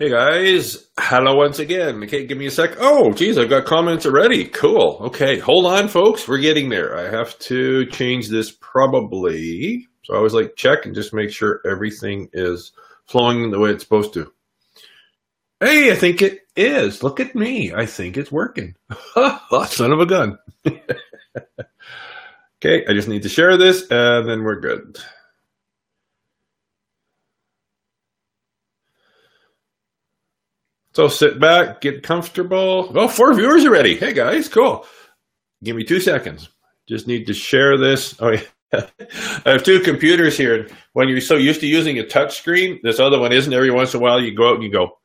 Hey 0.00 0.10
guys, 0.10 0.90
hello 0.96 1.34
once 1.34 1.58
again. 1.58 2.04
Okay, 2.04 2.24
give 2.24 2.38
me 2.38 2.46
a 2.46 2.52
sec. 2.52 2.76
Oh, 2.78 3.10
geez, 3.10 3.36
I've 3.36 3.50
got 3.50 3.64
comments 3.64 4.06
already. 4.06 4.44
Cool. 4.44 4.98
Okay, 5.06 5.40
hold 5.40 5.66
on, 5.66 5.88
folks. 5.88 6.28
We're 6.28 6.38
getting 6.38 6.68
there. 6.68 6.96
I 6.96 7.10
have 7.10 7.36
to 7.40 7.84
change 7.86 8.28
this 8.28 8.52
probably. 8.52 9.88
So 10.04 10.14
I 10.14 10.18
always 10.18 10.34
like 10.34 10.54
check 10.54 10.86
and 10.86 10.94
just 10.94 11.12
make 11.12 11.32
sure 11.32 11.60
everything 11.66 12.28
is 12.32 12.70
flowing 13.06 13.50
the 13.50 13.58
way 13.58 13.70
it's 13.70 13.82
supposed 13.82 14.14
to. 14.14 14.32
Hey, 15.58 15.90
I 15.90 15.96
think 15.96 16.22
it 16.22 16.42
is. 16.54 17.02
Look 17.02 17.18
at 17.18 17.34
me. 17.34 17.72
I 17.74 17.84
think 17.84 18.16
it's 18.16 18.30
working. 18.30 18.76
Son 19.66 19.90
of 19.90 19.98
a 19.98 20.06
gun. 20.06 20.38
okay, 20.64 20.80
I 22.88 22.92
just 22.92 23.08
need 23.08 23.24
to 23.24 23.28
share 23.28 23.56
this 23.56 23.84
and 23.90 24.28
then 24.28 24.44
we're 24.44 24.60
good. 24.60 24.96
So 30.98 31.06
sit 31.06 31.38
back, 31.38 31.80
get 31.80 32.02
comfortable. 32.02 32.90
Oh, 32.92 33.06
four 33.06 33.32
viewers 33.32 33.64
already. 33.64 33.96
Hey 33.96 34.12
guys, 34.12 34.48
cool. 34.48 34.84
Give 35.62 35.76
me 35.76 35.84
two 35.84 36.00
seconds. 36.00 36.48
Just 36.88 37.06
need 37.06 37.28
to 37.28 37.34
share 37.34 37.78
this. 37.78 38.20
Oh 38.20 38.30
yeah. 38.30 38.42
I 39.46 39.52
have 39.52 39.62
two 39.62 39.78
computers 39.78 40.36
here. 40.36 40.66
When 40.94 41.08
you're 41.08 41.20
so 41.20 41.36
used 41.36 41.60
to 41.60 41.68
using 41.68 42.00
a 42.00 42.04
touch 42.04 42.36
screen, 42.36 42.80
this 42.82 42.98
other 42.98 43.20
one 43.20 43.30
isn't. 43.30 43.52
Every 43.52 43.70
once 43.70 43.94
in 43.94 44.00
a 44.00 44.02
while, 44.02 44.20
you 44.20 44.34
go 44.34 44.48
out 44.48 44.56
and 44.56 44.64
you 44.64 44.72
go, 44.72 44.98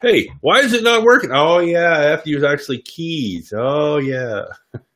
"Hey, 0.00 0.30
why 0.40 0.60
is 0.60 0.72
it 0.72 0.82
not 0.82 1.02
working?" 1.02 1.32
Oh 1.34 1.58
yeah, 1.58 1.92
I 1.92 2.02
have 2.04 2.24
to 2.24 2.30
use 2.30 2.42
actually 2.42 2.80
keys. 2.80 3.52
Oh 3.54 3.98
yeah. 3.98 4.44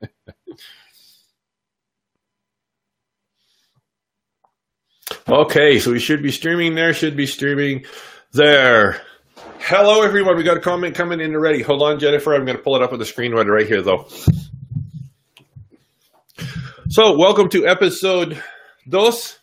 okay, 5.29 5.79
so 5.79 5.93
we 5.93 5.99
should 5.99 6.23
be 6.23 6.33
streaming 6.33 6.75
there. 6.75 6.95
Should 6.95 7.15
be 7.15 7.27
streaming 7.27 7.85
there. 8.33 9.03
Hello, 9.63 10.03
everyone. 10.03 10.37
We 10.37 10.43
got 10.43 10.57
a 10.57 10.61
comment 10.61 10.95
coming 10.95 11.21
in 11.21 11.35
already. 11.35 11.63
Hold 11.63 11.83
on, 11.83 12.01
Jennifer. 12.01 12.35
I'm 12.35 12.47
going 12.47 12.57
to 12.57 12.63
pull 12.63 12.77
it 12.77 12.83
up 12.83 12.93
on 12.93 12.99
the 12.99 13.05
screen 13.05 13.33
right 13.33 13.67
here, 13.67 13.83
though. 13.83 14.09
So, 16.89 17.17
welcome 17.17 17.51
to 17.51 17.67
episode 17.67 18.43
dos, 18.89 19.39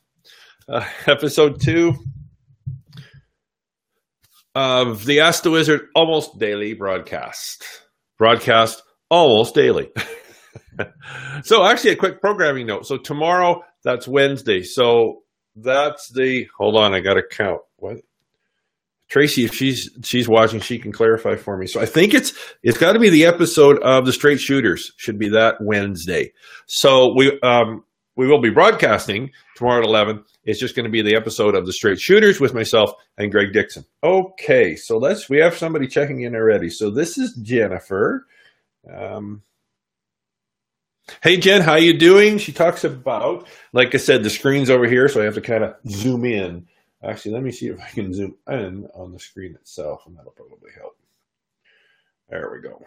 uh, 0.67 0.85
episode 1.05 1.61
two 1.61 1.93
of 4.55 5.05
the 5.05 5.21
Ask 5.21 5.43
the 5.43 5.51
Wizard 5.51 5.87
almost 5.95 6.39
daily 6.39 6.73
broadcast. 6.73 7.63
Broadcast 8.17 8.81
almost 9.09 9.53
daily. 9.53 9.91
so, 11.43 11.63
actually, 11.63 11.91
a 11.91 11.95
quick 11.95 12.21
programming 12.21 12.65
note. 12.65 12.87
So, 12.87 12.97
tomorrow, 12.97 13.63
that's 13.83 14.07
Wednesday. 14.07 14.63
So, 14.63 15.21
that's 15.55 16.09
the. 16.11 16.47
Hold 16.57 16.75
on, 16.75 16.95
I 16.95 17.01
got 17.01 17.13
to 17.13 17.23
count. 17.23 17.61
What? 17.77 17.97
Tracy, 19.09 19.45
if 19.45 19.53
she's 19.53 19.89
she's 20.03 20.27
watching, 20.27 20.59
she 20.59 20.79
can 20.79 20.91
clarify 20.91 21.35
for 21.35 21.57
me. 21.57 21.65
So 21.65 21.79
I 21.79 21.85
think 21.85 22.13
it's 22.13 22.33
it's 22.61 22.77
got 22.77 22.93
to 22.93 22.99
be 22.99 23.09
the 23.09 23.25
episode 23.25 23.81
of 23.81 24.05
the 24.05 24.11
Straight 24.11 24.39
Shooters. 24.39 24.91
Should 24.97 25.17
be 25.17 25.29
that 25.29 25.61
Wednesday. 25.61 26.33
So 26.65 27.13
we 27.15 27.39
um 27.41 27.85
we 28.17 28.27
will 28.27 28.41
be 28.41 28.49
broadcasting 28.49 29.31
tomorrow 29.55 29.79
at 29.79 29.85
eleven. 29.85 30.25
It's 30.43 30.59
just 30.59 30.75
going 30.75 30.85
to 30.85 30.91
be 30.91 31.01
the 31.01 31.15
episode 31.15 31.55
of 31.55 31.65
the 31.65 31.71
Straight 31.71 32.01
Shooters 32.01 32.41
with 32.41 32.53
myself 32.53 32.91
and 33.17 33.31
Greg 33.31 33.53
Dixon. 33.53 33.85
Okay, 34.03 34.75
so 34.75 34.97
let's 34.97 35.29
we 35.29 35.37
have 35.37 35.57
somebody 35.57 35.87
checking 35.87 36.21
in 36.21 36.35
already. 36.35 36.69
So 36.69 36.89
this 36.89 37.17
is 37.17 37.33
Jennifer. 37.35 38.27
Um, 38.93 39.41
hey 41.23 41.37
Jen, 41.37 41.61
how 41.61 41.75
you 41.75 41.97
doing? 41.97 42.39
She 42.39 42.51
talks 42.51 42.83
about, 42.83 43.47
like 43.71 43.95
I 43.95 43.99
said, 43.99 44.23
the 44.23 44.29
screen's 44.29 44.69
over 44.69 44.85
here, 44.85 45.07
so 45.07 45.21
I 45.21 45.25
have 45.25 45.35
to 45.35 45.41
kind 45.41 45.63
of 45.63 45.75
zoom 45.87 46.25
in. 46.25 46.67
Actually, 47.03 47.33
let 47.33 47.43
me 47.43 47.51
see 47.51 47.67
if 47.67 47.79
I 47.79 47.89
can 47.89 48.13
zoom 48.13 48.35
in 48.49 48.87
on 48.95 49.11
the 49.11 49.19
screen 49.19 49.55
itself, 49.55 50.03
and 50.07 50.17
that'll 50.17 50.31
probably 50.31 50.71
help. 50.75 50.97
There 52.29 52.49
we 52.51 52.61
go. 52.61 52.83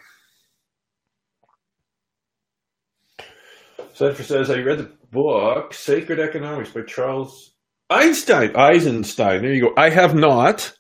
Cedric 3.95 4.27
says, 4.27 4.51
I 4.51 4.61
read 4.61 4.79
the 4.79 4.91
book 5.11 5.75
Sacred 5.75 6.19
Economics 6.19 6.71
by 6.71 6.83
Charles 6.83 7.53
Einstein. 7.89 8.55
Eisenstein. 8.57 9.43
There 9.43 9.53
you 9.53 9.63
go. 9.63 9.75
I 9.77 9.91
have 9.91 10.15
not, 10.15 10.73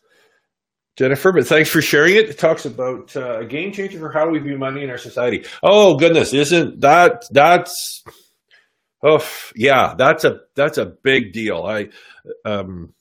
Jennifer, 0.96 1.32
but 1.32 1.46
thanks 1.46 1.68
for 1.68 1.82
sharing 1.82 2.16
it. 2.16 2.30
It 2.30 2.38
talks 2.38 2.64
about 2.64 3.16
uh, 3.16 3.40
a 3.40 3.46
game 3.46 3.72
changer 3.72 3.98
for 3.98 4.12
how 4.12 4.30
we 4.30 4.38
view 4.38 4.58
money 4.58 4.84
in 4.84 4.90
our 4.90 4.98
society. 4.98 5.44
Oh 5.62 5.96
goodness, 5.96 6.32
isn't 6.32 6.80
that 6.80 7.24
that's 7.30 8.04
oh 9.02 9.26
yeah, 9.56 9.94
that's 9.96 10.24
a 10.24 10.40
that's 10.54 10.78
a 10.78 10.86
big 10.86 11.32
deal. 11.32 11.62
I 11.64 11.88
um 12.44 12.94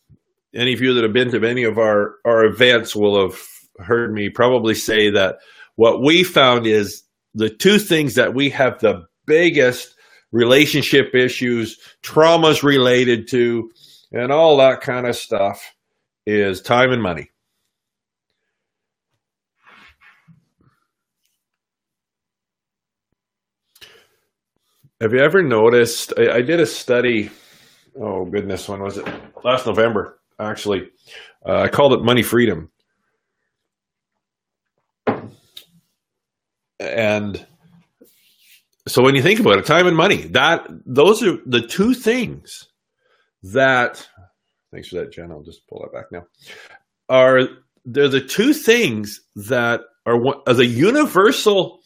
any 0.53 0.73
of 0.73 0.81
you 0.81 0.93
that 0.93 1.03
have 1.03 1.13
been 1.13 1.31
to 1.31 1.39
many 1.39 1.63
of 1.63 1.77
our, 1.77 2.15
our 2.25 2.45
events 2.45 2.95
will 2.95 3.21
have 3.21 3.39
heard 3.77 4.13
me 4.13 4.29
probably 4.29 4.75
say 4.75 5.09
that 5.11 5.37
what 5.75 6.01
we 6.01 6.23
found 6.23 6.65
is 6.65 7.03
the 7.33 7.49
two 7.49 7.77
things 7.77 8.15
that 8.15 8.33
we 8.33 8.49
have 8.49 8.79
the 8.79 9.05
biggest 9.25 9.95
relationship 10.31 11.15
issues, 11.15 11.79
traumas 12.03 12.63
related 12.63 13.27
to, 13.29 13.71
and 14.11 14.31
all 14.31 14.57
that 14.57 14.81
kind 14.81 15.07
of 15.07 15.15
stuff 15.15 15.75
is 16.25 16.61
time 16.61 16.91
and 16.91 17.01
money. 17.01 17.29
Have 24.99 25.13
you 25.13 25.19
ever 25.19 25.41
noticed? 25.41 26.11
I, 26.17 26.29
I 26.37 26.41
did 26.41 26.59
a 26.59 26.65
study. 26.65 27.31
Oh 27.97 28.25
goodness, 28.25 28.67
when 28.67 28.81
was 28.81 28.97
it? 28.97 29.07
Last 29.45 29.65
November 29.65 30.18
actually. 30.39 30.89
Uh, 31.45 31.61
I 31.61 31.67
called 31.67 31.93
it 31.93 32.03
Money 32.03 32.23
Freedom. 32.23 32.71
And 36.79 37.45
so 38.87 39.03
when 39.03 39.15
you 39.15 39.21
think 39.21 39.39
about 39.39 39.57
it, 39.57 39.65
time 39.65 39.87
and 39.87 39.97
money, 39.97 40.23
that 40.27 40.65
those 40.85 41.21
are 41.21 41.37
the 41.45 41.61
two 41.61 41.93
things 41.93 42.69
that 43.43 44.07
thanks 44.71 44.89
for 44.89 44.99
that, 44.99 45.11
Jen. 45.11 45.31
I'll 45.31 45.43
just 45.43 45.67
pull 45.67 45.81
that 45.81 45.93
back 45.93 46.05
now. 46.11 46.25
Are 47.09 47.41
they're 47.85 48.07
the 48.07 48.21
two 48.21 48.53
things 48.53 49.21
that 49.35 49.81
are, 50.05 50.17
are 50.47 50.53
the 50.53 50.65
universal 50.65 51.79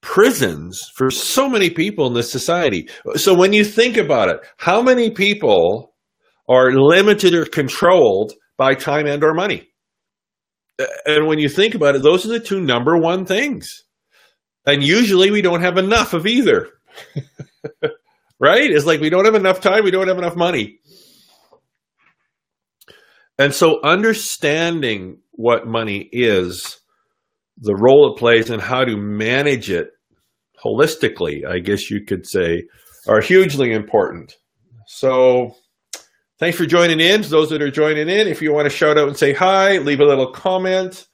prisons 0.00 0.90
for 0.94 1.10
so 1.10 1.48
many 1.48 1.70
people 1.70 2.06
in 2.06 2.12
this 2.12 2.30
society. 2.30 2.88
So 3.16 3.34
when 3.34 3.54
you 3.54 3.64
think 3.64 3.96
about 3.96 4.28
it, 4.28 4.36
how 4.58 4.82
many 4.82 5.10
people 5.10 5.93
are 6.48 6.72
limited 6.72 7.34
or 7.34 7.46
controlled 7.46 8.32
by 8.56 8.74
time 8.74 9.06
and 9.06 9.22
or 9.24 9.34
money. 9.34 9.68
And 11.06 11.26
when 11.26 11.38
you 11.38 11.48
think 11.48 11.74
about 11.74 11.94
it, 11.94 12.02
those 12.02 12.24
are 12.24 12.28
the 12.28 12.40
two 12.40 12.60
number 12.60 12.96
one 12.96 13.24
things. 13.24 13.84
And 14.66 14.82
usually 14.82 15.30
we 15.30 15.42
don't 15.42 15.62
have 15.62 15.78
enough 15.78 16.14
of 16.14 16.26
either. 16.26 16.68
right? 18.40 18.70
It's 18.70 18.86
like 18.86 19.00
we 19.00 19.10
don't 19.10 19.24
have 19.24 19.34
enough 19.34 19.60
time, 19.60 19.84
we 19.84 19.90
don't 19.90 20.08
have 20.08 20.18
enough 20.18 20.36
money. 20.36 20.80
And 23.38 23.52
so 23.52 23.82
understanding 23.82 25.18
what 25.32 25.66
money 25.66 26.08
is, 26.12 26.78
the 27.56 27.74
role 27.74 28.12
it 28.12 28.18
plays, 28.18 28.50
and 28.50 28.62
how 28.62 28.84
to 28.84 28.96
manage 28.96 29.70
it 29.70 29.90
holistically, 30.64 31.44
I 31.46 31.58
guess 31.58 31.90
you 31.90 32.04
could 32.04 32.26
say, 32.26 32.64
are 33.08 33.20
hugely 33.20 33.72
important. 33.72 34.34
So 34.86 35.56
Thanks 36.40 36.58
for 36.58 36.66
joining 36.66 36.98
in. 36.98 37.22
Those 37.22 37.50
that 37.50 37.62
are 37.62 37.70
joining 37.70 38.08
in, 38.08 38.26
if 38.26 38.42
you 38.42 38.52
want 38.52 38.66
to 38.66 38.76
shout 38.76 38.98
out 38.98 39.06
and 39.06 39.16
say 39.16 39.32
hi, 39.32 39.78
leave 39.78 40.00
a 40.00 40.04
little 40.04 40.32
comment. 40.32 41.06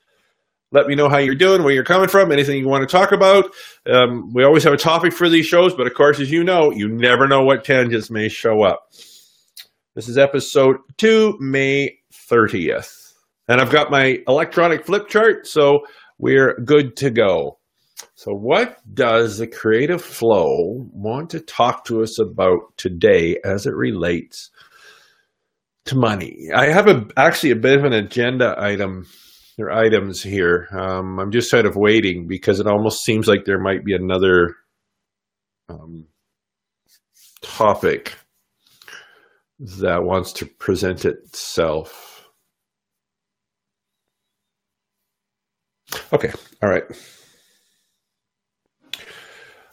Let 0.73 0.87
me 0.87 0.95
know 0.95 1.11
how 1.11 1.19
you're 1.19 1.35
doing, 1.35 1.63
where 1.63 1.75
you're 1.75 1.85
coming 1.85 2.09
from, 2.09 2.33
anything 2.33 2.59
you 2.59 2.69
want 2.69 2.89
to 2.89 2.91
talk 2.91 3.13
about. 3.13 3.53
Um, 3.87 4.33
we 4.33 4.45
always 4.45 4.65
have 4.65 4.73
a 4.73 4.79
topic 4.79 5.13
for 5.13 5.29
these 5.29 5.45
shows, 5.45 5.75
but 5.75 5.87
of 5.87 5.93
course, 5.93 6.21
as 6.21 6.31
you 6.31 6.43
know, 6.43 6.71
you 6.71 6.89
never 6.89 7.29
know 7.29 7.43
what 7.43 7.65
tangents 7.65 8.09
may 8.09 8.31
show 8.31 8.63
up. 8.63 8.93
This 9.95 10.09
is 10.09 10.17
episode 10.17 10.77
two, 10.97 11.37
May 11.39 11.99
30th. 12.11 13.13
And 13.47 13.61
I've 13.61 13.71
got 13.71 13.91
my 13.91 14.21
electronic 14.27 14.87
flip 14.87 15.09
chart, 15.09 15.47
so 15.47 15.81
we're 16.17 16.55
good 16.61 16.97
to 16.97 17.11
go. 17.11 17.59
So, 18.15 18.33
what 18.33 18.79
does 18.95 19.37
the 19.37 19.47
creative 19.47 20.01
flow 20.01 20.89
want 20.93 21.29
to 21.31 21.41
talk 21.41 21.85
to 21.87 22.03
us 22.03 22.19
about 22.19 22.75
today 22.79 23.39
as 23.45 23.67
it 23.67 23.75
relates 23.75 24.51
to 25.87 25.97
money. 25.97 26.51
I 26.55 26.67
have 26.67 26.89
a 26.89 27.07
actually 27.17 27.51
a 27.51 27.57
bit 27.57 27.79
of 27.79 27.85
an 27.85 27.93
agenda 27.93 28.55
item 28.59 29.07
or 29.59 29.71
items 29.71 30.23
here. 30.23 30.69
Um, 30.73 31.19
I'm 31.19 31.31
just 31.31 31.51
sort 31.51 31.67
of 31.67 31.77
waiting 31.77 32.27
because 32.27 32.61
it 32.61 32.67
almost 32.67 33.05
seems 33.05 33.27
like 33.27 33.45
there 33.45 33.59
might 33.59 33.85
be 33.85 33.95
another 33.95 34.57
um, 35.69 36.07
topic 37.43 38.15
that 39.59 40.05
wants 40.05 40.33
to 40.35 40.47
present 40.47 41.05
itself. 41.05 42.29
Okay, 46.13 46.33
all 46.63 46.69
right. 46.69 46.85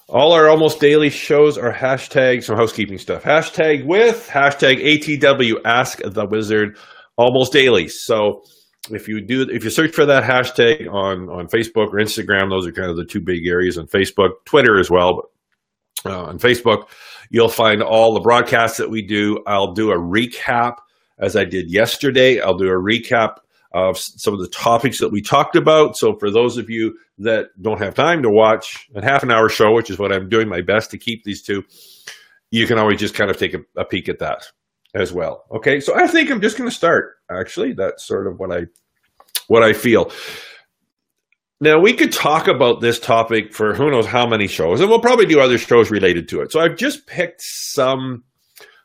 All 0.09 0.31
our 0.31 0.47
almost 0.47 0.79
daily 0.79 1.09
shows 1.09 1.57
are 1.57 1.73
hashtag 1.73 2.41
some 2.41 2.55
housekeeping 2.55 2.97
stuff. 2.97 3.23
Hashtag 3.23 3.85
with 3.85 4.29
hashtag 4.31 4.81
ATW 4.81 5.55
Ask 5.65 5.99
the 6.01 6.25
Wizard 6.25 6.77
almost 7.17 7.51
daily. 7.51 7.89
So 7.89 8.43
if 8.89 9.09
you 9.09 9.19
do 9.19 9.41
if 9.41 9.65
you 9.65 9.69
search 9.69 9.93
for 9.93 10.05
that 10.05 10.23
hashtag 10.23 10.89
on 10.89 11.27
on 11.27 11.47
Facebook 11.47 11.87
or 11.87 11.99
Instagram, 11.99 12.49
those 12.49 12.65
are 12.65 12.71
kind 12.71 12.89
of 12.89 12.95
the 12.95 13.03
two 13.03 13.19
big 13.19 13.45
areas 13.47 13.77
on 13.77 13.87
Facebook, 13.87 14.29
Twitter 14.45 14.79
as 14.79 14.89
well. 14.89 15.29
But 16.03 16.13
uh, 16.13 16.23
on 16.23 16.39
Facebook, 16.39 16.87
you'll 17.29 17.49
find 17.49 17.83
all 17.83 18.13
the 18.13 18.21
broadcasts 18.21 18.77
that 18.77 18.89
we 18.89 19.01
do. 19.01 19.43
I'll 19.45 19.73
do 19.73 19.91
a 19.91 19.97
recap 19.97 20.77
as 21.19 21.35
I 21.35 21.43
did 21.43 21.69
yesterday. 21.69 22.39
I'll 22.39 22.57
do 22.57 22.67
a 22.67 22.81
recap 22.81 23.39
of 23.71 23.97
some 23.97 24.33
of 24.33 24.39
the 24.39 24.47
topics 24.47 24.99
that 24.99 25.11
we 25.11 25.21
talked 25.21 25.55
about. 25.55 25.97
So 25.97 26.15
for 26.17 26.31
those 26.31 26.57
of 26.57 26.69
you 26.69 26.97
that 27.19 27.47
don't 27.61 27.81
have 27.81 27.95
time 27.95 28.23
to 28.23 28.29
watch 28.29 28.87
a 28.95 29.03
half 29.03 29.23
an 29.23 29.31
hour 29.31 29.49
show, 29.49 29.73
which 29.73 29.89
is 29.89 29.99
what 29.99 30.11
I'm 30.11 30.29
doing 30.29 30.47
my 30.47 30.61
best 30.61 30.91
to 30.91 30.97
keep 30.97 31.23
these 31.23 31.41
two, 31.41 31.63
you 32.51 32.65
can 32.67 32.77
always 32.77 32.99
just 32.99 33.15
kind 33.15 33.29
of 33.29 33.37
take 33.37 33.53
a, 33.53 33.59
a 33.75 33.85
peek 33.85 34.09
at 34.09 34.19
that 34.19 34.45
as 34.93 35.11
well. 35.13 35.45
Okay, 35.51 35.79
so 35.79 35.95
I 35.95 36.07
think 36.07 36.31
I'm 36.31 36.41
just 36.41 36.57
going 36.57 36.69
to 36.69 36.75
start. 36.75 37.15
Actually, 37.29 37.73
that's 37.73 38.05
sort 38.05 38.27
of 38.27 38.39
what 38.39 38.51
I 38.51 38.67
what 39.47 39.63
I 39.63 39.73
feel. 39.73 40.11
Now 41.59 41.79
we 41.79 41.93
could 41.93 42.11
talk 42.11 42.47
about 42.47 42.81
this 42.81 42.99
topic 42.99 43.53
for 43.53 43.73
who 43.73 43.89
knows 43.89 44.05
how 44.05 44.27
many 44.27 44.47
shows, 44.47 44.79
and 44.79 44.89
we'll 44.89 45.01
probably 45.01 45.25
do 45.25 45.39
other 45.39 45.57
shows 45.57 45.89
related 45.89 46.29
to 46.29 46.41
it. 46.41 46.51
So 46.51 46.59
I've 46.59 46.77
just 46.77 47.07
picked 47.07 47.41
some, 47.41 48.23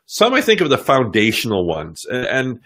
some 0.05 0.33
I 0.33 0.41
think 0.41 0.59
of 0.59 0.69
the 0.69 0.77
foundational 0.77 1.67
ones, 1.67 2.05
and, 2.05 2.25
and 2.25 2.59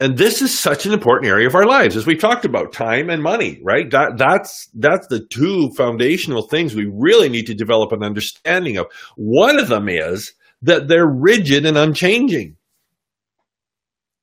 and 0.00 0.16
this 0.16 0.40
is 0.42 0.56
such 0.56 0.86
an 0.86 0.92
important 0.92 1.28
area 1.28 1.46
of 1.46 1.54
our 1.54 1.66
lives 1.66 1.96
as 1.96 2.06
we've 2.06 2.20
talked 2.20 2.44
about 2.44 2.72
time 2.72 3.10
and 3.10 3.22
money 3.22 3.60
right 3.62 3.90
that 3.90 4.16
that's 4.16 4.68
that's 4.74 5.06
the 5.08 5.24
two 5.26 5.70
foundational 5.76 6.42
things 6.42 6.74
we 6.74 6.90
really 6.92 7.28
need 7.28 7.46
to 7.46 7.54
develop 7.54 7.92
an 7.92 8.02
understanding 8.02 8.76
of 8.76 8.86
one 9.16 9.58
of 9.58 9.68
them 9.68 9.88
is 9.88 10.32
that 10.62 10.88
they're 10.88 11.06
rigid 11.06 11.64
and 11.66 11.76
unchanging. 11.76 12.56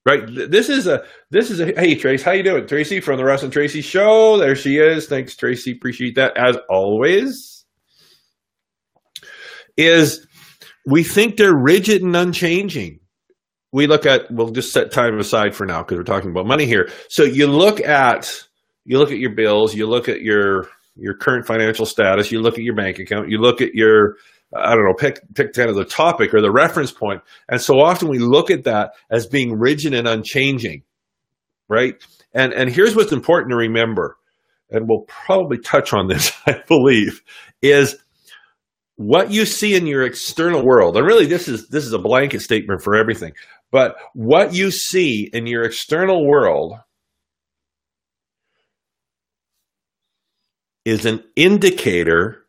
Right. 0.06 0.24
This 0.28 0.70
is 0.70 0.86
a 0.86 1.04
this 1.32 1.50
is 1.50 1.60
a 1.60 1.66
hey 1.80 1.96
Trace, 1.96 2.22
how 2.22 2.32
you 2.32 2.44
doing? 2.44 2.68
Tracy 2.68 3.00
from 3.00 3.18
the 3.18 3.24
Russ 3.24 3.42
and 3.42 3.52
Tracy 3.52 3.82
show. 3.82 4.38
There 4.38 4.56
she 4.56 4.78
is. 4.78 5.08
Thanks, 5.08 5.36
Tracy. 5.36 5.72
Appreciate 5.72 6.16
that 6.16 6.38
as 6.38 6.58
always. 6.70 7.66
Is 9.78 10.28
we 10.86 11.04
think 11.04 11.38
they're 11.38 11.58
rigid 11.58 12.04
and 12.04 12.16
unchanging. 12.16 13.00
We 13.72 13.88
look 13.88 14.06
at 14.06 14.32
we'll 14.32 14.52
just 14.52 14.72
set 14.72 14.92
time 14.92 15.20
aside 15.20 15.54
for 15.56 15.66
now 15.66 15.84
because 15.84 15.98
we're 15.98 16.04
talking 16.04 16.32
about 16.32 16.48
money 16.48 16.66
here. 16.66 16.90
So 17.10 17.24
you 17.24 17.48
look 17.48 17.82
at 17.82 18.46
you 18.86 19.00
look 19.00 19.12
at 19.12 19.20
your 19.20 19.36
bills, 19.36 19.76
you 19.76 19.88
look 19.88 20.08
at 20.08 20.22
your 20.22 20.68
your 20.96 21.16
current 21.16 21.46
financial 21.46 21.86
status, 21.86 22.32
you 22.32 22.42
look 22.42 22.56
at 22.56 22.64
your 22.64 22.76
bank 22.76 23.00
account, 23.00 23.30
you 23.30 23.40
look 23.40 23.62
at 23.62 23.74
your 23.74 24.16
I 24.56 24.76
don't 24.76 24.86
know, 24.86 24.94
pick 24.94 25.20
pick 25.34 25.54
kind 25.54 25.70
of 25.70 25.76
the 25.76 25.86
topic 25.86 26.34
or 26.34 26.42
the 26.42 26.52
reference 26.52 26.92
point. 26.92 27.22
And 27.50 27.60
so 27.60 27.80
often 27.80 28.08
we 28.08 28.20
look 28.20 28.50
at 28.50 28.64
that 28.64 28.92
as 29.10 29.28
being 29.28 29.60
rigid 29.60 29.94
and 29.94 30.08
unchanging, 30.08 30.84
right? 31.68 31.96
And 32.34 32.54
and 32.54 32.70
here's 32.70 32.96
what's 32.96 33.12
important 33.12 33.52
to 33.52 33.58
remember, 33.58 34.18
and 34.70 34.88
we'll 34.88 35.06
probably 35.08 35.58
touch 35.58 35.94
on 35.94 36.08
this, 36.08 36.32
I 36.46 36.62
believe, 36.68 37.22
is 37.62 37.98
what 38.98 39.30
you 39.32 39.46
see 39.46 39.76
in 39.76 39.88
your 39.88 40.04
external 40.04 40.64
world. 40.64 40.96
And 40.96 41.06
really 41.06 41.26
this 41.26 41.48
is 41.48 41.68
this 41.68 41.86
is 41.86 41.94
a 41.94 42.00
blanket 42.00 42.42
statement 42.42 42.82
for 42.82 42.96
everything. 42.96 43.34
But 43.76 43.98
what 44.14 44.54
you 44.54 44.72
see 44.72 45.30
in 45.34 45.48
your 45.48 45.64
external 45.64 46.26
world 46.26 46.76
is 50.86 51.06
an 51.06 51.26
indicator. 51.36 52.46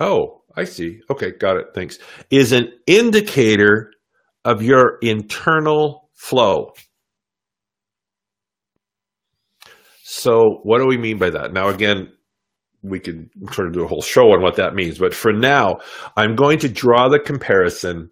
Oh, 0.00 0.44
I 0.56 0.64
see. 0.64 1.00
Okay, 1.10 1.32
got 1.32 1.58
it. 1.58 1.66
Thanks. 1.74 1.98
Is 2.30 2.52
an 2.52 2.72
indicator 2.86 3.92
of 4.46 4.62
your 4.62 4.96
internal 5.02 6.08
flow. 6.14 6.72
So, 10.04 10.60
what 10.62 10.78
do 10.78 10.86
we 10.86 10.96
mean 10.96 11.18
by 11.18 11.28
that? 11.28 11.52
Now, 11.52 11.68
again, 11.68 12.10
we 12.82 12.98
could 12.98 13.28
sort 13.50 13.68
of 13.68 13.74
do 13.74 13.84
a 13.84 13.88
whole 13.88 14.00
show 14.00 14.32
on 14.32 14.40
what 14.40 14.56
that 14.56 14.74
means, 14.74 14.96
but 14.96 15.12
for 15.12 15.34
now, 15.34 15.80
I'm 16.16 16.34
going 16.34 16.60
to 16.60 16.70
draw 16.70 17.10
the 17.10 17.20
comparison 17.20 18.10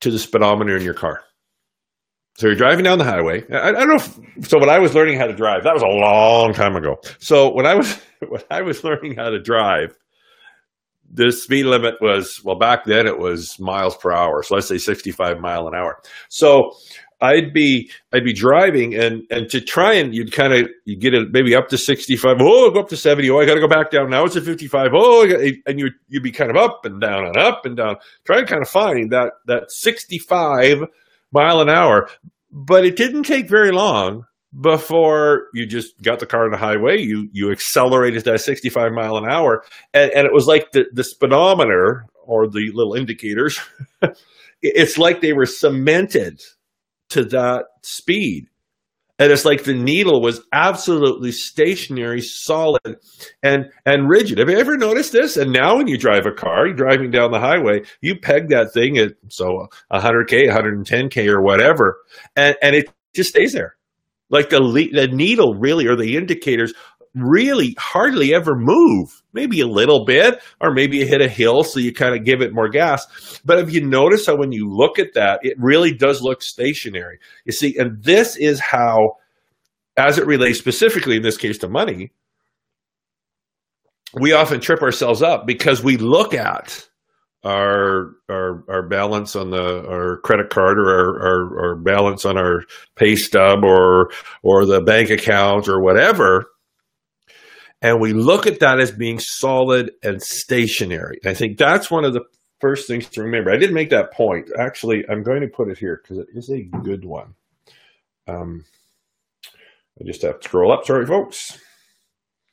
to 0.00 0.10
the 0.10 0.18
speedometer 0.18 0.76
in 0.76 0.82
your 0.82 0.92
car. 0.92 1.22
So 2.38 2.46
you're 2.46 2.54
driving 2.54 2.84
down 2.84 2.98
the 2.98 3.04
highway. 3.04 3.44
I, 3.50 3.70
I 3.70 3.72
don't 3.72 3.88
know. 3.88 3.96
If, 3.96 4.48
so 4.48 4.60
when 4.60 4.70
I 4.70 4.78
was 4.78 4.94
learning 4.94 5.18
how 5.18 5.26
to 5.26 5.34
drive, 5.34 5.64
that 5.64 5.74
was 5.74 5.82
a 5.82 5.88
long 5.88 6.54
time 6.54 6.76
ago. 6.76 7.00
So 7.18 7.52
when 7.52 7.66
I 7.66 7.74
was 7.74 8.00
when 8.28 8.42
I 8.48 8.62
was 8.62 8.84
learning 8.84 9.16
how 9.16 9.30
to 9.30 9.40
drive, 9.40 9.98
the 11.10 11.32
speed 11.32 11.64
limit 11.64 11.96
was 12.00 12.40
well 12.44 12.56
back 12.56 12.84
then 12.84 13.08
it 13.08 13.18
was 13.18 13.58
miles 13.58 13.96
per 13.96 14.12
hour 14.12 14.42
so 14.42 14.54
let's 14.54 14.68
say 14.68 14.76
65 14.76 15.40
mile 15.40 15.66
an 15.66 15.74
hour 15.74 16.02
so 16.28 16.72
i'd 17.22 17.54
be 17.54 17.90
i'd 18.12 18.24
be 18.24 18.34
driving 18.34 18.94
and 18.94 19.22
and 19.30 19.48
to 19.48 19.58
try 19.58 19.94
and 19.94 20.14
you'd 20.14 20.32
kind 20.32 20.52
of 20.52 20.68
you 20.84 20.96
get 20.96 21.14
it 21.14 21.28
maybe 21.32 21.54
up 21.54 21.68
to 21.68 21.78
65 21.78 22.36
oh 22.40 22.70
go 22.70 22.80
up 22.80 22.90
to 22.90 22.96
70 22.96 23.30
oh 23.30 23.38
i 23.38 23.46
gotta 23.46 23.60
go 23.60 23.68
back 23.68 23.90
down 23.90 24.10
now 24.10 24.24
it's 24.24 24.36
at 24.36 24.42
55 24.42 24.90
oh 24.92 25.26
and 25.66 25.80
you 25.80 25.88
you'd 26.08 26.22
be 26.22 26.30
kind 26.30 26.50
of 26.50 26.58
up 26.58 26.84
and 26.84 27.00
down 27.00 27.24
and 27.24 27.38
up 27.38 27.64
and 27.64 27.78
down 27.78 27.96
trying 28.24 28.44
to 28.44 28.46
kind 28.46 28.60
of 28.60 28.68
find 28.68 29.10
that 29.10 29.32
that 29.46 29.70
65 29.70 30.84
mile 31.32 31.60
an 31.60 31.68
hour 31.68 32.08
but 32.50 32.84
it 32.84 32.96
didn't 32.96 33.24
take 33.24 33.48
very 33.48 33.72
long 33.72 34.24
before 34.60 35.48
you 35.52 35.66
just 35.66 36.00
got 36.02 36.20
the 36.20 36.26
car 36.26 36.44
on 36.44 36.50
the 36.50 36.56
highway. 36.56 36.98
You 37.00 37.28
you 37.32 37.50
accelerated 37.50 38.24
that 38.24 38.40
65 38.40 38.92
mile 38.92 39.16
an 39.16 39.30
hour, 39.30 39.64
and, 39.92 40.10
and 40.12 40.26
it 40.26 40.32
was 40.32 40.46
like 40.46 40.72
the, 40.72 40.86
the 40.92 41.04
speedometer 41.04 42.06
or 42.24 42.46
the 42.48 42.70
little 42.72 42.94
indicators. 42.94 43.58
it's 44.62 44.98
like 44.98 45.20
they 45.20 45.32
were 45.32 45.46
cemented 45.46 46.40
to 47.10 47.24
that 47.24 47.66
speed. 47.82 48.48
And 49.18 49.32
it's 49.32 49.44
like 49.44 49.64
the 49.64 49.74
needle 49.74 50.22
was 50.22 50.42
absolutely 50.52 51.32
stationary, 51.32 52.20
solid, 52.20 52.96
and 53.42 53.66
and 53.84 54.08
rigid. 54.08 54.38
Have 54.38 54.48
you 54.48 54.58
ever 54.58 54.76
noticed 54.76 55.12
this? 55.12 55.36
And 55.36 55.52
now, 55.52 55.76
when 55.76 55.88
you 55.88 55.98
drive 55.98 56.26
a 56.26 56.32
car, 56.32 56.66
you're 56.66 56.76
driving 56.76 57.10
down 57.10 57.32
the 57.32 57.40
highway, 57.40 57.82
you 58.00 58.18
peg 58.18 58.48
that 58.50 58.72
thing 58.72 58.96
at 58.98 59.14
so 59.28 59.66
100k, 59.92 60.48
110k, 60.48 61.26
or 61.28 61.42
whatever, 61.42 61.98
and 62.36 62.56
and 62.62 62.76
it 62.76 62.90
just 63.14 63.30
stays 63.30 63.52
there 63.52 63.76
like 64.30 64.50
the 64.50 64.60
the 64.92 65.08
needle 65.08 65.54
really 65.54 65.86
or 65.86 65.96
the 65.96 66.16
indicators 66.16 66.72
really 67.14 67.74
hardly 67.78 68.34
ever 68.34 68.54
move. 68.56 69.22
Maybe 69.32 69.60
a 69.60 69.66
little 69.66 70.04
bit, 70.04 70.40
or 70.60 70.72
maybe 70.72 70.98
you 70.98 71.06
hit 71.06 71.20
a 71.20 71.28
hill, 71.28 71.62
so 71.64 71.80
you 71.80 71.92
kind 71.92 72.14
of 72.14 72.24
give 72.24 72.40
it 72.40 72.54
more 72.54 72.68
gas. 72.68 73.40
But 73.44 73.58
if 73.58 73.72
you 73.72 73.84
notice 73.84 74.26
how 74.26 74.36
when 74.36 74.52
you 74.52 74.68
look 74.68 74.98
at 74.98 75.14
that, 75.14 75.40
it 75.42 75.56
really 75.58 75.92
does 75.92 76.22
look 76.22 76.42
stationary. 76.42 77.18
You 77.44 77.52
see, 77.52 77.76
and 77.76 78.02
this 78.02 78.36
is 78.36 78.60
how, 78.60 79.16
as 79.96 80.18
it 80.18 80.26
relates 80.26 80.58
specifically 80.58 81.16
in 81.16 81.22
this 81.22 81.36
case 81.36 81.58
to 81.58 81.68
money, 81.68 82.12
we 84.14 84.32
often 84.32 84.60
trip 84.60 84.82
ourselves 84.82 85.22
up 85.22 85.46
because 85.46 85.82
we 85.82 85.96
look 85.96 86.34
at 86.34 86.88
our 87.44 88.14
our 88.28 88.64
our 88.68 88.88
balance 88.88 89.36
on 89.36 89.50
the 89.50 89.86
our 89.88 90.18
credit 90.18 90.50
card 90.50 90.78
or 90.78 90.88
our, 90.88 91.20
our, 91.20 91.60
our 91.60 91.76
balance 91.76 92.24
on 92.24 92.36
our 92.36 92.64
pay 92.96 93.14
stub 93.14 93.62
or 93.62 94.10
or 94.42 94.66
the 94.66 94.80
bank 94.80 95.10
account 95.10 95.68
or 95.68 95.80
whatever 95.80 96.46
and 97.80 98.00
we 98.00 98.12
look 98.12 98.46
at 98.46 98.60
that 98.60 98.80
as 98.80 98.90
being 98.90 99.18
solid 99.18 99.92
and 100.02 100.22
stationary. 100.22 101.20
I 101.24 101.34
think 101.34 101.58
that's 101.58 101.90
one 101.90 102.04
of 102.04 102.12
the 102.12 102.24
first 102.60 102.88
things 102.88 103.08
to 103.10 103.22
remember. 103.22 103.50
I 103.50 103.56
didn't 103.56 103.74
make 103.74 103.90
that 103.90 104.12
point. 104.12 104.50
Actually 104.58 105.04
i'm 105.08 105.22
going 105.22 105.42
to 105.42 105.48
put 105.48 105.68
it 105.68 105.78
here 105.78 106.00
because 106.02 106.18
it 106.18 106.28
is 106.34 106.50
a 106.50 106.62
good 106.62 107.04
one. 107.04 107.34
Um, 108.26 108.64
i 110.00 110.04
just 110.04 110.22
have 110.22 110.40
to 110.40 110.48
scroll 110.48 110.72
up. 110.72 110.84
Sorry 110.84 111.06
folks. 111.06 111.58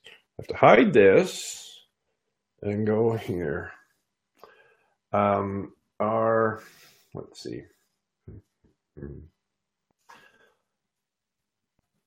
I 0.07 0.41
have 0.41 0.47
to 0.47 0.55
hide 0.55 0.93
this 0.93 1.79
and 2.61 2.85
go 2.85 3.13
here. 3.13 3.71
Um, 5.13 5.73
our, 5.99 6.61
let's 7.13 7.41
see, 7.41 7.61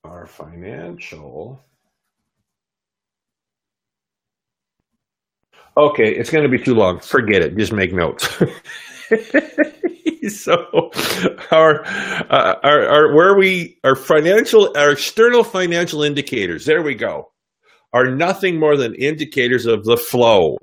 our 0.04 0.26
financial. 0.26 1.60
Okay, 5.76 6.14
it's 6.14 6.30
going 6.30 6.42
to 6.42 6.48
be 6.48 6.62
too 6.62 6.74
long. 6.74 7.00
Forget 7.00 7.42
it. 7.42 7.56
Just 7.56 7.72
make 7.72 7.92
notes. 7.92 8.28
so, 10.28 10.90
our, 11.52 11.84
uh, 11.84 12.54
our, 12.62 12.88
our, 12.88 13.14
where 13.14 13.36
we, 13.36 13.78
our 13.84 13.94
financial, 13.94 14.76
our 14.76 14.92
external 14.92 15.44
financial 15.44 16.02
indicators, 16.02 16.64
there 16.64 16.82
we 16.82 16.94
go, 16.94 17.30
are 17.92 18.06
nothing 18.06 18.58
more 18.58 18.76
than 18.76 18.94
indicators 18.94 19.66
of 19.66 19.84
the 19.84 19.96
flow 19.96 20.56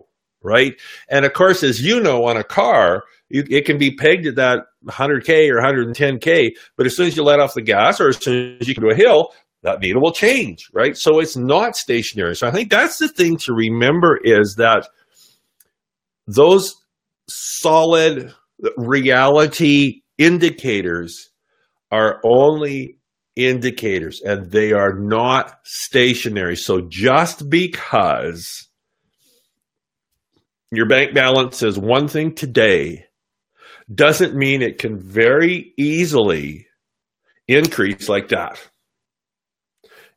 right? 0.45 0.79
And 1.09 1.25
of 1.25 1.33
course, 1.33 1.63
as 1.63 1.81
you 1.81 1.99
know, 1.99 2.25
on 2.25 2.37
a 2.37 2.43
car, 2.43 3.03
you, 3.29 3.43
it 3.49 3.65
can 3.65 3.77
be 3.77 3.95
pegged 3.95 4.27
at 4.27 4.35
that 4.35 4.59
100K 4.85 5.49
or 5.49 5.59
110K, 5.59 6.51
but 6.77 6.85
as 6.85 6.95
soon 6.95 7.07
as 7.07 7.17
you 7.17 7.23
let 7.23 7.39
off 7.39 7.55
the 7.55 7.61
gas 7.61 7.99
or 7.99 8.09
as 8.09 8.17
soon 8.17 8.57
as 8.61 8.67
you 8.67 8.75
go 8.75 8.83
to 8.83 8.93
a 8.93 8.95
hill, 8.95 9.33
that 9.65 9.81
needle 9.81 10.01
will 10.01 10.13
change, 10.13 10.69
right? 10.73 10.95
So 10.95 11.19
it's 11.19 11.35
not 11.35 11.75
stationary. 11.75 12.35
So 12.35 12.47
I 12.47 12.51
think 12.51 12.69
that's 12.69 12.97
the 12.97 13.07
thing 13.07 13.37
to 13.37 13.53
remember 13.53 14.17
is 14.23 14.55
that 14.57 14.87
those 16.27 16.75
solid 17.27 18.33
reality 18.77 20.01
indicators 20.17 21.31
are 21.91 22.21
only 22.23 22.97
indicators 23.35 24.21
and 24.21 24.51
they 24.51 24.71
are 24.71 24.93
not 24.93 25.57
stationary. 25.63 26.55
So 26.55 26.81
just 26.87 27.49
because 27.49 28.69
your 30.71 30.87
bank 30.87 31.15
balance 31.15 31.63
is 31.63 31.77
one 31.77 32.07
thing 32.07 32.35
today 32.35 33.05
doesn't 33.93 34.35
mean 34.35 34.61
it 34.61 34.77
can 34.77 34.99
very 34.99 35.73
easily 35.77 36.67
increase 37.47 38.09
like 38.09 38.29
that 38.29 38.59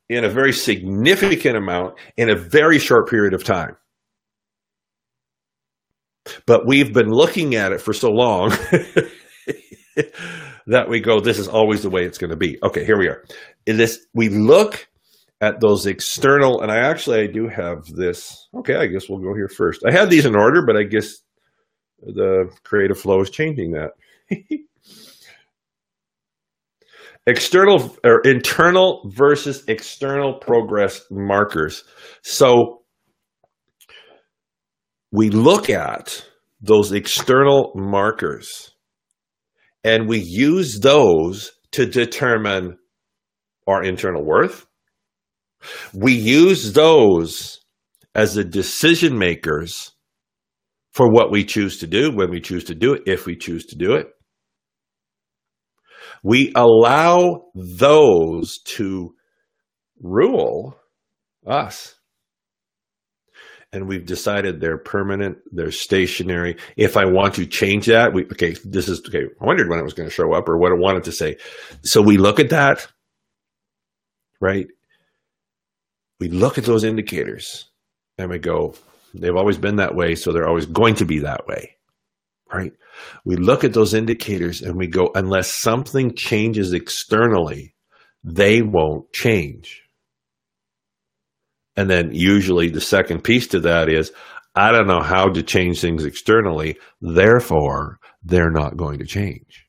in 0.09 0.25
a 0.25 0.29
very 0.29 0.51
significant 0.51 1.55
amount 1.55 1.95
in 2.17 2.29
a 2.29 2.35
very 2.35 2.79
short 2.79 3.09
period 3.09 3.33
of 3.33 3.43
time. 3.43 3.77
But 6.45 6.67
we've 6.67 6.93
been 6.93 7.11
looking 7.11 7.55
at 7.55 7.71
it 7.71 7.81
for 7.81 7.93
so 7.93 8.11
long 8.11 8.49
that 10.67 10.89
we 10.89 10.99
go, 10.99 11.19
this 11.19 11.39
is 11.39 11.47
always 11.47 11.83
the 11.83 11.89
way 11.89 12.05
it's 12.05 12.17
going 12.17 12.31
to 12.31 12.35
be. 12.35 12.57
Okay, 12.63 12.85
here 12.85 12.97
we 12.97 13.07
are. 13.07 13.23
In 13.65 13.77
this, 13.77 14.05
we 14.13 14.29
look 14.29 14.87
at 15.41 15.61
those 15.61 15.85
external, 15.85 16.61
and 16.61 16.71
I 16.71 16.77
actually 16.77 17.21
I 17.21 17.27
do 17.27 17.47
have 17.47 17.85
this. 17.85 18.49
Okay, 18.53 18.75
I 18.75 18.87
guess 18.87 19.07
we'll 19.07 19.19
go 19.19 19.33
here 19.33 19.47
first. 19.47 19.85
I 19.85 19.91
had 19.91 20.09
these 20.09 20.25
in 20.25 20.35
order, 20.35 20.65
but 20.65 20.75
I 20.75 20.83
guess 20.83 21.15
the 22.01 22.51
creative 22.63 22.99
flow 22.99 23.21
is 23.21 23.29
changing 23.29 23.71
that. 23.71 23.91
external 27.29 27.95
or 28.03 28.21
internal 28.21 29.09
versus 29.13 29.63
external 29.67 30.33
progress 30.39 31.01
markers. 31.11 31.83
So 32.23 32.81
we 35.11 35.29
look 35.29 35.69
at 35.69 36.25
those 36.61 36.91
external 36.91 37.71
markers 37.75 38.71
and 39.83 40.09
we 40.09 40.19
use 40.19 40.79
those 40.79 41.51
to 41.71 41.85
determine 41.85 42.77
our 43.67 43.83
internal 43.83 44.25
worth. 44.25 44.65
We 45.93 46.13
use 46.13 46.73
those 46.73 47.59
as 48.15 48.33
the 48.33 48.43
decision 48.43 49.17
makers 49.17 49.91
for 50.91 51.09
what 51.11 51.31
we 51.31 51.45
choose 51.45 51.77
to 51.79 51.87
do 51.87 52.11
when 52.11 52.31
we 52.31 52.41
choose 52.41 52.63
to 52.65 52.75
do 52.75 52.93
it, 52.93 53.03
if 53.05 53.25
we 53.25 53.35
choose 53.35 53.65
to 53.67 53.75
do 53.75 53.93
it. 53.93 54.07
We 56.23 56.51
allow 56.55 57.45
those 57.55 58.59
to 58.75 59.13
rule 60.01 60.77
us 61.45 61.95
and 63.71 63.87
we've 63.87 64.05
decided 64.05 64.59
they're 64.59 64.79
permanent, 64.79 65.37
they're 65.51 65.71
stationary. 65.71 66.57
If 66.75 66.97
I 66.97 67.05
want 67.05 67.35
to 67.35 67.45
change 67.45 67.85
that, 67.85 68.13
we 68.13 68.23
okay, 68.25 68.55
this 68.65 68.89
is 68.89 69.01
okay. 69.07 69.25
I 69.39 69.45
wondered 69.45 69.69
when 69.69 69.79
it 69.79 69.83
was 69.83 69.93
going 69.93 70.09
to 70.09 70.13
show 70.13 70.33
up 70.33 70.49
or 70.49 70.57
what 70.57 70.71
I 70.71 70.75
wanted 70.75 71.03
to 71.05 71.11
say. 71.11 71.37
So 71.83 72.01
we 72.01 72.17
look 72.17 72.39
at 72.39 72.49
that, 72.49 72.87
right? 74.41 74.67
We 76.19 76.29
look 76.29 76.57
at 76.57 76.63
those 76.65 76.83
indicators 76.83 77.69
and 78.17 78.29
we 78.29 78.39
go, 78.39 78.73
they've 79.13 79.35
always 79.35 79.57
been 79.57 79.77
that 79.77 79.95
way, 79.95 80.15
so 80.15 80.33
they're 80.33 80.49
always 80.49 80.65
going 80.65 80.95
to 80.95 81.05
be 81.05 81.19
that 81.19 81.47
way. 81.47 81.75
Right? 82.51 82.73
We 83.25 83.35
look 83.35 83.63
at 83.63 83.73
those 83.73 83.93
indicators 83.93 84.61
and 84.61 84.75
we 84.75 84.87
go, 84.87 85.11
unless 85.13 85.53
something 85.53 86.15
changes 86.15 86.73
externally, 86.73 87.75
they 88.23 88.61
won't 88.61 89.11
change. 89.13 89.83
And 91.75 91.89
then 91.89 92.11
usually 92.13 92.69
the 92.69 92.81
second 92.81 93.23
piece 93.23 93.47
to 93.47 93.59
that 93.61 93.87
is 93.87 94.11
I 94.55 94.71
don't 94.71 94.87
know 94.87 95.01
how 95.01 95.29
to 95.29 95.43
change 95.43 95.79
things 95.79 96.03
externally, 96.03 96.77
therefore 97.01 97.99
they're 98.23 98.51
not 98.51 98.75
going 98.77 98.99
to 98.99 99.05
change. 99.05 99.65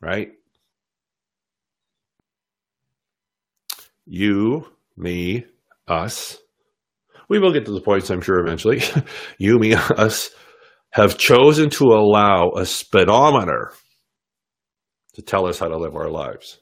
Right? 0.00 0.32
You, 4.06 4.66
me, 4.96 5.46
us. 5.86 6.38
We 7.28 7.38
will 7.38 7.52
get 7.52 7.66
to 7.66 7.72
the 7.72 7.80
points, 7.80 8.10
I'm 8.10 8.20
sure, 8.20 8.38
eventually. 8.38 8.82
you, 9.38 9.58
me, 9.58 9.74
us 9.74 10.30
have 10.92 11.18
chosen 11.18 11.70
to 11.70 11.84
allow 11.84 12.50
a 12.56 12.64
speedometer 12.64 13.72
to 15.14 15.22
tell 15.22 15.46
us 15.46 15.58
how 15.58 15.68
to 15.68 15.76
live 15.76 15.94
our 15.94 16.08
lives. 16.08 16.60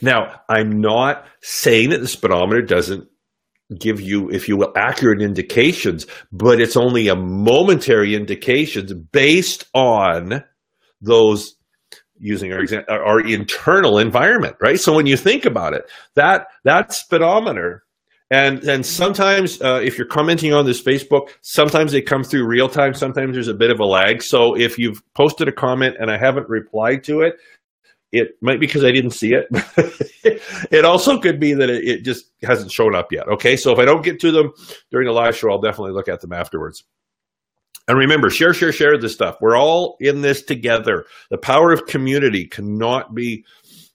Now, 0.00 0.40
I'm 0.48 0.80
not 0.80 1.26
saying 1.42 1.90
that 1.90 2.00
the 2.00 2.08
speedometer 2.08 2.62
doesn't 2.62 3.06
give 3.78 4.00
you, 4.00 4.30
if 4.30 4.48
you 4.48 4.56
will, 4.56 4.72
accurate 4.76 5.22
indications, 5.22 6.06
but 6.32 6.60
it's 6.60 6.76
only 6.76 7.08
a 7.08 7.14
momentary 7.14 8.14
indications 8.14 8.92
based 9.12 9.66
on 9.74 10.42
those 11.00 11.54
using 12.20 12.52
our 12.52 12.64
our 12.90 13.20
internal 13.20 13.98
environment, 13.98 14.56
right? 14.60 14.80
So 14.80 14.92
when 14.92 15.06
you 15.06 15.16
think 15.16 15.44
about 15.44 15.74
it, 15.74 15.88
that 16.14 16.46
that 16.64 16.92
speedometer, 16.92 17.84
and 18.30 18.62
and 18.64 18.84
sometimes 18.84 19.60
uh, 19.62 19.80
if 19.82 19.96
you're 19.96 20.06
commenting 20.06 20.52
on 20.52 20.66
this 20.66 20.82
Facebook, 20.82 21.30
sometimes 21.40 21.92
they 21.92 22.02
come 22.02 22.22
through 22.22 22.46
real 22.46 22.68
time. 22.68 22.92
Sometimes 22.94 23.34
there's 23.34 23.48
a 23.48 23.54
bit 23.54 23.70
of 23.70 23.80
a 23.80 23.84
lag. 23.84 24.22
So 24.22 24.56
if 24.56 24.78
you've 24.78 25.02
posted 25.14 25.48
a 25.48 25.52
comment 25.52 25.96
and 25.98 26.10
I 26.10 26.18
haven't 26.18 26.48
replied 26.48 27.04
to 27.04 27.22
it, 27.22 27.36
it 28.12 28.36
might 28.40 28.60
be 28.60 28.66
because 28.66 28.84
I 28.84 28.92
didn't 28.92 29.10
see 29.10 29.34
it. 29.34 29.46
it 30.70 30.84
also 30.84 31.18
could 31.18 31.40
be 31.40 31.54
that 31.54 31.70
it, 31.70 32.04
just 32.04 32.26
hasn't 32.42 32.72
shown 32.72 32.94
up 32.94 33.12
yet. 33.12 33.28
Okay, 33.28 33.56
so 33.56 33.72
if 33.72 33.78
I 33.78 33.84
don't 33.84 34.04
get 34.04 34.20
to 34.20 34.30
them 34.30 34.52
during 34.90 35.06
the 35.06 35.12
live 35.12 35.36
show, 35.36 35.50
I'll 35.50 35.60
definitely 35.60 35.92
look 35.92 36.08
at 36.08 36.20
them 36.20 36.32
afterwards. 36.32 36.84
And 37.86 37.98
remember, 37.98 38.28
share, 38.28 38.52
share, 38.52 38.72
share 38.72 38.98
this 38.98 39.14
stuff. 39.14 39.38
We're 39.40 39.56
all 39.56 39.96
in 40.00 40.20
this 40.20 40.42
together. 40.42 41.06
The 41.30 41.38
power 41.38 41.72
of 41.72 41.86
community 41.86 42.46
cannot 42.46 43.14
be 43.14 43.44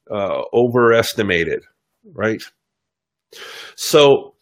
uh, 0.09 0.41
overestimated, 0.51 1.63
right? 2.03 2.41
So 3.75 4.35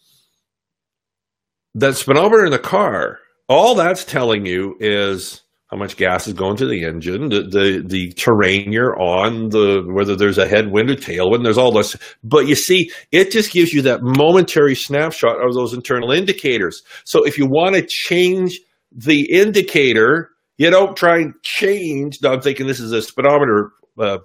that 1.76 1.96
speedometer 1.96 2.46
in 2.46 2.52
the 2.52 2.60
car, 2.60 3.20
all 3.48 3.76
that's 3.76 4.06
telling 4.06 4.46
you 4.46 4.76
is 4.80 5.42
how 5.72 5.78
much 5.78 5.96
gas 5.96 6.28
is 6.28 6.34
going 6.34 6.58
to 6.58 6.66
the 6.68 6.84
engine, 6.84 7.30
the, 7.30 7.44
the, 7.44 7.84
the 7.86 8.12
terrain 8.14 8.74
you're 8.74 9.00
on, 9.00 9.50
the 9.50 9.84
whether 9.88 10.18
there's 10.18 10.38
a 10.38 10.48
headwind 10.48 10.90
or 10.90 10.96
tailwind, 10.96 11.44
there's 11.44 11.58
all 11.58 11.72
this. 11.72 11.96
But 12.24 12.48
you 12.48 12.56
see, 12.56 12.92
it 13.12 13.32
just 13.32 13.54
gives 13.54 13.74
you 13.74 13.82
that 13.84 14.04
momentary 14.04 14.76
snapshot 14.76 15.42
of 15.42 15.54
those 15.54 15.74
internal 15.74 16.12
indicators. 16.12 16.84
So 17.06 17.26
if 17.26 17.38
you 17.38 17.46
want 17.46 17.76
to 17.76 17.86
change 17.86 18.60
the 18.92 19.32
indicator, 19.32 20.32
you 20.58 20.70
don't 20.70 20.98
try 20.98 21.20
and 21.20 21.34
change. 21.42 22.22
Now 22.22 22.34
I'm 22.34 22.42
thinking 22.42 22.68
this 22.68 22.82
is 22.82 22.92
a 22.92 23.02
speedometer 23.02 23.72
uh, 23.98 24.18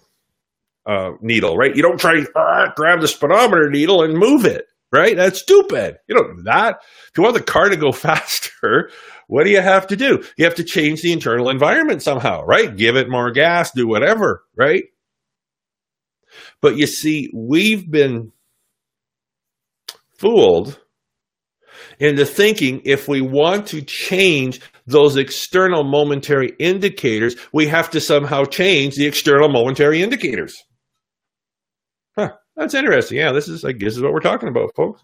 uh, 0.86 1.12
needle, 1.20 1.56
right? 1.56 1.74
You 1.74 1.82
don't 1.82 1.98
try 1.98 2.24
uh, 2.34 2.72
grab 2.76 3.00
the 3.00 3.08
speedometer 3.08 3.70
needle 3.70 4.02
and 4.02 4.16
move 4.16 4.44
it, 4.44 4.66
right? 4.92 5.16
That's 5.16 5.40
stupid. 5.40 5.98
You 6.08 6.16
don't 6.16 6.36
do 6.36 6.42
that. 6.44 6.76
If 6.82 7.12
you 7.16 7.22
want 7.22 7.34
the 7.34 7.42
car 7.42 7.68
to 7.68 7.76
go 7.76 7.92
faster, 7.92 8.90
what 9.26 9.44
do 9.44 9.50
you 9.50 9.60
have 9.60 9.88
to 9.88 9.96
do? 9.96 10.24
You 10.36 10.44
have 10.44 10.54
to 10.56 10.64
change 10.64 11.02
the 11.02 11.12
internal 11.12 11.50
environment 11.50 12.02
somehow, 12.02 12.44
right? 12.44 12.74
Give 12.74 12.96
it 12.96 13.10
more 13.10 13.32
gas, 13.32 13.72
do 13.72 13.88
whatever, 13.88 14.44
right? 14.56 14.84
But 16.60 16.76
you 16.76 16.86
see, 16.86 17.30
we've 17.34 17.90
been 17.90 18.32
fooled 20.18 20.78
into 21.98 22.24
thinking 22.24 22.82
if 22.84 23.08
we 23.08 23.20
want 23.20 23.68
to 23.68 23.82
change 23.82 24.60
those 24.86 25.16
external 25.16 25.82
momentary 25.82 26.52
indicators, 26.58 27.36
we 27.52 27.66
have 27.66 27.90
to 27.90 28.00
somehow 28.00 28.44
change 28.44 28.94
the 28.94 29.06
external 29.06 29.48
momentary 29.48 30.02
indicators. 30.02 30.62
That's 32.56 32.74
interesting. 32.74 33.18
Yeah, 33.18 33.32
this 33.32 33.48
is, 33.48 33.64
I 33.64 33.72
guess, 33.72 33.92
is 33.96 34.02
what 34.02 34.12
we're 34.12 34.20
talking 34.20 34.48
about, 34.48 34.74
folks. 34.74 35.02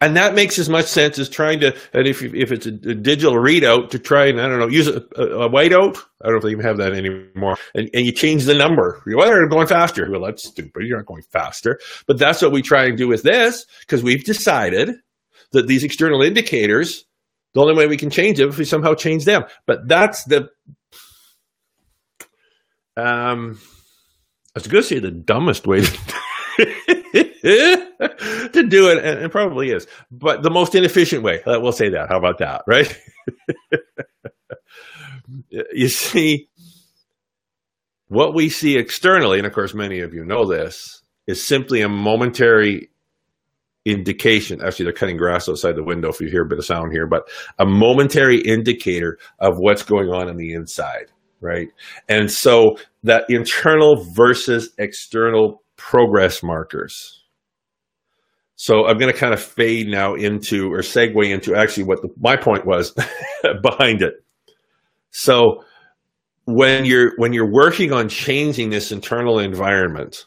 and 0.00 0.16
that 0.16 0.34
makes 0.34 0.58
as 0.58 0.68
much 0.68 0.86
sense 0.86 1.18
as 1.18 1.28
trying 1.28 1.60
to 1.60 1.74
and 1.92 2.06
if 2.06 2.22
if 2.22 2.52
it's 2.52 2.66
a, 2.66 2.70
a 2.70 2.94
digital 2.94 3.34
readout 3.34 3.90
to 3.90 3.98
try 3.98 4.26
and 4.26 4.40
I 4.40 4.48
don't 4.48 4.58
know 4.58 4.68
use 4.68 4.88
a, 4.88 5.02
a, 5.16 5.46
a 5.46 5.50
whiteout. 5.50 5.98
I 6.20 6.26
don't 6.26 6.32
know 6.32 6.36
if 6.38 6.42
they 6.42 6.50
even 6.50 6.64
have 6.64 6.78
that 6.78 6.92
anymore. 6.92 7.56
And, 7.74 7.90
and 7.94 8.06
you 8.06 8.12
change 8.12 8.44
the 8.44 8.54
number. 8.54 9.02
Well, 9.06 9.46
going 9.48 9.66
faster. 9.66 10.10
Well, 10.10 10.22
that's 10.22 10.44
stupid. 10.44 10.86
You're 10.86 10.98
not 10.98 11.06
going 11.06 11.22
faster. 11.22 11.78
But 12.06 12.18
that's 12.18 12.42
what 12.42 12.52
we 12.52 12.62
try 12.62 12.84
and 12.86 12.96
do 12.96 13.08
with 13.08 13.22
this 13.22 13.66
because 13.80 14.02
we've 14.02 14.24
decided 14.24 14.94
that 15.52 15.66
these 15.66 15.84
external 15.84 16.22
indicators, 16.22 17.04
the 17.54 17.60
only 17.60 17.74
way 17.74 17.86
we 17.86 17.96
can 17.96 18.10
change 18.10 18.38
them 18.38 18.48
if 18.48 18.58
we 18.58 18.64
somehow 18.64 18.94
change 18.94 19.24
them. 19.24 19.44
But 19.66 19.86
that's 19.86 20.24
the 20.24 20.50
um, 22.96 23.60
was 24.58 24.66
going 24.66 24.82
to 24.82 24.88
say 24.88 24.98
the 24.98 25.10
dumbest 25.10 25.66
way. 25.66 25.82
To 25.82 25.98
to 28.52 28.66
do 28.68 28.88
it, 28.90 29.04
and 29.04 29.20
it 29.20 29.30
probably 29.30 29.70
is, 29.70 29.86
but 30.10 30.42
the 30.42 30.50
most 30.50 30.74
inefficient 30.74 31.22
way. 31.22 31.42
We'll 31.46 31.72
say 31.72 31.90
that. 31.90 32.08
How 32.08 32.18
about 32.18 32.38
that, 32.38 32.62
right? 32.66 32.98
you 35.72 35.88
see, 35.88 36.48
what 38.08 38.34
we 38.34 38.48
see 38.48 38.76
externally, 38.76 39.38
and 39.38 39.46
of 39.46 39.52
course, 39.52 39.74
many 39.74 40.00
of 40.00 40.14
you 40.14 40.24
know 40.24 40.46
this, 40.46 41.02
is 41.26 41.44
simply 41.44 41.82
a 41.82 41.88
momentary 41.88 42.90
indication. 43.84 44.60
Actually, 44.62 44.84
they're 44.84 44.92
cutting 44.92 45.16
grass 45.16 45.48
outside 45.48 45.76
the 45.76 45.82
window 45.82 46.08
if 46.08 46.20
you 46.20 46.28
hear 46.28 46.42
a 46.42 46.48
bit 46.48 46.58
of 46.58 46.64
sound 46.64 46.92
here, 46.92 47.06
but 47.06 47.28
a 47.58 47.66
momentary 47.66 48.38
indicator 48.40 49.18
of 49.38 49.58
what's 49.58 49.82
going 49.82 50.08
on 50.08 50.28
in 50.28 50.36
the 50.36 50.52
inside, 50.52 51.10
right? 51.40 51.68
And 52.08 52.30
so 52.30 52.76
that 53.02 53.24
internal 53.28 54.04
versus 54.14 54.70
external 54.78 55.62
progress 55.76 56.42
markers. 56.42 57.22
So 58.56 58.86
I'm 58.86 58.96
going 58.96 59.12
to 59.12 59.18
kind 59.18 59.34
of 59.34 59.42
fade 59.42 59.86
now 59.86 60.14
into 60.14 60.72
or 60.72 60.78
segue 60.78 61.28
into 61.30 61.54
actually 61.54 61.84
what 61.84 62.00
the, 62.00 62.08
my 62.18 62.36
point 62.36 62.66
was 62.66 62.92
behind 63.62 64.02
it. 64.02 64.14
So 65.10 65.62
when 66.46 66.84
you're 66.84 67.12
when 67.16 67.32
you're 67.32 67.50
working 67.50 67.92
on 67.92 68.08
changing 68.08 68.70
this 68.70 68.92
internal 68.92 69.38
environment, 69.38 70.26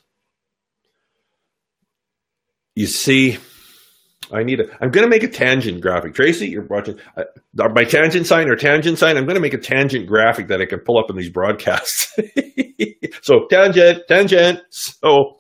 you 2.75 2.85
see 2.85 3.37
I 4.31 4.43
need 4.43 4.59
a. 4.59 4.65
I'm 4.81 4.91
going 4.91 5.05
to 5.05 5.09
make 5.09 5.23
a 5.23 5.27
tangent 5.27 5.81
graphic. 5.81 6.13
Tracy, 6.13 6.49
you're 6.49 6.65
watching 6.65 6.99
uh, 7.17 7.23
my 7.73 7.83
tangent 7.83 8.27
sign 8.27 8.49
or 8.49 8.55
tangent 8.55 8.97
sign. 8.97 9.17
I'm 9.17 9.25
going 9.25 9.35
to 9.35 9.41
make 9.41 9.53
a 9.53 9.59
tangent 9.59 10.07
graphic 10.07 10.47
that 10.49 10.61
I 10.61 10.65
can 10.65 10.79
pull 10.79 10.99
up 10.99 11.09
in 11.09 11.15
these 11.15 11.29
broadcasts. 11.29 12.15
so 13.21 13.47
tangent, 13.49 14.03
tangent. 14.07 14.59
So 14.69 15.37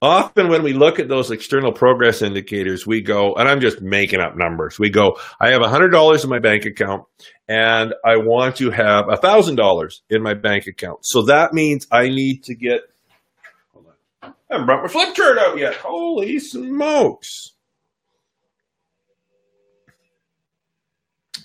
often 0.00 0.48
when 0.48 0.62
we 0.62 0.72
look 0.72 0.98
at 0.98 1.08
those 1.08 1.30
external 1.30 1.72
progress 1.72 2.22
indicators, 2.22 2.86
we 2.86 3.02
go, 3.02 3.34
and 3.34 3.48
I'm 3.48 3.60
just 3.60 3.80
making 3.80 4.20
up 4.20 4.36
numbers. 4.36 4.78
We 4.78 4.90
go, 4.90 5.18
I 5.40 5.50
have 5.50 5.60
$100 5.60 6.24
in 6.24 6.30
my 6.30 6.38
bank 6.38 6.64
account 6.66 7.04
and 7.48 7.94
I 8.04 8.16
want 8.16 8.56
to 8.56 8.70
have 8.70 9.06
$1,000 9.06 10.00
in 10.10 10.22
my 10.22 10.34
bank 10.34 10.66
account. 10.66 11.00
So 11.02 11.22
that 11.22 11.52
means 11.52 11.86
I 11.90 12.08
need 12.08 12.44
to 12.44 12.54
get, 12.54 12.82
hold 13.72 13.86
on. 13.86 13.94
I 14.22 14.34
haven't 14.50 14.66
brought 14.66 14.82
my 14.82 14.88
flip 14.88 15.14
chart 15.14 15.38
out 15.38 15.58
yet. 15.58 15.74
Holy 15.74 16.38
smokes. 16.38 17.54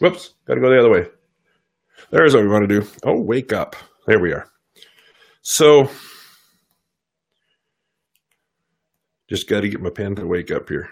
Whoops, 0.04 0.34
got 0.46 0.56
to 0.56 0.62
go 0.62 0.70
the 0.70 0.80
other 0.80 0.92
way. 0.92 1.06
There's 2.12 2.34
what 2.34 2.44
we 2.44 2.50
want 2.50 2.68
to 2.68 2.82
do. 2.82 2.88
Oh, 3.04 3.22
wake 3.22 3.54
up. 3.54 3.78
There 4.06 4.20
we 4.20 4.34
are. 4.34 4.48
So, 5.42 5.90
Just 9.30 9.50
got 9.50 9.62
to 9.62 9.70
get 9.70 9.82
my 9.82 9.90
pen 9.90 10.16
to 10.16 10.28
wake 10.28 10.52
up 10.52 10.70
here. 10.70 10.90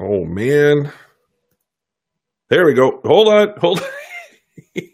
Oh, 0.00 0.24
man. 0.24 0.90
There 2.48 2.64
we 2.64 2.74
go. 2.74 3.00
Hold 3.04 3.28
on. 3.28 3.54
Hold 3.58 3.80
on. 3.80 3.86
yeah, 4.74 4.84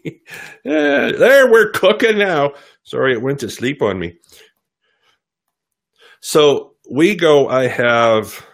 there, 0.63 1.51
we're 1.51 1.71
cooking 1.71 2.19
now. 2.19 2.53
Sorry, 2.83 3.13
it 3.13 3.23
went 3.23 3.39
to 3.39 3.49
sleep 3.49 3.81
on 3.81 3.97
me. 3.97 4.17
So 6.19 6.75
we 6.91 7.15
go, 7.15 7.47
I 7.47 7.67
have, 7.67 8.45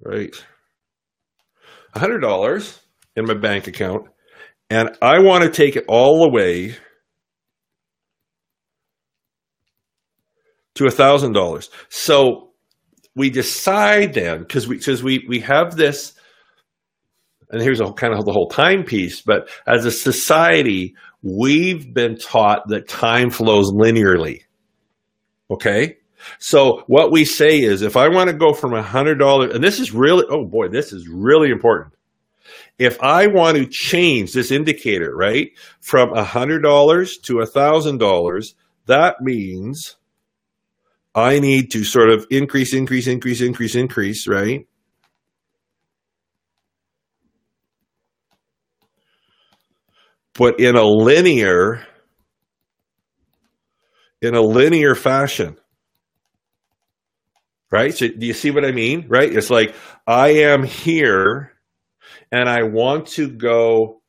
right, 0.00 0.34
$100 1.94 2.80
in 3.16 3.26
my 3.26 3.34
bank 3.34 3.66
account, 3.66 4.06
and 4.70 4.90
I 5.02 5.18
want 5.20 5.44
to 5.44 5.50
take 5.50 5.76
it 5.76 5.84
all 5.88 6.22
the 6.22 6.30
way 6.30 6.76
to 10.74 10.86
a 10.86 10.90
thousand 10.90 11.32
dollars. 11.32 11.70
So 11.88 12.52
we 13.14 13.30
decide 13.30 14.14
then 14.14 14.40
because 14.40 14.66
we 14.66 14.78
because 14.78 15.02
we 15.02 15.24
we 15.28 15.40
have 15.40 15.76
this, 15.76 16.14
and 17.50 17.60
here's 17.60 17.80
a 17.80 17.92
kind 17.92 18.14
of 18.14 18.24
the 18.24 18.32
whole 18.32 18.48
time 18.48 18.84
piece. 18.84 19.20
But 19.20 19.50
as 19.66 19.84
a 19.84 19.90
society, 19.90 20.94
we've 21.22 21.92
been 21.92 22.16
taught 22.16 22.68
that 22.68 22.88
time 22.88 23.30
flows 23.30 23.70
linearly. 23.72 24.42
Okay. 25.50 25.98
So 26.38 26.84
what 26.86 27.10
we 27.12 27.24
say 27.24 27.60
is, 27.60 27.82
if 27.82 27.96
I 27.96 28.08
want 28.08 28.30
to 28.30 28.36
go 28.36 28.52
from 28.52 28.74
a 28.74 28.82
hundred 28.82 29.18
dollars, 29.18 29.54
and 29.54 29.62
this 29.62 29.80
is 29.80 29.92
really, 29.92 30.24
oh 30.28 30.44
boy, 30.44 30.68
this 30.68 30.92
is 30.92 31.08
really 31.08 31.50
important. 31.50 31.94
If 32.78 33.00
I 33.02 33.26
want 33.28 33.56
to 33.56 33.66
change 33.66 34.32
this 34.32 34.50
indicator, 34.50 35.14
right, 35.14 35.52
from 35.80 36.12
a 36.12 36.24
hundred 36.24 36.60
dollars 36.60 37.18
to 37.24 37.40
a 37.40 37.46
thousand 37.46 37.98
dollars, 37.98 38.54
that 38.86 39.20
means 39.20 39.96
I 41.14 41.40
need 41.40 41.70
to 41.72 41.84
sort 41.84 42.10
of 42.10 42.26
increase, 42.30 42.72
increase, 42.72 43.06
increase, 43.06 43.40
increase, 43.40 43.74
increase, 43.74 44.26
right? 44.26 44.66
But 50.34 50.58
in 50.58 50.76
a 50.76 50.82
linear, 50.82 51.86
in 54.22 54.34
a 54.34 54.40
linear 54.40 54.94
fashion. 54.94 55.58
Right? 57.72 57.94
So 57.94 58.06
do 58.08 58.26
you 58.26 58.34
see 58.34 58.50
what 58.50 58.66
I 58.66 58.72
mean? 58.72 59.06
Right? 59.08 59.32
It's 59.32 59.50
like 59.50 59.74
I 60.06 60.28
am 60.28 60.62
here 60.62 61.52
and 62.30 62.48
I 62.48 62.64
want 62.64 63.06
to 63.08 63.30
go 63.30 64.02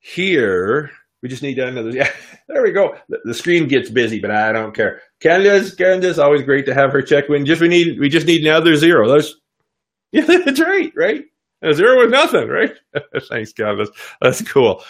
here. 0.00 0.90
We 1.22 1.28
just 1.28 1.42
need 1.42 1.58
another. 1.58 1.90
Yeah, 1.94 2.10
there 2.48 2.62
we 2.62 2.72
go. 2.72 2.96
The, 3.08 3.18
the 3.24 3.34
screen 3.34 3.68
gets 3.68 3.90
busy, 3.90 4.20
but 4.20 4.30
I 4.30 4.52
don't 4.52 4.74
care. 4.74 5.02
Candace, 5.20 5.74
Candace, 5.74 6.18
always 6.18 6.42
great 6.42 6.66
to 6.66 6.74
have 6.74 6.92
her 6.92 7.02
check 7.02 7.24
in. 7.28 7.44
Just 7.44 7.60
we 7.60 7.68
need, 7.68 7.98
we 8.00 8.08
just 8.08 8.26
need 8.26 8.44
another 8.46 8.74
zero. 8.76 9.08
That's 9.08 9.34
yeah, 10.12 10.24
that's 10.24 10.60
right, 10.60 10.92
right? 10.96 11.24
A 11.62 11.74
zero 11.74 11.98
with 11.98 12.10
nothing, 12.10 12.48
right? 12.48 12.72
Thanks, 13.28 13.52
Candace. 13.52 13.90
That's 14.20 14.42
cool. 14.42 14.82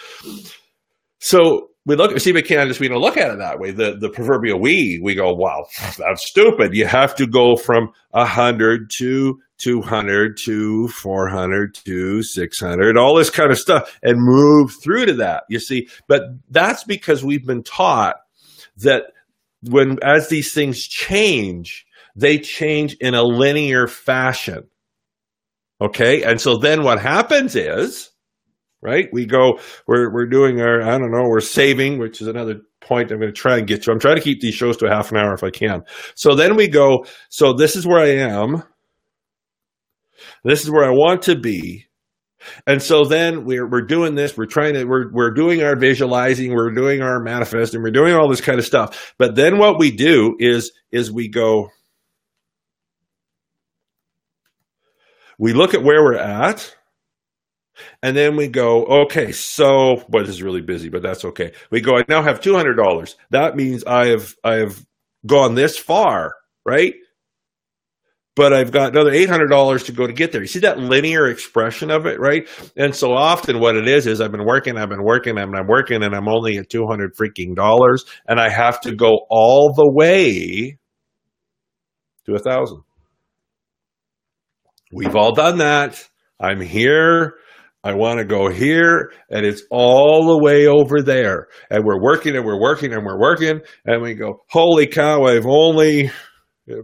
So 1.19 1.68
we 1.89 1.95
look, 1.95 2.17
see, 2.19 2.31
but 2.31 2.45
Candace, 2.45 2.79
we 2.79 2.87
don't 2.87 3.01
look 3.01 3.17
at 3.17 3.31
it 3.31 3.39
that 3.39 3.59
way. 3.59 3.71
The 3.71 3.97
the 3.97 4.09
proverbial 4.09 4.59
we, 4.59 4.99
we 5.01 5.15
go, 5.15 5.33
wow, 5.33 5.65
that's 5.97 6.29
stupid. 6.29 6.75
You 6.75 6.85
have 6.85 7.15
to 7.15 7.25
go 7.25 7.55
from 7.55 7.89
a 8.13 8.25
hundred 8.25 8.91
to 8.99 9.39
200 9.57 10.37
to 10.45 10.87
400 10.89 11.73
to 11.73 12.21
600, 12.21 12.95
all 12.95 13.15
this 13.15 13.31
kind 13.31 13.49
of 13.49 13.57
stuff, 13.57 13.97
and 14.03 14.19
move 14.19 14.71
through 14.83 15.07
to 15.07 15.13
that. 15.13 15.45
You 15.49 15.59
see, 15.59 15.87
but 16.07 16.25
that's 16.51 16.83
because 16.83 17.23
we've 17.23 17.45
been 17.45 17.63
taught 17.63 18.17
that 18.77 19.05
when 19.63 19.97
as 20.03 20.29
these 20.29 20.53
things 20.53 20.87
change, 20.87 21.87
they 22.15 22.37
change 22.37 22.93
in 23.01 23.15
a 23.15 23.23
linear 23.23 23.87
fashion. 23.87 24.69
Okay. 25.81 26.21
And 26.21 26.39
so 26.39 26.57
then 26.57 26.83
what 26.83 27.01
happens 27.01 27.55
is, 27.55 28.11
right, 28.81 29.07
we 29.11 29.25
go, 29.25 29.59
we're, 29.87 30.13
we're 30.13 30.27
doing 30.27 30.61
our, 30.61 30.81
I 30.81 30.97
don't 30.97 31.11
know, 31.11 31.27
we're 31.27 31.41
saving, 31.41 31.99
which 31.99 32.21
is 32.21 32.27
another 32.27 32.61
point 32.81 33.11
I'm 33.11 33.19
going 33.19 33.33
to 33.33 33.39
try 33.39 33.57
and 33.57 33.67
get 33.67 33.83
to. 33.83 33.91
I'm 33.91 33.99
trying 33.99 34.15
to 34.15 34.21
keep 34.21 34.41
these 34.41 34.55
shows 34.55 34.77
to 34.77 34.87
a 34.87 34.89
half 34.89 35.11
an 35.11 35.17
hour 35.17 35.33
if 35.33 35.43
I 35.43 35.49
can. 35.49 35.83
So 36.15 36.35
then 36.35 36.55
we 36.55 36.67
go, 36.67 37.05
so 37.29 37.53
this 37.53 37.75
is 37.75 37.85
where 37.85 37.99
I 37.99 38.09
am. 38.09 38.63
This 40.43 40.63
is 40.63 40.71
where 40.71 40.85
I 40.85 40.91
want 40.91 41.23
to 41.23 41.35
be. 41.35 41.85
And 42.65 42.81
so 42.81 43.03
then 43.03 43.43
we're 43.43 43.69
we're 43.69 43.85
doing 43.85 44.15
this. 44.15 44.37
We're 44.37 44.45
trying 44.45 44.73
to 44.75 44.85
we're 44.85 45.11
we're 45.11 45.33
doing 45.33 45.61
our 45.61 45.75
visualizing. 45.75 46.53
We're 46.53 46.71
doing 46.71 47.01
our 47.01 47.19
manifesting. 47.19 47.81
We're 47.81 47.91
doing 47.91 48.13
all 48.13 48.29
this 48.29 48.41
kind 48.41 48.59
of 48.59 48.65
stuff. 48.65 49.13
But 49.17 49.35
then 49.35 49.57
what 49.57 49.77
we 49.77 49.91
do 49.91 50.35
is 50.39 50.71
is 50.91 51.11
we 51.11 51.27
go. 51.27 51.69
We 55.37 55.53
look 55.53 55.73
at 55.73 55.83
where 55.83 56.03
we're 56.03 56.15
at, 56.17 56.75
and 58.03 58.15
then 58.15 58.35
we 58.35 58.47
go, 58.47 58.85
okay, 59.03 59.31
so 59.31 60.03
but 60.09 60.25
this 60.25 60.35
is 60.35 60.43
really 60.43 60.61
busy, 60.61 60.89
but 60.89 61.01
that's 61.01 61.25
okay. 61.25 61.53
We 61.71 61.81
go, 61.81 61.97
I 61.97 62.03
now 62.07 62.21
have 62.21 62.41
two 62.41 62.55
hundred 62.55 62.75
dollars. 62.75 63.15
That 63.31 63.55
means 63.55 63.83
I 63.85 64.07
have 64.07 64.35
I 64.43 64.55
have 64.55 64.85
gone 65.25 65.55
this 65.55 65.77
far, 65.77 66.35
right? 66.65 66.95
but 68.39 68.53
I've 68.53 68.71
got 68.71 68.93
another 68.93 69.11
$800 69.11 69.85
to 69.87 69.91
go 69.91 70.07
to 70.07 70.13
get 70.13 70.31
there. 70.31 70.39
You 70.39 70.47
see 70.47 70.59
that 70.59 70.79
linear 70.79 71.27
expression 71.27 71.91
of 71.91 72.05
it, 72.05 72.21
right? 72.21 72.47
And 72.77 72.95
so 72.95 73.11
often 73.11 73.59
what 73.59 73.75
it 73.75 73.85
is, 73.85 74.07
is 74.07 74.21
I've 74.21 74.31
been 74.31 74.45
working, 74.45 74.77
I've 74.77 74.87
been 74.87 75.03
working, 75.03 75.37
and 75.37 75.53
I'm 75.53 75.67
working, 75.67 76.03
and 76.03 76.15
I'm 76.15 76.29
only 76.29 76.57
at 76.57 76.69
200 76.69 77.17
freaking 77.17 77.53
dollars, 77.53 78.05
and 78.29 78.39
I 78.39 78.47
have 78.47 78.79
to 78.81 78.95
go 78.95 79.25
all 79.29 79.73
the 79.73 79.91
way 79.91 80.77
to 82.27 82.35
a 82.35 82.39
thousand. 82.39 82.81
We've 84.93 85.17
all 85.17 85.33
done 85.33 85.57
that. 85.57 86.01
I'm 86.39 86.61
here. 86.61 87.33
I 87.83 87.93
want 87.93 88.19
to 88.19 88.25
go 88.25 88.49
here, 88.49 89.11
and 89.29 89.45
it's 89.45 89.63
all 89.71 90.27
the 90.27 90.43
way 90.43 90.67
over 90.67 91.01
there. 91.01 91.47
And 91.69 91.85
we're 91.85 92.01
working 92.01 92.35
and 92.35 92.45
we're 92.45 92.59
working 92.59 92.93
and 92.93 93.05
we're 93.05 93.19
working, 93.19 93.61
and 93.85 94.01
we 94.01 94.15
go, 94.15 94.43
holy 94.49 94.87
cow, 94.87 95.23
I've 95.23 95.45
only 95.45 96.11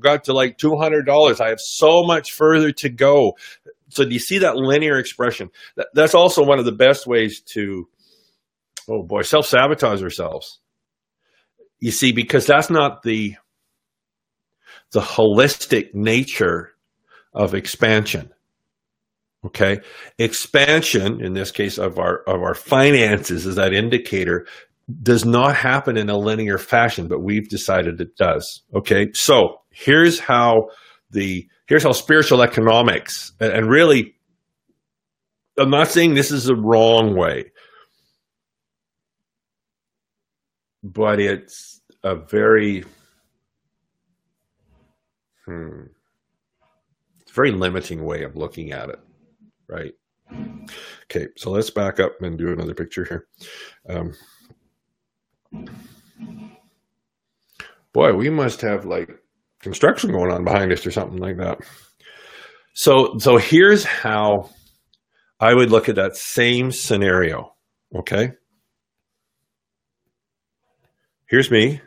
got 0.02 0.26
to 0.26 0.34
like 0.34 0.58
$200. 0.58 1.42
I 1.42 1.50
have 1.50 1.60
so 1.60 2.04
much 2.04 2.32
further 2.32 2.72
to 2.72 2.90
go. 2.90 3.34
So 3.90 4.06
do 4.06 4.12
you 4.12 4.20
see 4.20 4.40
that 4.40 4.56
linear 4.56 4.98
expression? 4.98 5.50
That's 5.94 6.16
also 6.16 6.44
one 6.44 6.60
of 6.60 6.66
the 6.66 6.72
best 6.72 7.06
ways 7.08 7.42
to, 7.54 7.88
oh 8.90 9.04
boy, 9.04 9.22
self 9.22 9.46
sabotage 9.46 10.02
ourselves. 10.02 10.60
You 11.80 11.92
see, 11.92 12.14
because 12.14 12.46
that's 12.46 12.70
not 12.70 13.04
the 13.04 13.36
the 14.92 15.02
holistic 15.02 15.94
nature 15.94 16.74
of 17.34 17.54
expansion. 17.54 18.32
Okay, 19.46 19.80
expansion 20.18 21.24
in 21.24 21.34
this 21.34 21.52
case 21.52 21.78
of 21.78 22.00
our 22.00 22.24
of 22.28 22.42
our 22.42 22.56
finances 22.56 23.46
is 23.46 23.56
that 23.56 23.74
indicator 23.74 24.48
does 25.02 25.26
not 25.26 25.56
happen 25.56 25.98
in 25.98 26.10
a 26.10 26.18
linear 26.18 26.58
fashion, 26.58 27.08
but 27.08 27.22
we've 27.22 27.50
decided 27.50 28.00
it 28.00 28.16
does. 28.16 28.62
Okay, 28.76 29.08
so 29.14 29.60
Here's 29.78 30.20
how 30.20 30.70
the 31.12 31.50
here's 31.68 31.84
how 31.84 31.92
spiritual 31.92 32.42
economics 32.42 33.34
and 33.42 33.70
really 33.70 34.16
I'm 35.58 35.70
not 35.70 35.90
saying 35.90 36.14
this 36.14 36.32
is 36.32 36.46
the 36.46 36.56
wrong 36.56 37.18
way, 37.18 37.52
but 40.82 41.20
it's 41.20 41.82
a 42.04 42.16
very 42.16 42.86
hmm, 45.46 45.88
it's 47.20 47.32
a 47.32 47.36
very 47.36 47.52
limiting 47.52 48.06
way 48.06 48.24
of 48.24 48.38
looking 48.38 48.72
at 48.72 48.88
it, 48.88 49.00
right? 49.68 49.94
Okay, 51.04 51.28
so 51.38 51.52
let's 51.52 51.70
back 51.70 52.00
up 52.00 52.14
and 52.22 52.38
do 52.38 52.52
another 52.52 52.74
picture 52.74 53.06
here. 53.06 53.28
Um, 53.88 54.14
boy, 57.94 58.14
we 58.14 58.30
must 58.30 58.62
have 58.62 58.86
like 58.86 59.10
construction 59.62 60.12
going 60.12 60.32
on 60.32 60.44
behind 60.44 60.72
us 60.72 60.86
or 60.86 60.92
something 60.92 61.20
like 61.20 61.38
that. 61.38 61.60
So, 62.74 63.18
so 63.20 63.38
here's 63.38 63.84
how 63.84 64.50
I 65.40 65.54
would 65.54 65.72
look 65.72 65.90
at 65.90 65.96
that 65.96 66.16
same 66.16 66.72
scenario. 66.72 67.56
Okay. 67.96 68.34
Here's 71.28 71.50
me. 71.50 71.82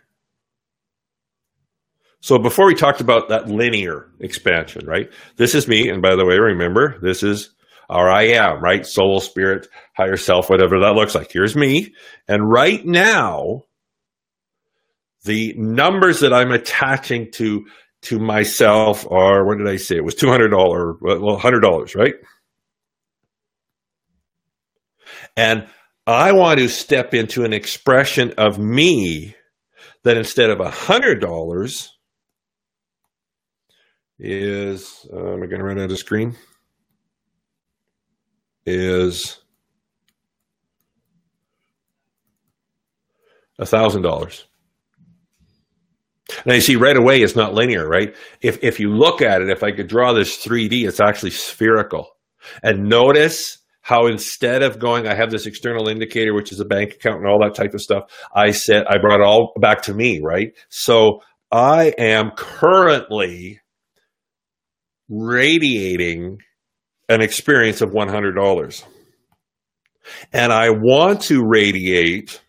So 2.21 2.39
before 2.39 2.67
we 2.67 2.75
talked 2.75 3.01
about 3.01 3.29
that 3.29 3.49
linear 3.49 4.11
expansion, 4.21 4.87
right? 4.87 5.11
This 5.37 5.55
is 5.55 5.69
me. 5.69 5.89
And 5.89 6.03
by 6.03 6.17
the 6.17 6.27
way, 6.27 6.39
remember, 6.39 6.99
this 7.01 7.23
is 7.23 7.51
our 7.89 8.11
I 8.11 8.25
am, 8.29 8.63
right? 8.63 8.85
Soul, 8.85 9.21
spirit, 9.21 9.67
higher 9.97 10.17
self, 10.17 10.51
whatever 10.51 10.81
that 10.81 10.95
looks 10.95 11.15
like. 11.15 11.33
Here's 11.33 11.57
me. 11.57 11.95
And 12.27 12.49
right 12.49 12.85
now, 12.85 13.65
the 15.25 15.55
numbers 15.57 16.21
that 16.21 16.33
I'm 16.33 16.53
attaching 16.53 17.31
to 17.33 17.67
to 18.01 18.19
myself 18.19 19.07
are 19.11 19.45
what 19.45 19.59
did 19.59 19.67
I 19.69 19.77
say? 19.77 19.97
It 19.97 20.05
was 20.05 20.15
two 20.15 20.29
hundred 20.29 20.49
dollar, 20.49 20.95
well, 21.01 21.39
hundred 21.39 21.61
dollars, 21.61 21.95
right? 21.95 22.15
And 25.37 25.67
I 26.07 26.33
want 26.33 26.59
to 26.61 26.69
step 26.69 27.15
into 27.15 27.45
an 27.45 27.53
expression 27.53 28.35
of 28.39 28.59
me 28.59 29.35
that 30.05 30.17
instead 30.17 30.51
of 30.51 30.61
a 30.61 30.71
hundred 30.71 31.21
dollars 31.21 31.93
is 34.19 35.07
uh, 35.13 35.35
am 35.35 35.43
I 35.43 35.47
going 35.47 35.59
to 35.59 35.65
run 35.65 35.79
out 35.79 35.91
of 35.91 35.99
screen? 35.99 36.37
Is 38.71 39.39
a 43.59 43.65
thousand 43.65 44.03
dollars. 44.03 44.45
Now 46.45 46.53
you 46.53 46.61
see 46.61 46.77
right 46.77 46.97
away 46.97 47.23
it's 47.23 47.35
not 47.35 47.55
linear, 47.55 47.89
right? 47.89 48.15
If 48.43 48.63
if 48.63 48.79
you 48.79 48.91
look 48.95 49.23
at 49.23 49.41
it, 49.41 49.49
if 49.49 49.63
I 49.63 49.73
could 49.73 49.89
draw 49.89 50.13
this 50.13 50.45
3D, 50.45 50.87
it's 50.87 51.01
actually 51.01 51.31
spherical. 51.31 52.11
And 52.63 52.91
notice 52.91 53.57
how 53.81 54.07
instead 54.07 54.63
of 54.63 54.79
going, 54.79 55.09
I 55.09 55.15
have 55.15 55.31
this 55.31 55.47
external 55.47 55.89
indicator, 55.89 56.35
which 56.35 56.53
is 56.53 56.61
a 56.61 56.67
bank 56.67 56.93
account 56.93 57.21
and 57.21 57.27
all 57.27 57.41
that 57.43 57.55
type 57.55 57.73
of 57.73 57.81
stuff, 57.81 58.05
I 58.35 58.51
said 58.51 58.85
I 58.87 58.99
brought 58.99 59.21
it 59.21 59.27
all 59.27 59.55
back 59.59 59.81
to 59.85 59.95
me, 59.95 60.21
right? 60.23 60.53
So 60.69 61.23
I 61.51 61.95
am 61.97 62.33
currently 62.37 63.61
radiating 65.09 66.41
an 67.09 67.21
experience 67.21 67.81
of 67.81 67.91
$100. 67.91 68.85
And 70.33 70.53
I 70.53 70.71
want 70.71 71.23
to 71.23 71.45
radiate 71.45 72.41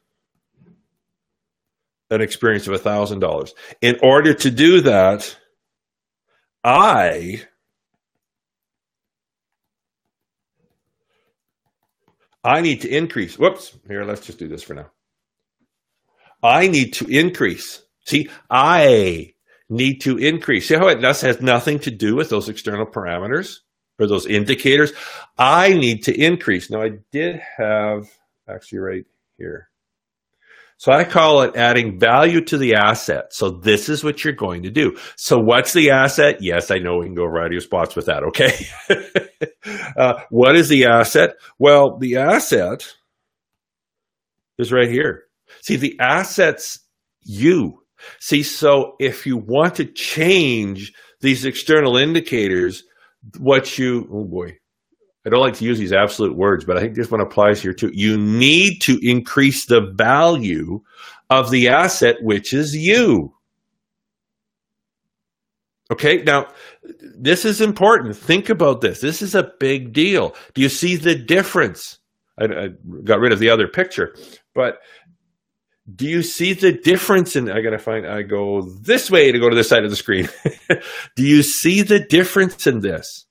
an 2.09 2.21
experience 2.21 2.67
of 2.67 2.81
$1,000. 2.81 3.51
In 3.81 3.99
order 4.01 4.33
to 4.33 4.51
do 4.51 4.81
that, 4.81 5.37
I 6.63 7.43
I 12.43 12.61
need 12.61 12.81
to 12.81 12.89
increase. 12.89 13.37
Whoops. 13.37 13.77
Here, 13.87 14.03
let's 14.05 14.25
just 14.25 14.39
do 14.39 14.47
this 14.47 14.63
for 14.63 14.73
now. 14.73 14.89
I 16.41 16.67
need 16.67 16.93
to 16.93 17.05
increase. 17.05 17.81
See, 18.05 18.29
I 18.49 19.33
need 19.69 19.99
to 20.01 20.17
increase. 20.17 20.67
See 20.67 20.75
how 20.75 20.87
it 20.87 21.01
has 21.01 21.41
nothing 21.41 21.79
to 21.79 21.91
do 21.91 22.15
with 22.15 22.29
those 22.29 22.49
external 22.49 22.85
parameters 22.85 23.57
or 23.99 24.07
those 24.07 24.25
indicators? 24.25 24.91
I 25.37 25.73
need 25.73 26.03
to 26.03 26.19
increase. 26.19 26.69
Now, 26.69 26.81
I 26.81 26.91
did 27.11 27.39
have 27.57 28.09
actually 28.47 28.79
right 28.79 29.05
here. 29.37 29.69
So 30.79 30.93
I 30.93 31.03
call 31.03 31.41
it 31.41 31.57
adding 31.57 31.99
value 31.99 32.39
to 32.45 32.57
the 32.57 32.75
asset. 32.75 33.33
So 33.33 33.49
this 33.49 33.89
is 33.89 34.01
what 34.01 34.23
you're 34.23 34.31
going 34.31 34.63
to 34.63 34.69
do. 34.71 34.97
So 35.17 35.37
what's 35.37 35.73
the 35.73 35.91
asset? 35.91 36.37
Yes, 36.39 36.71
I 36.71 36.77
know 36.77 36.99
we 36.99 37.05
can 37.05 37.15
go 37.15 37.25
a 37.25 37.29
variety 37.29 37.57
of 37.57 37.63
spots 37.63 37.97
with 37.97 38.05
that. 38.05 38.23
Okay. 38.23 38.53
uh, 39.97 40.21
what 40.29 40.55
is 40.55 40.69
the 40.69 40.85
asset? 40.85 41.35
Well, 41.57 41.97
the 41.97 42.15
asset 42.15 42.95
is 44.57 44.71
right 44.71 44.89
here. 44.89 45.23
See, 45.61 45.75
the 45.75 45.99
asset's 45.99 46.79
you. 47.23 47.83
See, 48.21 48.43
so 48.43 48.95
if 49.01 49.25
you 49.25 49.35
want 49.35 49.75
to 49.75 49.85
change 49.85 50.93
these 51.19 51.43
external 51.43 51.97
indicators, 51.97 52.85
what 53.37 53.77
you, 53.77 54.07
oh 54.11 54.23
boy, 54.23 54.57
I 55.25 55.29
don't 55.29 55.41
like 55.41 55.55
to 55.55 55.65
use 55.65 55.77
these 55.77 55.93
absolute 55.93 56.35
words, 56.35 56.63
but 56.65 56.77
I 56.77 56.81
think 56.81 56.95
this 56.95 57.11
one 57.11 57.21
applies 57.21 57.61
here 57.61 57.73
too. 57.73 57.91
You 57.93 58.17
need 58.17 58.79
to 58.81 58.99
increase 59.01 59.65
the 59.65 59.81
value 59.95 60.81
of 61.29 61.51
the 61.51 61.67
asset, 61.67 62.17
which 62.21 62.53
is 62.53 62.75
you. 62.75 63.33
Okay, 65.91 66.21
now 66.23 66.47
this 66.83 67.45
is 67.45 67.61
important. 67.61 68.15
Think 68.15 68.49
about 68.49 68.81
this. 68.81 69.01
This 69.01 69.21
is 69.21 69.35
a 69.35 69.51
big 69.59 69.91
deal. 69.91 70.35
Do 70.53 70.61
you 70.61 70.69
see 70.69 70.95
the 70.95 71.15
difference? 71.15 71.97
I, 72.39 72.45
I 72.45 72.67
got 73.03 73.19
rid 73.19 73.33
of 73.33 73.39
the 73.39 73.49
other 73.49 73.67
picture, 73.67 74.15
but 74.53 74.79
do 75.95 76.07
you 76.07 76.21
see 76.21 76.53
the 76.53 76.71
difference 76.71 77.35
in 77.35 77.49
i 77.49 77.61
gotta 77.61 77.79
find 77.79 78.05
i 78.05 78.21
go 78.21 78.61
this 78.81 79.09
way 79.09 79.31
to 79.31 79.39
go 79.39 79.49
to 79.49 79.55
this 79.55 79.69
side 79.69 79.83
of 79.83 79.89
the 79.89 79.95
screen 79.95 80.27
do 81.15 81.23
you 81.23 81.41
see 81.43 81.81
the 81.81 81.99
difference 81.99 82.67
in 82.67 82.79
this 82.79 83.25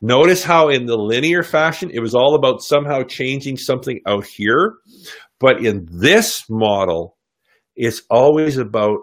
Notice 0.00 0.44
how 0.44 0.68
in 0.68 0.86
the 0.86 0.96
linear 0.96 1.42
fashion, 1.42 1.90
it 1.92 2.00
was 2.00 2.14
all 2.14 2.34
about 2.34 2.62
somehow 2.62 3.02
changing 3.02 3.56
something 3.56 4.00
out 4.06 4.26
here. 4.26 4.74
But 5.40 5.64
in 5.64 5.86
this 5.90 6.44
model, 6.48 7.16
it's 7.76 8.02
always 8.10 8.58
about, 8.58 8.98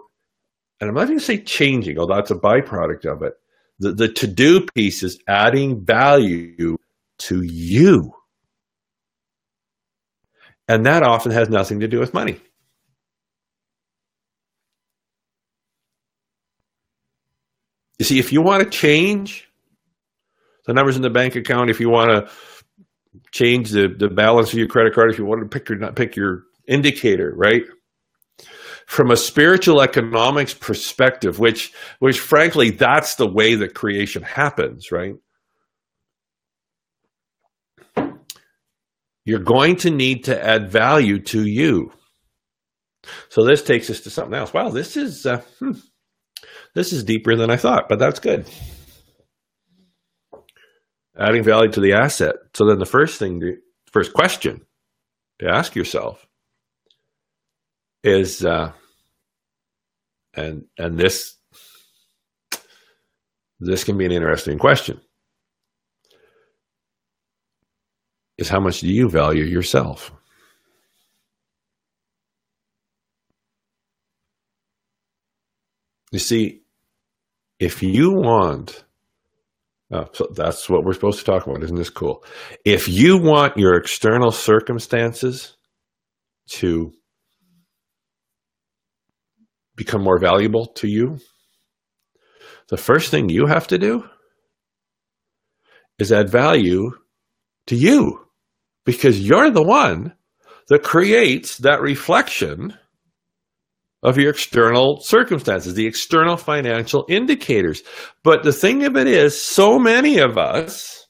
and 0.80 0.88
I'm 0.88 0.94
not 0.94 1.06
going 1.06 1.18
to 1.18 1.24
say 1.24 1.38
changing, 1.38 1.98
although 1.98 2.16
that's 2.16 2.30
a 2.30 2.34
byproduct 2.34 3.06
of 3.06 3.22
it. 3.22 3.34
The, 3.78 3.92
the 3.92 4.08
to 4.08 4.26
do 4.26 4.66
piece 4.74 5.02
is 5.02 5.18
adding 5.28 5.84
value 5.84 6.76
to 7.18 7.42
you. 7.42 8.12
And 10.68 10.84
that 10.86 11.02
often 11.02 11.32
has 11.32 11.48
nothing 11.48 11.80
to 11.80 11.88
do 11.88 12.00
with 12.00 12.14
money. 12.14 12.40
You 17.98 18.04
see, 18.04 18.18
if 18.18 18.32
you 18.32 18.42
want 18.42 18.62
to 18.62 18.68
change, 18.68 19.46
the 20.66 20.74
numbers 20.74 20.96
in 20.96 21.02
the 21.02 21.10
bank 21.10 21.36
account 21.36 21.70
if 21.70 21.80
you 21.80 21.88
want 21.88 22.10
to 22.10 22.32
change 23.32 23.70
the, 23.70 23.88
the 23.88 24.08
balance 24.08 24.52
of 24.52 24.58
your 24.58 24.68
credit 24.68 24.94
card 24.94 25.10
if 25.10 25.18
you 25.18 25.24
want 25.24 25.42
to 25.42 25.48
pick 25.48 25.68
your 25.68 25.92
pick 25.92 26.16
your 26.16 26.42
indicator 26.68 27.32
right? 27.34 27.62
From 28.86 29.10
a 29.10 29.16
spiritual 29.16 29.80
economics 29.80 30.54
perspective 30.54 31.38
which 31.38 31.72
which 31.98 32.20
frankly 32.20 32.70
that's 32.70 33.14
the 33.14 33.26
way 33.26 33.54
that 33.54 33.74
creation 33.74 34.22
happens 34.22 34.92
right? 34.92 35.14
You're 39.24 39.40
going 39.40 39.76
to 39.76 39.90
need 39.90 40.24
to 40.24 40.44
add 40.44 40.70
value 40.70 41.18
to 41.20 41.44
you. 41.44 41.92
So 43.28 43.44
this 43.44 43.62
takes 43.62 43.90
us 43.90 44.00
to 44.02 44.10
something 44.10 44.34
else. 44.34 44.52
Wow 44.52 44.68
this 44.68 44.96
is 44.96 45.26
uh, 45.26 45.42
hmm, 45.58 45.72
this 46.76 46.92
is 46.92 47.02
deeper 47.02 47.34
than 47.34 47.50
i 47.50 47.56
thought 47.56 47.88
but 47.88 47.98
that's 47.98 48.20
good 48.20 48.46
adding 51.18 51.42
value 51.42 51.70
to 51.72 51.80
the 51.80 51.94
asset. 51.94 52.36
So 52.54 52.66
then 52.66 52.78
the 52.78 52.86
first 52.86 53.18
thing, 53.18 53.40
to, 53.40 53.56
first 53.90 54.12
question 54.12 54.64
to 55.38 55.48
ask 55.48 55.74
yourself 55.74 56.26
is, 58.02 58.44
uh, 58.44 58.72
and 60.34 60.64
and 60.78 60.98
this 60.98 61.36
this 63.58 63.84
can 63.84 63.96
be 63.96 64.04
an 64.04 64.12
interesting 64.12 64.58
question, 64.58 65.00
is 68.36 68.48
how 68.48 68.60
much 68.60 68.80
do 68.80 68.88
you 68.88 69.08
value 69.08 69.44
yourself? 69.44 70.12
You 76.12 76.18
see, 76.18 76.65
if 77.58 77.82
you 77.82 78.12
want 78.12 78.84
Oh, 79.92 80.08
so 80.12 80.26
that's 80.34 80.68
what 80.68 80.84
we're 80.84 80.94
supposed 80.94 81.20
to 81.20 81.24
talk 81.24 81.46
about. 81.46 81.62
Isn't 81.62 81.76
this 81.76 81.90
cool? 81.90 82.24
If 82.64 82.88
you 82.88 83.18
want 83.18 83.56
your 83.56 83.76
external 83.76 84.32
circumstances 84.32 85.56
to 86.48 86.92
become 89.76 90.02
more 90.02 90.18
valuable 90.18 90.66
to 90.66 90.88
you, 90.88 91.20
the 92.68 92.76
first 92.76 93.12
thing 93.12 93.28
you 93.28 93.46
have 93.46 93.68
to 93.68 93.78
do 93.78 94.04
is 96.00 96.10
add 96.10 96.30
value 96.30 96.90
to 97.68 97.76
you 97.76 98.26
because 98.84 99.20
you're 99.20 99.50
the 99.50 99.62
one 99.62 100.14
that 100.68 100.82
creates 100.82 101.58
that 101.58 101.80
reflection 101.80 102.76
of 104.06 104.16
your 104.16 104.30
external 104.30 105.00
circumstances, 105.00 105.74
the 105.74 105.86
external 105.86 106.36
financial 106.36 107.04
indicators. 107.08 107.82
But 108.22 108.44
the 108.44 108.52
thing 108.52 108.84
of 108.84 108.96
it 108.96 109.08
is, 109.08 109.38
so 109.38 109.78
many 109.78 110.18
of 110.18 110.38
us 110.38 111.06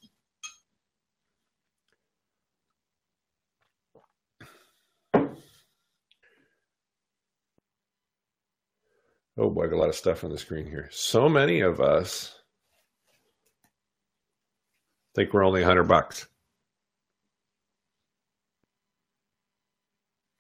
Oh 9.39 9.51
boy, 9.51 9.65
I 9.65 9.67
got 9.67 9.77
a 9.77 9.81
lot 9.81 9.91
of 9.91 9.95
stuff 9.95 10.25
on 10.25 10.31
the 10.31 10.39
screen 10.39 10.65
here. 10.65 10.89
So 10.91 11.29
many 11.29 11.61
of 11.61 11.79
us 11.79 12.35
think 15.15 15.35
we're 15.35 15.45
only 15.45 15.61
100 15.61 15.85
bucks. 15.85 16.27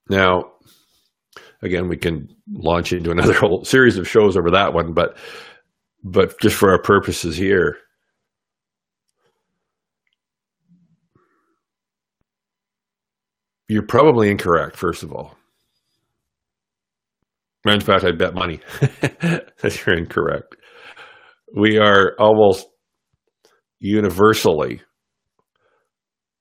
Now, 0.08 0.52
again, 1.66 1.88
we 1.88 1.96
can 1.96 2.28
launch 2.50 2.92
into 2.92 3.10
another 3.10 3.32
whole 3.38 3.64
series 3.64 3.98
of 3.98 4.08
shows 4.08 4.36
over 4.36 4.50
that 4.52 4.72
one, 4.72 4.94
but 4.94 5.18
but 6.04 6.38
just 6.40 6.56
for 6.56 6.70
our 6.70 6.80
purposes 6.80 7.36
here, 7.36 7.76
you're 13.68 13.82
probably 13.82 14.30
incorrect. 14.30 14.76
First 14.76 15.02
of 15.02 15.12
all, 15.12 15.36
in 17.66 17.80
fact, 17.80 18.04
I 18.04 18.12
bet 18.12 18.34
money 18.34 18.60
that 18.80 19.82
you're 19.84 19.98
incorrect. 19.98 20.54
We 21.56 21.78
are 21.78 22.14
almost 22.18 22.66
universally 23.80 24.82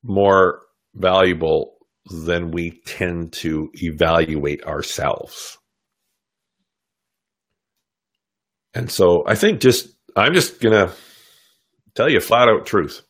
more 0.03 0.61
valuable 0.93 1.74
than 2.05 2.51
we 2.51 2.81
tend 2.85 3.33
to 3.33 3.71
evaluate 3.81 4.63
ourselves. 4.63 5.57
And 8.73 8.91
so 8.91 9.23
I 9.25 9.35
think 9.35 9.61
just, 9.61 9.87
I'm 10.15 10.33
just 10.33 10.59
going 10.59 10.73
to 10.73 10.93
tell 11.95 12.09
you 12.09 12.19
flat 12.19 12.49
out 12.49 12.65
truth. 12.65 13.01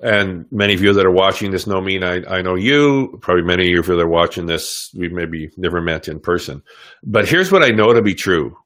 And 0.00 0.46
many 0.50 0.74
of 0.74 0.82
you 0.82 0.92
that 0.94 1.06
are 1.06 1.12
watching 1.12 1.52
this 1.52 1.66
know 1.66 1.80
me, 1.80 1.96
and 1.96 2.04
I, 2.04 2.38
I 2.38 2.42
know 2.42 2.56
you. 2.56 3.18
Probably 3.22 3.44
many 3.44 3.64
of 3.64 3.68
you 3.68 3.82
that 3.82 4.00
are 4.00 4.08
watching 4.08 4.46
this, 4.46 4.90
we've 4.96 5.12
maybe 5.12 5.50
never 5.56 5.80
met 5.80 6.08
in 6.08 6.18
person. 6.18 6.62
But 7.04 7.28
here's 7.28 7.52
what 7.52 7.62
I 7.62 7.68
know 7.68 7.92
to 7.92 8.02
be 8.02 8.14
true 8.14 8.56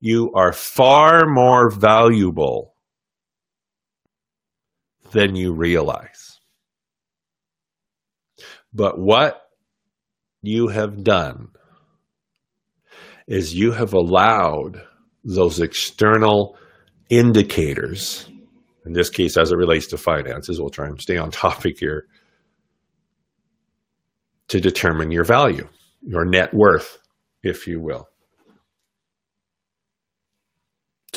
you 0.00 0.32
are 0.34 0.52
far 0.52 1.26
more 1.26 1.70
valuable 1.70 2.74
than 5.12 5.36
you 5.36 5.52
realize. 5.52 6.40
But 8.72 8.98
what 8.98 9.40
you 10.42 10.68
have 10.68 11.02
done 11.02 11.48
is 13.26 13.54
you 13.54 13.72
have 13.72 13.92
allowed 13.92 14.82
those 15.24 15.60
external 15.60 16.56
indicators, 17.10 18.28
in 18.86 18.92
this 18.92 19.10
case, 19.10 19.36
as 19.36 19.52
it 19.52 19.56
relates 19.56 19.86
to 19.88 19.98
finances, 19.98 20.60
we'll 20.60 20.70
try 20.70 20.86
and 20.86 21.00
stay 21.00 21.16
on 21.16 21.30
topic 21.32 21.78
here, 21.78 22.06
to 24.48 24.60
determine 24.60 25.10
your 25.10 25.24
value, 25.24 25.68
your 26.02 26.24
net 26.24 26.54
worth, 26.54 26.98
if 27.42 27.66
you 27.66 27.80
will. 27.80 28.08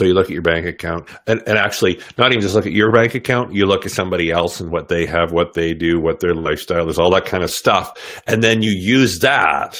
So 0.01 0.07
you 0.07 0.15
look 0.15 0.25
at 0.25 0.33
your 0.33 0.41
bank 0.41 0.65
account 0.65 1.07
and, 1.27 1.43
and 1.45 1.59
actually 1.59 2.01
not 2.17 2.31
even 2.31 2.41
just 2.41 2.55
look 2.55 2.65
at 2.65 2.71
your 2.71 2.91
bank 2.91 3.13
account, 3.13 3.53
you 3.53 3.67
look 3.67 3.85
at 3.85 3.91
somebody 3.91 4.31
else 4.31 4.59
and 4.59 4.71
what 4.71 4.87
they 4.87 5.05
have, 5.05 5.31
what 5.31 5.53
they 5.53 5.75
do, 5.75 5.99
what 5.99 6.21
their 6.21 6.33
lifestyle 6.33 6.89
is, 6.89 6.97
all 6.97 7.11
that 7.11 7.27
kind 7.27 7.43
of 7.43 7.51
stuff. 7.51 8.19
And 8.25 8.43
then 8.43 8.63
you 8.63 8.71
use 8.71 9.19
that 9.19 9.79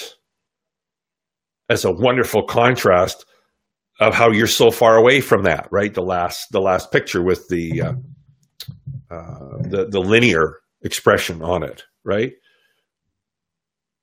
as 1.70 1.86
a 1.86 1.92
wonderful 1.92 2.44
contrast 2.44 3.26
of 4.00 4.14
how 4.14 4.30
you're 4.30 4.46
so 4.46 4.70
far 4.70 4.96
away 4.96 5.22
from 5.22 5.42
that, 5.46 5.68
right? 5.72 5.92
The 5.92 6.04
last, 6.04 6.52
the 6.52 6.62
last 6.62 6.92
picture 6.92 7.24
with 7.24 7.48
the, 7.48 7.82
uh, 7.82 7.94
uh, 9.10 9.58
the, 9.62 9.88
the 9.90 10.02
linear 10.02 10.60
expression 10.84 11.42
on 11.42 11.64
it, 11.64 11.82
right? 12.04 12.34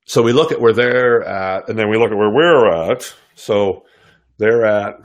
So 0.05 0.23
we 0.23 0.33
look 0.33 0.51
at 0.51 0.61
where 0.61 0.73
they're 0.73 1.23
at 1.23 1.69
and 1.69 1.79
then 1.79 1.89
we 1.89 1.97
look 1.97 2.11
at 2.11 2.19
where 2.19 2.35
we're 2.35 2.91
at. 2.91 3.15
So 3.37 3.85
they're 4.39 4.65
at 4.65 4.97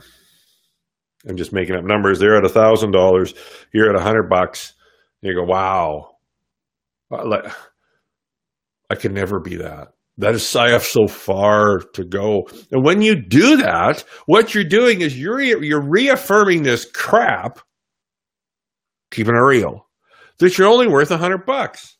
I'm 1.28 1.36
just 1.36 1.52
making 1.52 1.76
up 1.76 1.84
numbers. 1.84 2.18
They're 2.18 2.36
at 2.36 2.44
a 2.44 2.50
thousand 2.50 2.92
dollars. 2.92 3.34
You're 3.72 3.88
at 3.88 4.00
a 4.00 4.02
hundred 4.02 4.28
bucks. 4.28 4.74
You 5.22 5.34
go, 5.34 5.44
wow. 5.44 6.16
Uh, 7.10 7.26
like, 7.26 7.44
I 8.90 8.94
could 8.94 9.12
never 9.12 9.40
be 9.40 9.56
that. 9.56 9.88
That 10.18 10.34
is 10.34 10.54
I 10.54 10.70
have 10.70 10.84
so 10.84 11.08
far 11.08 11.78
to 11.94 12.04
go. 12.04 12.48
And 12.70 12.84
when 12.84 13.02
you 13.02 13.16
do 13.16 13.56
that, 13.56 14.04
what 14.26 14.54
you're 14.54 14.62
doing 14.62 15.00
is 15.00 15.18
you're 15.18 15.40
you're 15.40 15.80
reaffirming 15.80 16.62
this 16.62 16.84
crap, 16.94 17.58
keeping 19.10 19.34
it 19.34 19.38
real, 19.38 19.88
that 20.38 20.56
you're 20.56 20.68
only 20.68 20.86
worth 20.86 21.10
a 21.10 21.16
hundred 21.16 21.46
bucks. 21.46 21.93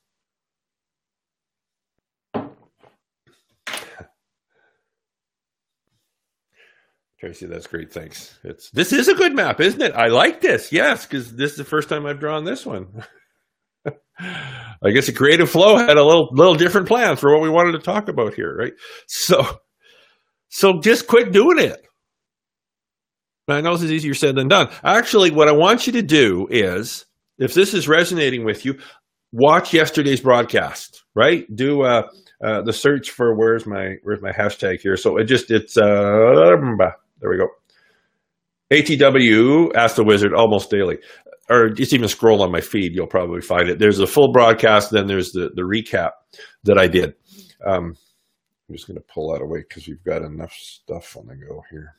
Tracy, 7.24 7.46
that's 7.46 7.66
great. 7.66 7.90
Thanks. 7.90 8.38
It's 8.44 8.68
this 8.72 8.92
is 8.92 9.08
a 9.08 9.14
good 9.14 9.34
map, 9.34 9.58
isn't 9.58 9.80
it? 9.80 9.94
I 9.94 10.08
like 10.08 10.42
this. 10.42 10.70
Yes, 10.70 11.06
because 11.06 11.34
this 11.34 11.52
is 11.52 11.56
the 11.56 11.64
first 11.64 11.88
time 11.88 12.04
I've 12.04 12.20
drawn 12.20 12.44
this 12.44 12.66
one. 12.66 13.02
I 14.20 14.90
guess 14.92 15.06
the 15.06 15.14
creative 15.14 15.48
flow 15.48 15.78
had 15.78 15.96
a 15.96 16.04
little 16.04 16.28
little 16.32 16.54
different 16.54 16.86
plan 16.86 17.16
for 17.16 17.32
what 17.32 17.40
we 17.40 17.48
wanted 17.48 17.72
to 17.72 17.78
talk 17.78 18.08
about 18.08 18.34
here, 18.34 18.54
right? 18.54 18.74
So, 19.06 19.42
so 20.50 20.80
just 20.80 21.06
quit 21.06 21.32
doing 21.32 21.58
it. 21.60 21.86
I 23.48 23.62
know 23.62 23.72
this 23.72 23.84
is 23.84 23.92
easier 23.92 24.12
said 24.12 24.36
than 24.36 24.48
done. 24.48 24.68
Actually, 24.84 25.30
what 25.30 25.48
I 25.48 25.52
want 25.52 25.86
you 25.86 25.94
to 25.94 26.02
do 26.02 26.46
is, 26.50 27.06
if 27.38 27.54
this 27.54 27.72
is 27.72 27.88
resonating 27.88 28.44
with 28.44 28.66
you, 28.66 28.78
watch 29.32 29.72
yesterday's 29.72 30.20
broadcast. 30.20 31.04
Right? 31.14 31.46
Do 31.56 31.84
uh, 31.84 32.02
uh, 32.44 32.60
the 32.60 32.72
search 32.74 33.12
for 33.12 33.34
where's 33.34 33.64
my 33.64 33.94
where's 34.02 34.20
my 34.20 34.32
hashtag 34.32 34.80
here. 34.80 34.98
So 34.98 35.16
it 35.16 35.24
just 35.24 35.50
it's 35.50 35.78
uh, 35.78 36.92
there 37.20 37.30
we 37.30 37.38
go. 37.38 37.48
ATW 38.72 39.74
Ask 39.74 39.96
the 39.96 40.04
Wizard 40.04 40.34
almost 40.34 40.70
daily. 40.70 40.98
Or 41.50 41.68
just 41.68 41.92
even 41.92 42.08
scroll 42.08 42.42
on 42.42 42.50
my 42.50 42.62
feed, 42.62 42.94
you'll 42.94 43.06
probably 43.06 43.42
find 43.42 43.68
it. 43.68 43.78
There's 43.78 43.98
a 43.98 44.06
full 44.06 44.32
broadcast, 44.32 44.90
then 44.90 45.06
there's 45.06 45.32
the, 45.32 45.50
the 45.54 45.62
recap 45.62 46.12
that 46.64 46.78
I 46.78 46.86
did. 46.86 47.14
Um, 47.66 47.96
I'm 48.68 48.74
just 48.74 48.86
going 48.86 48.96
to 48.96 49.04
pull 49.12 49.32
that 49.32 49.42
away 49.42 49.60
because 49.60 49.86
we've 49.86 50.02
got 50.02 50.22
enough 50.22 50.52
stuff 50.52 51.16
on 51.18 51.26
the 51.26 51.36
go 51.36 51.62
here. 51.70 51.96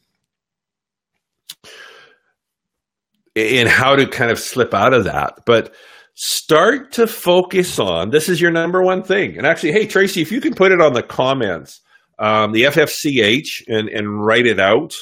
And 3.35 3.69
how 3.69 3.95
to 3.95 4.07
kind 4.07 4.31
of 4.31 4.39
slip 4.39 4.73
out 4.73 4.93
of 4.93 5.03
that. 5.03 5.41
But 5.45 5.75
start 6.15 6.93
to 6.93 7.05
focus 7.05 7.77
on 7.77 8.09
this 8.09 8.29
is 8.29 8.41
your 8.41 8.51
number 8.51 8.81
one 8.81 9.03
thing. 9.03 9.37
And 9.37 9.45
actually, 9.45 9.73
hey, 9.73 9.85
Tracy, 9.85 10.21
if 10.21 10.31
you 10.31 10.41
can 10.41 10.55
put 10.55 10.71
it 10.71 10.81
on 10.81 10.93
the 10.93 11.03
comments, 11.03 11.81
um, 12.19 12.51
the 12.51 12.63
FFCH, 12.63 13.63
and, 13.67 13.89
and 13.89 14.25
write 14.25 14.45
it 14.45 14.59
out 14.59 14.95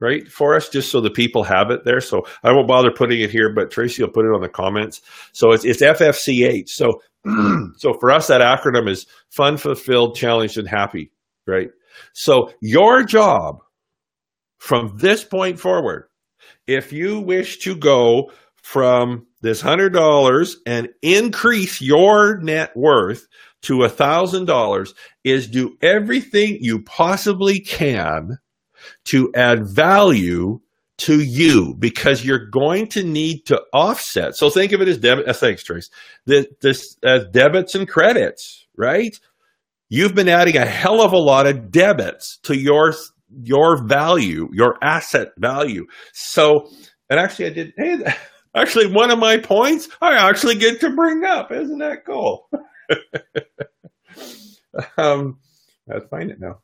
right 0.00 0.32
for 0.32 0.56
us 0.56 0.70
just 0.70 0.90
so 0.90 1.00
the 1.00 1.10
people 1.10 1.44
have 1.44 1.70
it 1.70 1.84
there. 1.84 2.00
So 2.00 2.26
i 2.42 2.50
won't 2.50 2.66
bother 2.66 2.90
putting 2.90 3.20
it 3.20 3.30
here 3.30 3.52
but 3.52 3.70
tracy 3.70 4.02
will 4.02 4.10
put 4.10 4.24
it 4.24 4.34
on 4.34 4.40
the 4.40 4.48
comments. 4.48 5.02
So 5.32 5.52
it's, 5.52 5.64
it's 5.64 5.82
ffch 5.82 6.68
so 6.68 7.02
so 7.76 7.92
for 7.94 8.10
us 8.10 8.28
that 8.28 8.40
acronym 8.40 8.88
is 8.88 9.06
fun 9.28 9.58
fulfilled 9.58 10.16
challenged 10.16 10.56
and 10.56 10.66
happy 10.66 11.10
right? 11.46 11.70
So 12.12 12.52
your 12.60 13.02
job 13.04 13.60
from 14.58 14.96
this 14.96 15.24
point 15.24 15.58
forward 15.58 16.08
if 16.66 16.92
you 16.92 17.20
wish 17.20 17.58
to 17.60 17.74
go 17.74 18.30
from 18.62 19.26
this 19.40 19.60
hundred 19.60 19.92
dollars 19.92 20.58
and 20.66 20.88
increase 21.02 21.80
your 21.80 22.38
net 22.38 22.76
worth 22.76 23.26
to 23.62 23.82
a 23.84 23.88
thousand 23.88 24.46
dollars 24.46 24.94
is 25.24 25.46
do 25.46 25.76
everything 25.82 26.58
you 26.60 26.82
possibly 26.82 27.60
can 27.60 28.38
to 29.04 29.30
add 29.34 29.66
value 29.66 30.60
to 31.00 31.20
you 31.20 31.74
because 31.78 32.24
you're 32.24 32.46
going 32.50 32.86
to 32.86 33.02
need 33.02 33.46
to 33.46 33.60
offset. 33.72 34.36
So 34.36 34.50
think 34.50 34.72
of 34.72 34.82
it 34.82 34.88
as 34.88 34.98
debit. 34.98 35.28
Uh, 35.28 35.32
thanks, 35.32 35.62
Trace. 35.62 35.90
This, 36.26 36.46
this 36.60 36.96
as 37.02 37.24
debits 37.32 37.74
and 37.74 37.88
credits, 37.88 38.66
right? 38.76 39.18
You've 39.88 40.14
been 40.14 40.28
adding 40.28 40.56
a 40.56 40.66
hell 40.66 41.00
of 41.00 41.12
a 41.12 41.18
lot 41.18 41.46
of 41.46 41.70
debits 41.70 42.38
to 42.44 42.56
your 42.56 42.94
your 43.42 43.82
value, 43.86 44.48
your 44.52 44.76
asset 44.82 45.28
value. 45.38 45.86
So, 46.12 46.68
and 47.08 47.18
actually, 47.18 47.46
I 47.46 47.50
did. 47.50 47.72
Hey, 47.76 48.14
actually, 48.54 48.92
one 48.92 49.10
of 49.10 49.18
my 49.18 49.38
points 49.38 49.88
I 50.00 50.14
actually 50.28 50.56
get 50.56 50.80
to 50.80 50.94
bring 50.94 51.24
up. 51.24 51.50
Isn't 51.50 51.78
that 51.78 52.04
cool? 52.04 52.48
um, 54.96 55.38
let's 55.86 56.06
find 56.08 56.30
it 56.30 56.40
now. 56.40 56.60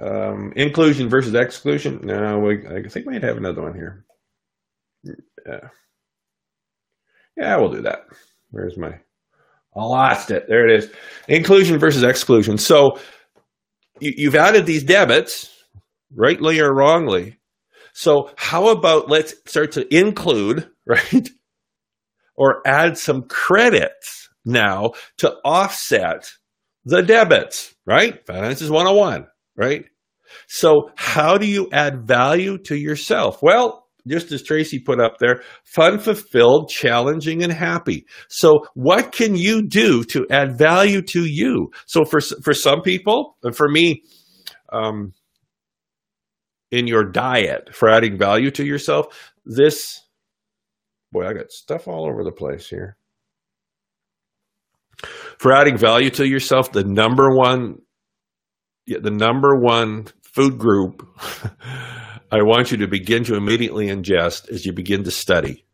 Um, 0.00 0.52
inclusion 0.54 1.08
versus 1.08 1.34
exclusion. 1.34 2.00
No, 2.04 2.38
we, 2.38 2.64
I 2.66 2.88
think 2.88 3.06
we 3.06 3.14
might 3.14 3.24
have 3.24 3.36
another 3.36 3.62
one 3.62 3.74
here. 3.74 4.04
Yeah. 5.04 5.68
Yeah, 7.36 7.56
we'll 7.56 7.72
do 7.72 7.82
that. 7.82 8.06
Where's 8.50 8.76
my? 8.76 8.98
I 9.76 9.84
lost 9.84 10.30
it. 10.30 10.46
There 10.48 10.68
it 10.68 10.76
is. 10.76 10.90
Inclusion 11.28 11.78
versus 11.78 12.02
exclusion. 12.02 12.58
So 12.58 12.98
you, 14.00 14.12
you've 14.16 14.34
added 14.34 14.66
these 14.66 14.84
debits, 14.84 15.50
rightly 16.14 16.60
or 16.60 16.74
wrongly. 16.74 17.38
So 17.92 18.30
how 18.36 18.68
about 18.68 19.08
let's 19.08 19.34
start 19.46 19.72
to 19.72 19.96
include, 19.96 20.68
right? 20.86 21.30
Or 22.38 22.62
add 22.66 22.96
some 22.96 23.24
credits 23.24 24.28
now 24.44 24.92
to 25.18 25.34
offset 25.44 26.30
the 26.84 27.02
debits, 27.02 27.74
right? 27.84 28.24
Finances 28.26 28.70
101, 28.70 29.26
right? 29.56 29.84
So 30.46 30.90
how 30.96 31.36
do 31.36 31.46
you 31.46 31.68
add 31.72 32.06
value 32.06 32.58
to 32.58 32.76
yourself? 32.76 33.42
Well, 33.42 33.88
just 34.06 34.32
as 34.32 34.42
Tracy 34.42 34.78
put 34.78 35.00
up 35.00 35.18
there, 35.18 35.42
fun, 35.64 35.98
fulfilled, 35.98 36.70
challenging, 36.70 37.42
and 37.42 37.52
happy. 37.52 38.06
So, 38.28 38.64
what 38.74 39.12
can 39.12 39.36
you 39.36 39.68
do 39.68 40.02
to 40.04 40.26
add 40.30 40.56
value 40.56 41.02
to 41.02 41.26
you? 41.26 41.70
So, 41.86 42.04
for 42.04 42.20
for 42.42 42.54
some 42.54 42.80
people, 42.80 43.36
and 43.42 43.54
for 43.54 43.68
me, 43.68 44.02
um, 44.72 45.12
in 46.70 46.86
your 46.86 47.04
diet, 47.04 47.74
for 47.74 47.90
adding 47.90 48.18
value 48.18 48.50
to 48.52 48.64
yourself, 48.64 49.32
this 49.44 50.00
boy, 51.12 51.26
I 51.26 51.32
got 51.32 51.50
stuff 51.50 51.88
all 51.88 52.06
over 52.06 52.24
the 52.24 52.32
place 52.32 52.68
here 52.68 52.96
for 55.38 55.52
adding 55.52 55.76
value 55.76 56.10
to 56.10 56.26
yourself, 56.26 56.72
the 56.72 56.84
number 56.84 57.34
one, 57.34 57.78
yeah, 58.86 58.98
the 59.00 59.10
number 59.10 59.54
one 59.56 60.08
food 60.22 60.58
group 60.58 61.08
I 62.30 62.42
want 62.42 62.70
you 62.70 62.76
to 62.78 62.86
begin 62.86 63.24
to 63.24 63.36
immediately 63.36 63.86
ingest 63.86 64.50
as 64.50 64.66
you 64.66 64.72
begin 64.72 65.04
to 65.04 65.10
study. 65.10 65.64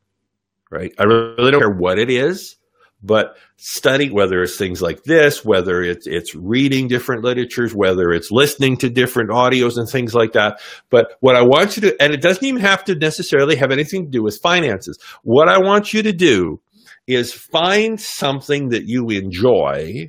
Right? 0.71 0.93
I 0.99 1.05
really 1.05 1.51
don't 1.51 1.61
care 1.61 1.71
what 1.71 1.99
it 1.99 2.11
is, 2.11 2.57
but 3.05 3.37
study 3.57 4.11
whether 4.11 4.43
it's 4.43 4.57
things 4.57 4.81
like 4.81 5.05
this, 5.05 5.45
whether 5.45 5.83
it's 5.83 6.07
it's 6.07 6.35
reading 6.35 6.89
different 6.89 7.23
literatures, 7.23 7.75
whether 7.75 8.11
it's 8.11 8.31
listening 8.31 8.77
to 8.79 8.89
different 8.89 9.31
audios 9.31 9.77
and 9.77 9.89
things 9.89 10.15
like 10.15 10.33
that. 10.33 10.61
But 10.91 11.13
what 11.21 11.37
I 11.37 11.43
want 11.43 11.77
you 11.77 11.83
to, 11.83 12.03
and 12.03 12.13
it 12.13 12.23
doesn't 12.23 12.45
even 12.45 12.63
have 12.63 12.85
to 12.85 12.95
necessarily 12.95 13.57
have 13.57 13.71
anything 13.71 14.05
to 14.05 14.11
do 14.11 14.23
with 14.23 14.41
finances. 14.41 14.99
What 15.23 15.49
I 15.49 15.59
want 15.59 15.93
you 15.93 16.03
to 16.03 16.13
do 16.13 16.61
is 17.07 17.33
find 17.33 18.01
something 18.01 18.71
that 18.71 18.87
you 18.87 19.11
enjoy 19.11 20.09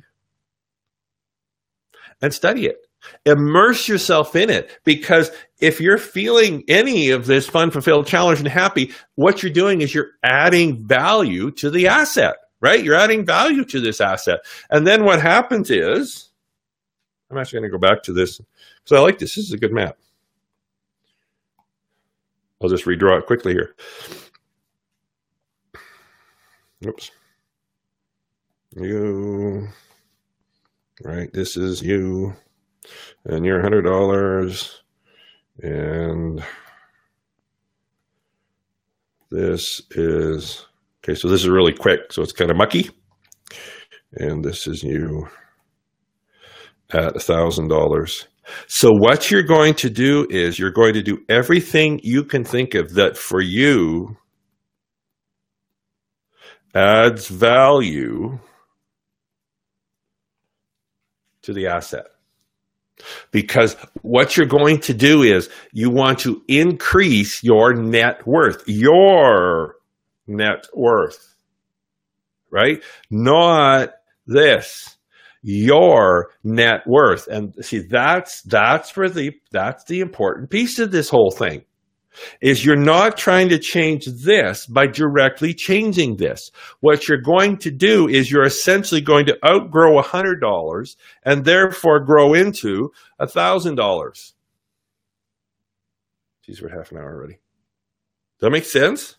and 2.22 2.32
study 2.32 2.66
it. 2.66 2.76
Immerse 3.24 3.86
yourself 3.86 4.34
in 4.34 4.50
it 4.50 4.80
because 4.84 5.30
if 5.60 5.80
you're 5.80 5.98
feeling 5.98 6.64
any 6.66 7.10
of 7.10 7.26
this 7.26 7.48
fun, 7.48 7.70
fulfilled, 7.70 8.06
challenged, 8.06 8.40
and 8.40 8.50
happy, 8.50 8.92
what 9.14 9.42
you're 9.42 9.52
doing 9.52 9.80
is 9.80 9.94
you're 9.94 10.10
adding 10.24 10.86
value 10.86 11.50
to 11.52 11.70
the 11.70 11.86
asset, 11.86 12.36
right? 12.66 12.82
You're 12.82 12.96
adding 12.96 13.24
value 13.24 13.64
to 13.64 13.80
this 13.80 14.00
asset. 14.00 14.40
And 14.70 14.84
then 14.86 15.04
what 15.04 15.22
happens 15.22 15.70
is, 15.70 16.30
I'm 17.30 17.38
actually 17.38 17.60
going 17.60 17.70
to 17.70 17.78
go 17.78 17.78
back 17.78 18.02
to 18.04 18.12
this 18.12 18.40
because 18.82 18.98
I 18.98 19.00
like 19.00 19.18
this. 19.18 19.36
This 19.36 19.46
is 19.46 19.52
a 19.52 19.58
good 19.58 19.72
map. 19.72 19.96
I'll 22.60 22.68
just 22.68 22.84
redraw 22.84 23.18
it 23.18 23.26
quickly 23.26 23.52
here. 23.52 23.74
Oops. 26.86 27.10
You, 28.72 29.68
right? 31.04 31.32
This 31.32 31.56
is 31.56 31.82
you, 31.82 32.34
and 33.24 33.46
your 33.46 33.62
hundred 33.62 33.82
dollars, 33.82 34.82
and 35.62 36.42
this 39.30 39.82
is 39.92 40.66
okay. 41.06 41.14
So 41.14 41.28
this 41.28 41.42
is 41.42 41.48
really 41.48 41.72
quick, 41.72 42.12
so 42.12 42.22
it's 42.22 42.32
kind 42.32 42.50
of 42.50 42.56
mucky, 42.56 42.90
and 44.12 44.44
this 44.44 44.66
is 44.66 44.82
you 44.82 45.28
at 46.92 47.16
a 47.16 47.20
thousand 47.20 47.68
dollars. 47.68 48.26
So 48.68 48.92
what 48.92 49.30
you're 49.30 49.42
going 49.42 49.74
to 49.74 49.90
do 49.90 50.26
is 50.30 50.58
you're 50.58 50.70
going 50.70 50.94
to 50.94 51.02
do 51.02 51.18
everything 51.28 52.00
you 52.02 52.24
can 52.24 52.44
think 52.44 52.74
of 52.74 52.94
that 52.94 53.16
for 53.16 53.40
you 53.40 54.16
adds 56.74 57.28
value 57.28 58.38
to 61.42 61.52
the 61.52 61.66
asset. 61.66 62.06
Because 63.30 63.76
what 64.02 64.36
you're 64.36 64.46
going 64.46 64.80
to 64.80 64.94
do 64.94 65.22
is 65.22 65.48
you 65.72 65.90
want 65.90 66.18
to 66.20 66.42
increase 66.48 67.42
your 67.42 67.74
net 67.74 68.26
worth, 68.26 68.62
your 68.66 69.75
net 70.26 70.66
worth, 70.74 71.34
right? 72.50 72.82
Not 73.10 73.90
this, 74.26 74.96
your 75.42 76.30
net 76.42 76.86
worth. 76.86 77.28
And 77.28 77.54
see, 77.64 77.78
that's, 77.78 78.42
that's 78.42 78.90
for 78.90 79.08
the, 79.08 79.32
that's 79.52 79.84
the 79.84 80.00
important 80.00 80.50
piece 80.50 80.78
of 80.78 80.90
this 80.90 81.08
whole 81.08 81.30
thing 81.30 81.64
is 82.40 82.64
you're 82.64 82.76
not 82.76 83.16
trying 83.16 83.48
to 83.50 83.58
change 83.58 84.06
this 84.06 84.66
by 84.66 84.86
directly 84.86 85.54
changing 85.54 86.16
this. 86.16 86.50
What 86.80 87.08
you're 87.08 87.20
going 87.20 87.58
to 87.58 87.70
do 87.70 88.08
is 88.08 88.30
you're 88.30 88.44
essentially 88.44 89.00
going 89.00 89.26
to 89.26 89.38
outgrow 89.46 90.00
$100 90.02 90.96
and 91.24 91.44
therefore 91.44 92.00
grow 92.00 92.34
into 92.34 92.92
$1,000. 93.20 94.32
Geez, 96.44 96.62
we're 96.62 96.76
half 96.76 96.92
an 96.92 96.98
hour 96.98 97.14
already. 97.14 97.34
Does 97.34 98.40
that 98.40 98.50
make 98.50 98.64
sense? 98.64 99.16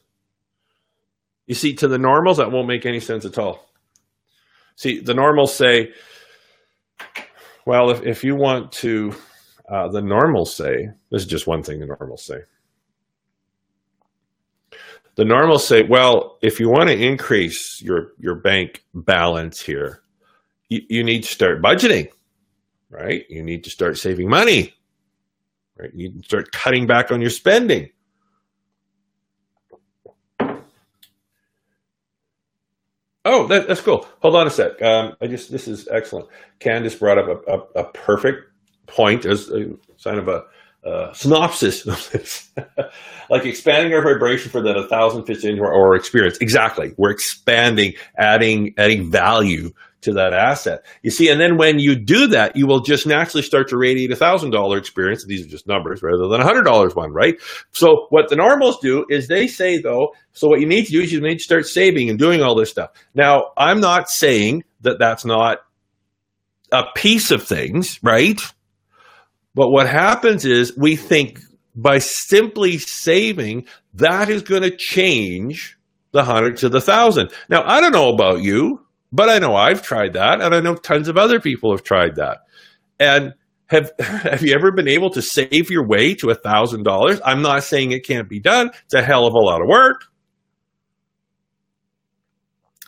You 1.47 1.55
see, 1.55 1.73
to 1.75 1.87
the 1.87 1.97
normals, 1.97 2.37
that 2.37 2.51
won't 2.51 2.67
make 2.67 2.85
any 2.85 2.99
sense 2.99 3.25
at 3.25 3.37
all. 3.37 3.67
See, 4.75 4.99
the 4.99 5.13
normals 5.13 5.55
say, 5.55 5.93
well, 7.65 7.89
if, 7.89 8.03
if 8.03 8.23
you 8.23 8.35
want 8.35 8.71
to, 8.73 9.15
uh, 9.67 9.87
the 9.87 10.01
normals 10.01 10.53
say, 10.53 10.89
this 11.09 11.23
is 11.23 11.27
just 11.27 11.47
one 11.47 11.63
thing 11.63 11.79
the 11.79 11.87
normals 11.87 12.23
say 12.23 12.41
the 15.17 15.25
normals 15.25 15.67
say, 15.67 15.81
well, 15.81 16.37
if 16.41 16.59
you 16.59 16.69
want 16.69 16.89
to 16.89 16.95
increase 16.95 17.81
your 17.81 18.13
your 18.19 18.35
bank 18.35 18.83
balance 18.93 19.59
here, 19.59 20.01
you, 20.69 20.81
you 20.89 21.03
need 21.03 21.23
to 21.23 21.29
start 21.29 21.61
budgeting, 21.61 22.07
right? 22.89 23.25
You 23.27 23.41
need 23.41 23.63
to 23.63 23.71
start 23.71 23.97
saving 23.97 24.29
money, 24.29 24.75
right? 25.75 25.89
You 25.93 26.09
need 26.09 26.21
to 26.21 26.27
start 26.27 26.51
cutting 26.51 26.85
back 26.85 27.11
on 27.11 27.19
your 27.19 27.31
spending. 27.31 27.89
Oh, 33.27 33.47
that, 33.47 33.67
that's 33.67 33.81
cool. 33.81 34.07
Hold 34.21 34.37
on 34.37 34.47
a 34.47 34.51
sec. 34.51 34.81
Um, 34.81 35.15
I 35.21 35.27
just 35.27 35.51
this 35.51 35.67
is 35.67 35.87
excellent. 35.91 36.29
Candace 36.59 36.95
brought 36.95 37.19
up 37.19 37.27
a, 37.47 37.53
a, 37.53 37.83
a 37.83 37.91
perfect 37.91 38.51
point 38.87 39.25
as 39.25 39.49
a 39.51 39.71
sign 39.97 40.17
of 40.17 40.29
a 40.29 40.45
uh, 40.85 41.13
synopsis 41.13 41.85
of 41.85 42.09
this. 42.11 42.49
like 43.29 43.45
expanding 43.45 43.93
our 43.93 44.01
vibration 44.01 44.49
for 44.51 44.61
that 44.61 44.77
a 44.77 44.87
thousand 44.87 45.25
fits 45.25 45.43
into 45.43 45.61
our, 45.61 45.73
our 45.73 45.95
experience. 45.95 46.37
Exactly. 46.39 46.93
We're 46.97 47.11
expanding, 47.11 47.93
adding, 48.17 48.73
adding 48.77 49.11
value 49.11 49.71
to 50.01 50.13
that 50.13 50.33
asset. 50.33 50.85
You 51.01 51.11
see, 51.11 51.29
and 51.29 51.41
then 51.41 51.57
when 51.57 51.79
you 51.79 51.95
do 51.95 52.27
that, 52.27 52.55
you 52.55 52.67
will 52.67 52.81
just 52.81 53.07
naturally 53.07 53.41
start 53.41 53.67
to 53.69 53.77
radiate 53.77 54.11
a 54.11 54.15
thousand 54.15 54.51
dollar 54.51 54.77
experience. 54.77 55.25
These 55.25 55.45
are 55.45 55.49
just 55.49 55.67
numbers 55.67 56.01
rather 56.01 56.27
than 56.29 56.39
a 56.39 56.43
hundred 56.43 56.63
dollars 56.63 56.95
one, 56.95 57.11
right? 57.11 57.35
So 57.71 58.07
what 58.09 58.29
the 58.29 58.35
normals 58.35 58.79
do 58.79 59.05
is 59.09 59.27
they 59.27 59.47
say 59.47 59.79
though, 59.79 60.13
so 60.33 60.47
what 60.47 60.59
you 60.59 60.67
need 60.67 60.85
to 60.85 60.91
do 60.91 61.01
is 61.01 61.11
you 61.11 61.19
need 61.19 61.39
to 61.39 61.43
start 61.43 61.65
saving 61.65 62.09
and 62.09 62.19
doing 62.19 62.41
all 62.41 62.55
this 62.55 62.69
stuff. 62.69 62.91
Now, 63.15 63.51
I'm 63.57 63.79
not 63.79 64.09
saying 64.09 64.63
that 64.81 64.99
that's 64.99 65.25
not 65.25 65.59
a 66.71 66.83
piece 66.95 67.31
of 67.31 67.43
things, 67.43 67.99
right? 68.03 68.39
But 69.57 69.71
what 69.71 69.89
happens 69.89 70.45
is 70.45 70.77
we 70.77 70.95
think 70.95 71.41
by 71.75 71.97
simply 71.97 72.77
saving, 72.77 73.65
that 73.95 74.29
is 74.29 74.43
going 74.43 74.61
to 74.61 74.69
change 74.69 75.79
the 76.11 76.23
hundred 76.23 76.57
to 76.57 76.69
the 76.69 76.79
thousand. 76.79 77.31
Now, 77.49 77.63
I 77.65 77.81
don't 77.81 77.91
know 77.91 78.13
about 78.13 78.43
you, 78.43 78.85
but 79.11 79.29
I 79.29 79.39
know 79.39 79.55
I've 79.55 79.81
tried 79.81 80.13
that, 80.13 80.41
and 80.41 80.53
I 80.53 80.59
know 80.59 80.75
tons 80.75 81.07
of 81.07 81.17
other 81.17 81.39
people 81.39 81.71
have 81.71 81.81
tried 81.81 82.17
that. 82.17 82.41
And 82.99 83.33
have 83.65 83.91
have 83.99 84.43
you 84.43 84.53
ever 84.53 84.71
been 84.71 84.87
able 84.87 85.09
to 85.09 85.23
save 85.23 85.71
your 85.71 85.87
way 85.87 86.13
to 86.15 86.29
a 86.29 86.35
thousand 86.35 86.83
dollars? 86.83 87.19
I'm 87.25 87.41
not 87.41 87.63
saying 87.63 87.93
it 87.93 88.05
can't 88.05 88.29
be 88.29 88.39
done. 88.39 88.69
It's 88.85 88.93
a 88.93 89.01
hell 89.01 89.25
of 89.25 89.33
a 89.33 89.39
lot 89.39 89.61
of 89.61 89.67
work. 89.67 90.03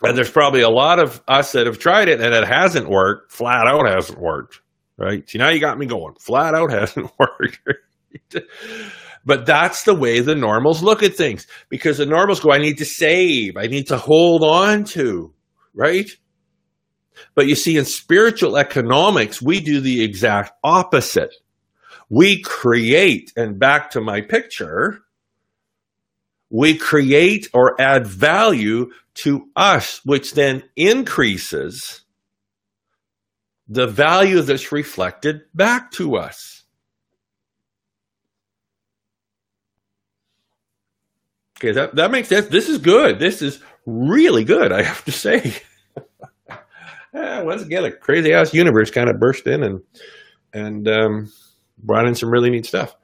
And 0.02 0.16
there's 0.16 0.30
probably 0.30 0.60
a 0.60 0.70
lot 0.70 1.00
of 1.00 1.20
us 1.26 1.50
that 1.50 1.66
have 1.66 1.80
tried 1.80 2.08
it 2.08 2.20
and 2.20 2.32
it 2.32 2.46
hasn't 2.46 2.88
worked, 2.88 3.32
flat 3.32 3.66
out 3.66 3.88
hasn't 3.88 4.20
worked 4.20 4.60
right? 5.00 5.28
See, 5.28 5.38
now 5.38 5.48
you 5.48 5.58
got 5.60 5.78
me 5.78 5.86
going. 5.86 6.14
Flat 6.20 6.54
out 6.54 6.70
hasn't 6.80 7.10
worked. 7.18 7.60
but 9.24 9.46
that's 9.46 9.84
the 9.84 9.94
way 9.94 10.20
the 10.20 10.34
normals 10.34 10.82
look 10.82 11.02
at 11.02 11.14
things 11.14 11.46
because 11.68 11.98
the 11.98 12.06
normals 12.06 12.40
go, 12.40 12.52
I 12.52 12.58
need 12.58 12.78
to 12.78 12.84
save, 12.84 13.56
I 13.56 13.66
need 13.66 13.88
to 13.88 13.96
hold 13.96 14.44
on 14.44 14.84
to, 14.84 15.32
right? 15.74 16.08
But 17.34 17.46
you 17.46 17.54
see, 17.54 17.76
in 17.76 17.84
spiritual 17.84 18.56
economics, 18.56 19.42
we 19.42 19.60
do 19.60 19.80
the 19.80 20.02
exact 20.02 20.52
opposite. 20.62 21.34
we 22.08 22.40
create, 22.42 23.32
and 23.36 23.58
back 23.58 23.90
to 23.92 24.00
my 24.00 24.20
picture, 24.20 25.00
we 26.50 26.76
create 26.76 27.48
or 27.54 27.80
add 27.80 28.06
value 28.06 28.90
to 29.14 29.48
us, 29.54 30.00
which 30.04 30.32
then 30.34 30.64
increases 30.76 32.02
the 33.70 33.86
value 33.86 34.42
that's 34.42 34.72
reflected 34.72 35.42
back 35.54 35.92
to 35.92 36.16
us. 36.16 36.64
Okay, 41.58 41.72
that, 41.72 41.94
that 41.94 42.10
makes 42.10 42.28
sense. 42.28 42.48
This 42.48 42.68
is 42.68 42.78
good. 42.78 43.18
This 43.18 43.42
is 43.42 43.60
really 43.86 44.44
good, 44.44 44.72
I 44.72 44.82
have 44.82 45.04
to 45.04 45.12
say. 45.12 45.56
once 47.12 47.62
again, 47.62 47.84
a 47.84 47.92
crazy 47.92 48.32
ass 48.32 48.52
universe 48.52 48.90
kind 48.90 49.08
of 49.08 49.20
burst 49.20 49.46
in 49.46 49.62
and 49.62 49.82
and 50.52 50.88
um, 50.88 51.32
brought 51.78 52.06
in 52.06 52.14
some 52.16 52.30
really 52.30 52.50
neat 52.50 52.66
stuff. 52.66 52.96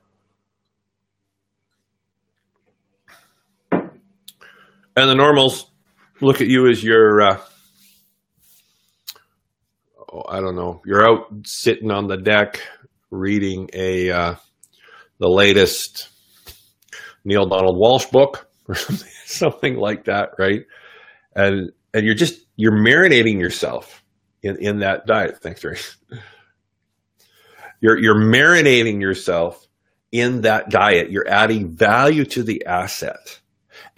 And 3.70 5.10
the 5.10 5.14
normals 5.14 5.70
look 6.20 6.40
at 6.40 6.48
you 6.48 6.68
as 6.68 6.82
your, 6.82 7.20
uh, 7.20 7.40
I 10.28 10.40
don't 10.40 10.56
know, 10.56 10.82
you're 10.84 11.06
out 11.06 11.26
sitting 11.44 11.90
on 11.90 12.06
the 12.06 12.16
deck 12.16 12.60
reading 13.10 13.70
a 13.72 14.10
uh, 14.10 14.34
the 15.18 15.28
latest 15.28 16.08
Neale 17.24 17.46
Donald 17.46 17.76
Walsch 17.76 18.10
book 18.10 18.48
or 18.68 18.74
something, 18.74 19.10
something 19.26 19.76
like 19.76 20.04
that, 20.04 20.30
right? 20.38 20.64
And 21.34 21.72
and 21.92 22.04
you're 22.04 22.14
just 22.14 22.40
you're 22.56 22.72
marinating 22.72 23.40
yourself 23.40 24.02
in 24.42 24.56
in 24.56 24.78
that 24.80 25.06
diet. 25.06 25.38
Thanks, 25.42 25.64
Ray. 25.64 25.78
You're 27.80 27.98
you're 27.98 28.20
marinating 28.20 29.00
yourself 29.00 29.66
in 30.12 30.42
that 30.42 30.70
diet. 30.70 31.10
You're 31.10 31.28
adding 31.28 31.68
value 31.68 32.24
to 32.26 32.42
the 32.42 32.64
asset. 32.66 33.40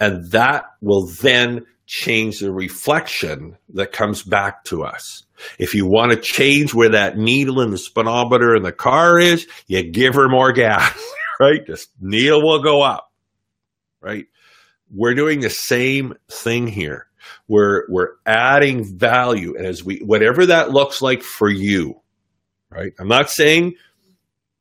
And 0.00 0.30
that 0.32 0.64
will 0.80 1.06
then 1.06 1.66
change 1.88 2.40
the 2.40 2.52
reflection 2.52 3.56
that 3.70 3.92
comes 3.92 4.22
back 4.22 4.62
to 4.62 4.84
us. 4.84 5.24
If 5.58 5.74
you 5.74 5.86
want 5.86 6.12
to 6.12 6.18
change 6.18 6.74
where 6.74 6.90
that 6.90 7.16
needle 7.16 7.62
in 7.62 7.70
the 7.70 7.78
speedometer 7.78 8.54
in 8.54 8.62
the 8.62 8.72
car 8.72 9.18
is, 9.18 9.48
you 9.68 9.82
give 9.90 10.14
her 10.14 10.28
more 10.28 10.52
gas, 10.52 10.94
right? 11.40 11.66
This 11.66 11.88
needle 11.98 12.42
will 12.42 12.62
go 12.62 12.82
up, 12.82 13.10
right? 14.02 14.26
We're 14.90 15.14
doing 15.14 15.40
the 15.40 15.48
same 15.48 16.12
thing 16.30 16.66
here. 16.66 17.06
We're, 17.48 17.84
we're 17.88 18.16
adding 18.26 18.84
value. 18.84 19.56
And 19.56 19.66
as 19.66 19.82
we, 19.82 20.00
whatever 20.00 20.44
that 20.44 20.70
looks 20.70 21.00
like 21.00 21.22
for 21.22 21.48
you, 21.48 22.02
right? 22.70 22.92
I'm 22.98 23.08
not 23.08 23.30
saying 23.30 23.76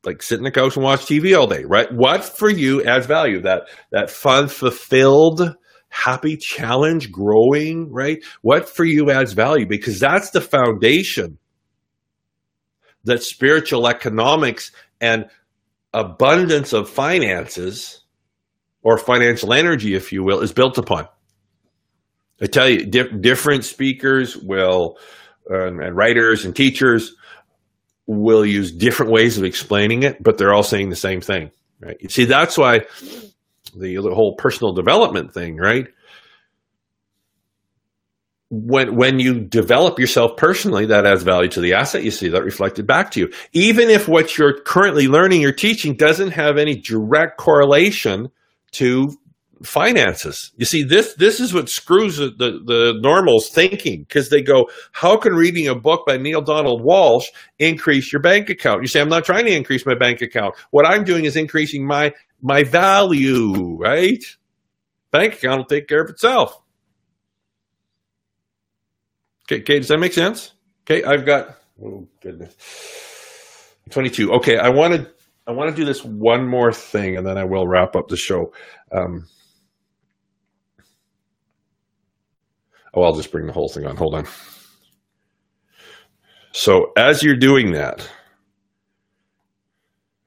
like 0.06 0.22
sit 0.24 0.38
in 0.38 0.46
the 0.46 0.52
couch 0.52 0.78
and 0.78 0.86
watch 0.86 1.02
TV 1.02 1.38
all 1.38 1.48
day, 1.48 1.66
right? 1.66 1.92
What 1.92 2.24
for 2.24 2.50
you 2.50 2.86
adds 2.86 3.06
value? 3.06 3.42
That 3.42 3.64
that 3.92 4.10
fun, 4.10 4.48
fulfilled, 4.48 5.58
happy 5.90 6.38
challenge, 6.38 7.12
growing, 7.12 7.92
right? 7.92 8.24
What 8.42 8.70
for 8.70 8.86
you 8.86 9.12
adds 9.12 9.34
value? 9.34 9.66
Because 9.66 10.00
that's 10.00 10.32
the 10.32 10.42
foundation 10.42 11.38
that 13.04 13.24
spiritual 13.24 13.88
economics 13.88 14.72
and 15.00 15.30
abundance 15.94 16.74
of 16.74 16.90
finances 16.90 18.02
or 18.84 18.98
financial 18.98 19.54
energy, 19.54 19.96
if 19.96 20.12
you 20.12 20.24
will, 20.24 20.42
is 20.42 20.54
built 20.54 20.78
upon. 20.78 21.08
I 22.42 22.46
tell 22.46 22.70
you, 22.70 22.86
di- 22.86 23.10
different 23.10 23.66
speakers 23.66 24.38
will, 24.38 24.98
uh, 25.50 25.68
and 25.68 25.96
writers 25.96 26.46
and 26.46 26.56
teachers 26.56 27.16
will 28.06 28.46
use 28.46 28.72
different 28.72 29.12
ways 29.12 29.38
of 29.38 29.44
explaining 29.44 30.04
it, 30.04 30.22
but 30.22 30.38
they're 30.38 30.54
all 30.54 30.64
saying 30.64 30.90
the 30.90 30.96
same 30.96 31.22
thing, 31.22 31.52
right? 31.80 31.98
You 32.00 32.10
see, 32.10 32.26
that's 32.26 32.58
why 32.58 32.86
the, 33.70 33.96
whole 33.96 34.36
personal 34.36 34.74
development 34.74 35.34
thing, 35.34 35.58
right? 35.58 35.88
When 38.50 38.96
when 38.96 39.20
you 39.20 39.42
develop 39.42 40.00
yourself 40.00 40.38
personally, 40.38 40.86
that 40.86 41.06
adds 41.06 41.24
value 41.24 41.50
to 41.50 41.60
the 41.60 41.74
asset. 41.74 42.04
You 42.04 42.12
see 42.12 42.30
that 42.30 42.46
reflected 42.46 42.88
back 42.88 43.12
to 43.12 43.20
you, 43.20 43.34
even 43.52 43.90
if 43.90 44.08
what 44.08 44.38
you're 44.38 44.62
currently 44.62 45.10
learning 45.10 45.44
or 45.44 45.52
teaching 45.52 45.96
doesn't 45.96 46.32
have 46.32 46.58
any 46.58 46.76
direct 46.76 47.38
correlation 47.38 48.30
to 48.72 49.12
finances. 49.64 50.52
You 50.58 50.66
see, 50.66 50.84
this 50.84 51.14
this 51.16 51.40
is 51.40 51.54
what 51.54 51.70
screws 51.70 52.18
the 52.18 52.30
the, 52.30 52.62
the 52.66 53.00
normals 53.02 53.50
thinking 53.50 54.02
because 54.04 54.30
they 54.30 54.42
go, 54.42 54.70
"How 54.92 55.18
can 55.18 55.34
reading 55.34 55.68
a 55.68 55.76
book 55.76 56.06
by 56.06 56.18
Neale 56.18 56.42
Donald 56.42 56.82
Walsch 56.82 57.26
increase 57.60 58.12
your 58.12 58.22
bank 58.22 58.50
account?" 58.50 58.82
You 58.82 58.88
say, 58.88 59.02
"I'm 59.02 59.10
not 59.10 59.26
trying 59.26 59.46
to 59.46 59.56
increase 59.56 59.86
my 59.86 59.96
bank 59.96 60.22
account. 60.22 60.56
What 60.72 60.86
I'm 60.86 61.04
doing 61.04 61.26
is 61.26 61.36
increasing 61.36 61.86
my 61.86 62.14
my 62.42 62.64
value." 62.64 63.78
Right? 63.78 64.24
Bank 65.12 65.36
account 65.36 65.60
will 65.60 65.66
take 65.66 65.88
care 65.88 66.02
of 66.02 66.10
itself. 66.10 66.62
Okay, 69.46 69.62
okay, 69.62 69.80
does 69.80 69.88
that 69.88 70.00
make 70.00 70.14
sense? 70.14 70.54
Okay, 70.82 71.04
I've 71.04 71.26
got 71.26 71.58
oh 71.84 72.08
goodness, 72.22 73.74
twenty 73.90 74.10
two. 74.10 74.34
Okay, 74.34 74.58
I 74.58 74.70
wanted. 74.70 75.08
I 75.46 75.52
want 75.52 75.70
to 75.70 75.76
do 75.76 75.86
this 75.86 76.04
one 76.04 76.46
more 76.46 76.74
thing, 76.74 77.16
and 77.16 77.26
then 77.26 77.38
I 77.38 77.46
will 77.46 77.66
wrap 77.66 77.96
up 77.96 78.10
the 78.10 78.18
show. 78.18 78.52
Um, 78.92 79.28
Oh, 82.98 83.04
I'll 83.04 83.14
just 83.14 83.32
bring 83.32 83.46
the 83.46 83.54
whole 83.54 83.70
thing 83.70 83.86
on. 83.86 83.96
Hold 83.96 84.16
on. 84.16 84.26
So 86.52 86.94
as 86.98 87.22
you're 87.22 87.36
doing 87.36 87.74
that, 87.74 88.10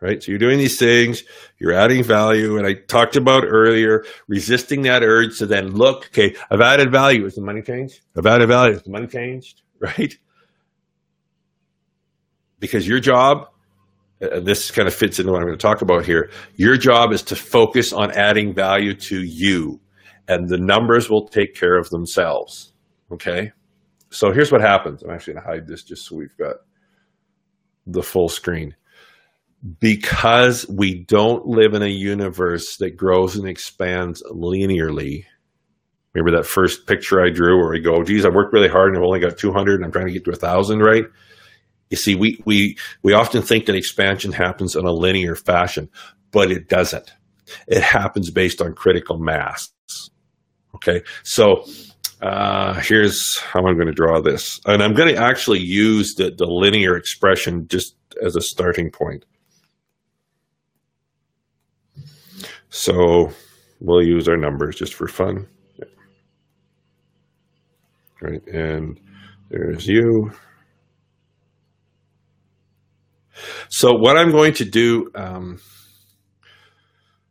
right? 0.00 0.22
So 0.22 0.32
you're 0.32 0.38
doing 0.38 0.58
these 0.58 0.78
things, 0.78 1.22
you're 1.58 1.72
adding 1.72 2.02
value. 2.02 2.56
And 2.56 2.66
I 2.66 2.74
talked 2.74 3.16
about 3.16 3.44
earlier, 3.46 4.04
resisting 4.28 4.82
that 4.82 5.02
urge 5.02 5.38
to 5.38 5.46
then 5.46 5.72
look, 5.72 6.06
okay, 6.06 6.34
I've 6.50 6.60
added 6.60 6.90
value. 6.90 7.26
Is 7.26 7.34
the 7.34 7.42
money 7.42 7.62
changed? 7.62 8.00
I've 8.16 8.26
added 8.26 8.48
value. 8.48 8.76
Is 8.76 8.82
the 8.82 8.90
money 8.90 9.06
changed? 9.06 9.62
Right? 9.80 10.14
Because 12.58 12.86
your 12.86 13.00
job, 13.00 13.48
uh, 14.20 14.28
and 14.28 14.46
this 14.46 14.70
kind 14.70 14.86
of 14.86 14.92
fits 14.92 15.18
into 15.18 15.32
what 15.32 15.38
I'm 15.38 15.46
going 15.46 15.56
to 15.56 15.62
talk 15.62 15.80
about 15.80 16.04
here, 16.04 16.30
your 16.56 16.76
job 16.76 17.14
is 17.14 17.22
to 17.22 17.34
focus 17.34 17.90
on 17.90 18.10
adding 18.10 18.52
value 18.52 18.92
to 18.92 19.22
you 19.22 19.80
and 20.30 20.48
the 20.48 20.58
numbers 20.58 21.10
will 21.10 21.26
take 21.26 21.54
care 21.54 21.76
of 21.76 21.90
themselves. 21.90 22.72
Okay. 23.10 23.52
So 24.10 24.32
here's 24.32 24.52
what 24.52 24.60
happens. 24.60 25.02
I'm 25.02 25.10
actually 25.10 25.34
going 25.34 25.44
to 25.44 25.50
hide 25.50 25.66
this 25.66 25.82
just 25.82 26.06
so 26.06 26.14
we've 26.14 26.36
got 26.36 26.56
the 27.86 28.02
full 28.02 28.28
screen. 28.28 28.76
Because 29.78 30.66
we 30.68 30.94
don't 30.94 31.46
live 31.46 31.74
in 31.74 31.82
a 31.82 31.88
universe 31.88 32.78
that 32.78 32.96
grows 32.96 33.36
and 33.36 33.46
expands 33.46 34.22
linearly. 34.30 35.24
Remember 36.14 36.38
that 36.38 36.46
first 36.46 36.86
picture 36.86 37.20
I 37.20 37.30
drew 37.30 37.58
where 37.58 37.70
we 37.70 37.80
go, 37.80 38.02
geez, 38.02 38.24
I 38.24 38.30
worked 38.30 38.52
really 38.52 38.68
hard 38.68 38.88
and 38.88 38.96
I've 38.96 39.04
only 39.04 39.20
got 39.20 39.38
200 39.38 39.74
and 39.76 39.84
I'm 39.84 39.92
trying 39.92 40.06
to 40.06 40.12
get 40.12 40.24
to 40.24 40.30
a 40.30 40.36
thousand, 40.36 40.80
right? 40.80 41.04
You 41.90 41.96
see, 41.96 42.14
we, 42.14 42.40
we, 42.46 42.78
we 43.02 43.12
often 43.12 43.42
think 43.42 43.66
that 43.66 43.76
expansion 43.76 44.32
happens 44.32 44.76
in 44.76 44.86
a 44.86 44.92
linear 44.92 45.34
fashion, 45.34 45.90
but 46.30 46.50
it 46.50 46.68
doesn't. 46.68 47.12
It 47.66 47.82
happens 47.82 48.30
based 48.30 48.62
on 48.62 48.74
critical 48.74 49.18
mass. 49.18 49.70
Okay, 50.76 51.02
so 51.24 51.64
uh, 52.22 52.74
here's 52.80 53.38
how 53.38 53.60
I'm 53.66 53.74
going 53.74 53.86
to 53.86 53.92
draw 53.92 54.20
this. 54.20 54.60
And 54.66 54.82
I'm 54.82 54.94
going 54.94 55.14
to 55.14 55.20
actually 55.20 55.60
use 55.60 56.14
the, 56.14 56.30
the 56.30 56.46
linear 56.46 56.96
expression 56.96 57.66
just 57.68 57.96
as 58.22 58.36
a 58.36 58.40
starting 58.40 58.90
point. 58.90 59.24
So 62.70 63.30
we'll 63.80 64.06
use 64.06 64.28
our 64.28 64.36
numbers 64.36 64.76
just 64.76 64.94
for 64.94 65.08
fun. 65.08 65.46
Right, 68.22 68.46
and 68.46 69.00
there's 69.50 69.86
you. 69.86 70.32
So 73.68 73.94
what 73.94 74.16
I'm 74.16 74.30
going 74.30 74.52
to 74.54 74.64
do, 74.64 75.10
um, 75.14 75.58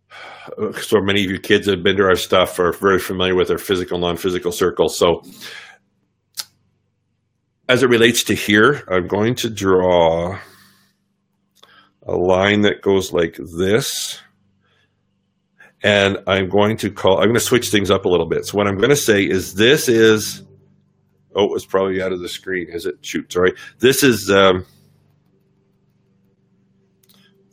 so 0.82 1.00
many 1.02 1.24
of 1.24 1.32
you 1.32 1.40
kids 1.40 1.68
have 1.68 1.84
been 1.84 1.98
to 1.98 2.04
our 2.04 2.16
stuff 2.16 2.60
are 2.60 2.74
very 2.74 3.00
familiar 3.00 3.36
with 3.36 3.52
our 3.52 3.58
physical, 3.58 4.00
non-physical 4.00 4.52
circles. 4.52 4.98
So 4.98 5.22
as 7.68 7.84
it 7.84 7.90
relates 7.90 8.24
to 8.26 8.34
here, 8.34 8.84
I'm 8.88 9.08
going 9.08 9.36
to 9.36 9.50
draw 9.50 10.40
a 12.02 12.16
line 12.16 12.62
that 12.62 12.82
goes 12.82 13.14
like 13.14 13.38
this. 13.38 14.20
And 15.82 16.18
I'm 16.28 16.50
going 16.50 16.76
to 16.78 16.92
call, 16.92 17.20
I'm 17.20 17.26
going 17.26 17.36
to 17.36 17.40
switch 17.40 17.70
things 17.70 17.90
up 17.90 18.06
a 18.06 18.10
little 18.10 18.28
bit. 18.28 18.46
So 18.46 18.58
what 18.58 18.68
I'm 18.68 18.78
going 18.78 18.90
to 18.90 18.96
say 18.98 19.24
is 19.24 19.54
this 19.54 19.88
is, 19.88 20.44
oh, 21.36 21.54
it's 21.56 21.66
probably 21.66 22.02
out 22.02 22.12
of 22.12 22.20
the 22.20 22.28
screen. 22.28 22.68
Is 22.70 22.86
it? 22.86 22.96
Shoot, 23.02 23.32
sorry. 23.32 23.54
This 23.80 24.04
is, 24.04 24.30
um, 24.30 24.66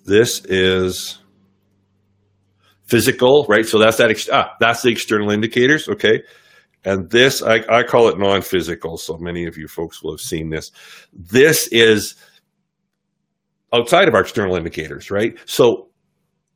this 0.05 0.45
is 0.47 1.20
physical, 2.87 3.47
right? 3.49 3.66
So 3.66 3.79
that's 3.79 3.99
that. 3.99 4.11
Ex- 4.11 4.29
ah, 4.33 4.55
that's 4.59 4.83
the 4.83 4.91
external 4.91 5.31
indicators. 5.31 5.89
Okay. 5.89 6.22
And 6.85 7.11
this, 7.11 7.43
I, 7.43 7.64
I 7.68 7.83
call 7.83 8.09
it 8.09 8.18
non-physical. 8.18 8.97
So 8.97 9.18
many 9.18 9.47
of 9.47 9.57
you 9.57 9.66
folks 9.66 10.03
will 10.03 10.12
have 10.12 10.20
seen 10.20 10.51
this. 10.51 10.70
This 11.12 11.68
is 11.72 12.14
outside 13.72 14.07
of 14.07 14.14
our 14.14 14.20
external 14.20 14.55
indicators, 14.57 15.11
right? 15.11 15.37
So, 15.47 15.89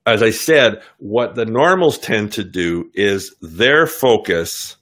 as 0.06 0.22
I 0.22 0.30
said, 0.30 0.82
what 0.98 1.34
the 1.34 1.46
normals 1.46 1.98
tend 1.98 2.32
to 2.32 2.44
do 2.44 2.90
is 2.94 3.34
their 3.40 3.86
focus 3.86 4.76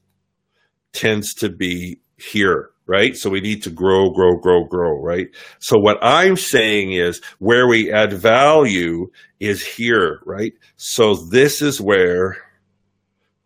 tends 0.92 1.34
to 1.34 1.48
be 1.48 2.00
here, 2.16 2.70
right? 2.86 3.16
So 3.16 3.30
we 3.30 3.40
need 3.40 3.62
to 3.64 3.70
grow, 3.70 4.10
grow, 4.10 4.36
grow, 4.36 4.64
grow, 4.64 5.00
right? 5.02 5.28
So 5.58 5.78
what 5.78 5.98
I'm 6.02 6.36
saying 6.36 6.92
is 6.92 7.20
where 7.38 7.68
we 7.68 7.92
add 7.92 8.12
value 8.12 9.10
is 9.40 9.64
here, 9.64 10.20
right? 10.24 10.52
So 10.76 11.14
this 11.14 11.62
is 11.62 11.80
where 11.80 12.38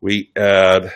we 0.01 0.31
add, 0.37 0.93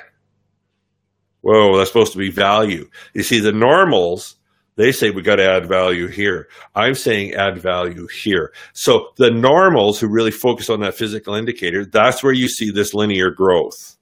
whoa, 1.40 1.76
that's 1.76 1.90
supposed 1.90 2.12
to 2.12 2.18
be 2.18 2.30
value. 2.30 2.88
You 3.14 3.22
see, 3.22 3.40
the 3.40 3.52
normals 3.52 4.35
they 4.76 4.92
say 4.92 5.10
we 5.10 5.22
got 5.22 5.36
to 5.36 5.48
add 5.48 5.66
value 5.66 6.06
here. 6.06 6.48
I'm 6.74 6.94
saying 6.94 7.34
add 7.34 7.58
value 7.58 8.06
here. 8.08 8.52
So 8.72 9.08
the 9.16 9.30
normals 9.30 9.98
who 9.98 10.08
really 10.08 10.30
focus 10.30 10.70
on 10.70 10.80
that 10.80 10.94
physical 10.94 11.34
indicator, 11.34 11.84
that's 11.84 12.22
where 12.22 12.32
you 12.32 12.48
see 12.48 12.70
this 12.70 12.94
linear 12.94 13.30
growth. 13.30 13.96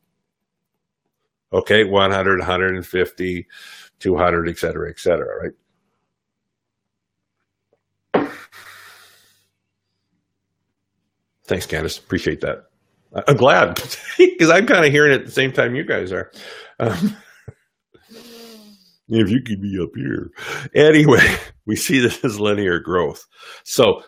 Okay, 1.52 1.84
100, 1.84 2.38
150, 2.40 3.46
200, 4.00 4.48
et 4.48 4.58
cetera, 4.58 4.90
et 4.90 4.98
cetera, 4.98 5.42
right? 5.42 5.52
Thanks, 11.46 11.66
Candace. 11.66 11.98
Appreciate 11.98 12.40
that. 12.40 12.64
I'm 13.28 13.36
glad 13.36 13.74
because 14.18 14.50
I'm 14.50 14.66
kind 14.66 14.84
of 14.84 14.90
hearing 14.90 15.12
it 15.12 15.20
at 15.20 15.26
the 15.26 15.32
same 15.32 15.52
time 15.52 15.76
you 15.76 15.84
guys 15.84 16.10
are. 16.10 16.32
Um, 16.80 17.16
if 19.16 19.30
you 19.30 19.40
could 19.42 19.60
be 19.60 19.78
up 19.82 19.90
here. 19.94 20.30
Anyway, 20.74 21.36
we 21.66 21.76
see 21.76 22.00
this 22.00 22.24
as 22.24 22.40
linear 22.40 22.80
growth. 22.80 23.24
So 23.64 24.02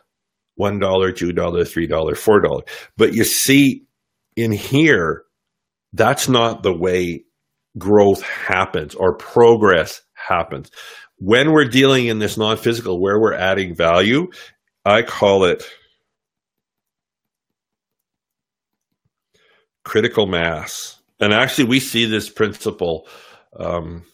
$1, 0.60 0.80
$2, 0.80 1.32
$3, 1.32 1.88
$4. 1.88 2.68
But 2.96 3.14
you 3.14 3.24
see 3.24 3.84
in 4.36 4.52
here, 4.52 5.24
that's 5.92 6.28
not 6.28 6.62
the 6.62 6.72
way 6.72 7.24
growth 7.78 8.22
happens 8.22 8.94
or 8.94 9.16
progress 9.16 10.02
happens. 10.14 10.70
When 11.18 11.52
we're 11.52 11.68
dealing 11.68 12.06
in 12.06 12.18
this 12.18 12.36
non 12.36 12.56
physical, 12.58 13.00
where 13.00 13.18
we're 13.18 13.34
adding 13.34 13.74
value, 13.74 14.28
I 14.84 15.02
call 15.02 15.44
it 15.44 15.64
critical 19.84 20.26
mass. 20.26 21.00
And 21.20 21.32
actually, 21.32 21.64
we 21.64 21.80
see 21.80 22.04
this 22.04 22.28
principle. 22.28 23.08
Um, 23.58 24.04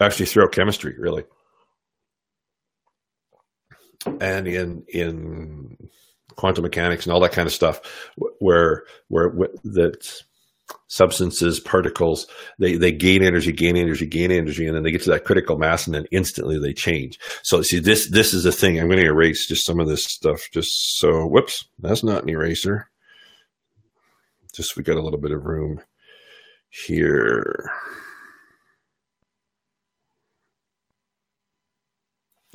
actually 0.00 0.26
throughout 0.26 0.52
chemistry, 0.52 0.94
really. 0.98 1.24
And 4.20 4.48
in 4.48 4.84
in 4.88 5.76
quantum 6.36 6.62
mechanics 6.62 7.04
and 7.04 7.12
all 7.12 7.20
that 7.20 7.32
kind 7.32 7.46
of 7.46 7.52
stuff, 7.52 7.80
where 8.38 8.84
where 9.08 9.30
that 9.64 10.22
substances, 10.86 11.60
particles, 11.60 12.26
they, 12.58 12.76
they 12.76 12.92
gain 12.92 13.22
energy, 13.22 13.52
gain 13.52 13.76
energy, 13.76 14.06
gain 14.06 14.30
energy, 14.30 14.66
and 14.66 14.76
then 14.76 14.82
they 14.82 14.90
get 14.90 15.02
to 15.02 15.10
that 15.10 15.24
critical 15.24 15.58
mass, 15.58 15.86
and 15.86 15.94
then 15.94 16.06
instantly 16.10 16.58
they 16.58 16.72
change. 16.72 17.18
So 17.42 17.62
see, 17.62 17.78
this 17.78 18.08
this 18.08 18.34
is 18.34 18.44
the 18.44 18.52
thing. 18.52 18.78
I'm 18.78 18.88
going 18.88 19.00
to 19.00 19.06
erase 19.06 19.46
just 19.46 19.64
some 19.64 19.80
of 19.80 19.88
this 19.88 20.04
stuff, 20.04 20.48
just 20.52 20.98
so. 20.98 21.26
Whoops, 21.26 21.66
that's 21.78 22.02
not 22.02 22.22
an 22.22 22.30
eraser. 22.30 22.90
Just 24.54 24.76
we 24.76 24.82
got 24.82 24.96
a 24.96 25.02
little 25.02 25.20
bit 25.20 25.32
of 25.32 25.44
room 25.44 25.80
here. 26.70 27.70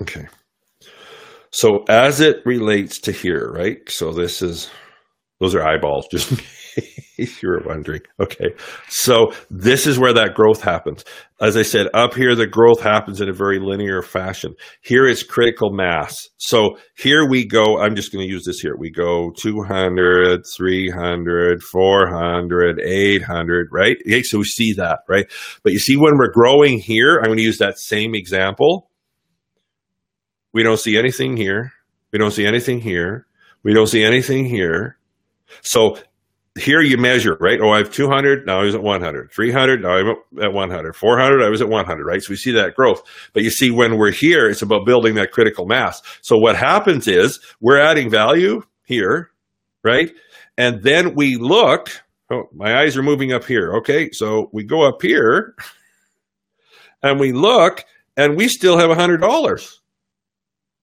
Okay. 0.02 0.28
So 1.52 1.84
as 1.88 2.20
it 2.20 2.46
relates 2.46 3.00
to 3.02 3.12
here, 3.12 3.52
right? 3.52 3.78
So 3.90 4.12
this 4.12 4.42
is 4.42 4.70
those 5.40 5.56
are 5.56 5.64
eyeballs, 5.64 6.08
just 6.12 6.32
case 7.16 7.42
you 7.42 7.50
were 7.50 7.64
wondering. 7.66 8.02
Okay. 8.20 8.54
So 8.90 9.34
this 9.50 9.88
is 9.88 10.00
where 10.00 10.14
that 10.14 10.34
growth 10.34 10.62
happens. 10.62 11.04
As 11.42 11.58
I 11.58 11.62
said, 11.62 11.88
up 11.94 12.14
here 12.14 12.36
the 12.36 12.48
growth 12.48 12.82
happens 12.82 13.22
in 13.22 13.30
a 13.30 13.34
very 13.34 13.60
linear 13.60 14.02
fashion. 14.02 14.56
Here 14.82 15.06
is 15.06 15.24
critical 15.24 15.72
mass. 15.72 16.16
So 16.38 16.78
here 16.98 17.28
we 17.28 17.46
go, 17.46 17.80
I'm 17.80 17.96
just 17.96 18.12
going 18.12 18.26
to 18.26 18.32
use 18.32 18.46
this 18.46 18.60
here. 18.60 18.76
We 18.78 18.92
go 18.92 19.32
200, 19.38 20.44
300, 20.56 21.64
400, 21.64 22.80
800, 22.80 23.68
right? 23.72 23.98
Okay, 24.06 24.24
so 24.24 24.40
we 24.40 24.46
see 24.46 24.74
that, 24.74 25.00
right? 25.10 25.26
But 25.64 25.74
you 25.74 25.80
see 25.80 25.98
when 25.98 26.18
we're 26.18 26.32
growing 26.32 26.80
here, 26.80 27.18
I'm 27.18 27.26
going 27.26 27.38
to 27.38 27.44
use 27.44 27.60
that 27.60 27.80
same 27.80 28.16
example 28.16 28.90
we 30.56 30.64
don't 30.64 30.80
see 30.80 30.98
anything 30.98 31.36
here. 31.36 31.74
We 32.14 32.18
don't 32.18 32.32
see 32.32 32.46
anything 32.46 32.80
here. 32.80 33.28
We 33.62 33.74
don't 33.74 33.88
see 33.88 34.06
anything 34.06 34.46
here. 34.46 34.98
So 35.62 35.98
here 36.58 36.80
you 36.80 36.98
measure, 36.98 37.36
right? 37.42 37.60
Oh, 37.62 37.72
I 37.72 37.80
have 37.80 37.92
200. 37.92 38.46
Now 38.46 38.62
I 38.62 38.64
was 38.64 38.74
at 38.74 38.82
100. 38.82 39.34
300. 39.34 39.82
Now 39.82 39.90
I'm 39.90 40.16
at 40.42 40.54
100. 40.54 40.96
400. 40.96 41.44
I 41.44 41.50
was 41.50 41.62
at 41.62 41.68
100, 41.68 42.06
right? 42.06 42.24
So 42.24 42.30
we 42.30 42.38
see 42.38 42.52
that 42.52 42.74
growth. 42.74 43.02
But 43.34 43.44
you 43.44 43.50
see, 43.50 43.70
when 43.70 43.98
we're 43.98 44.14
here, 44.14 44.48
it's 44.48 44.62
about 44.62 44.86
building 44.86 45.16
that 45.16 45.34
critical 45.34 45.66
mass. 45.66 46.02
So 46.22 46.38
what 46.38 46.56
happens 46.56 47.06
is 47.06 47.42
we're 47.60 47.78
adding 47.78 48.10
value 48.10 48.62
here, 48.86 49.32
right? 49.84 50.10
And 50.58 50.82
then 50.84 51.16
we 51.16 51.36
look. 51.36 51.90
Oh, 52.32 52.44
my 52.54 52.80
eyes 52.80 52.96
are 52.96 53.04
moving 53.04 53.34
up 53.34 53.44
here. 53.44 53.74
Okay. 53.80 54.10
So 54.12 54.50
we 54.54 54.64
go 54.64 54.88
up 54.88 55.02
here 55.02 55.54
and 57.04 57.20
we 57.20 57.34
look 57.34 57.84
and 58.16 58.38
we 58.38 58.48
still 58.48 58.78
have 58.78 58.90
$100 58.90 59.80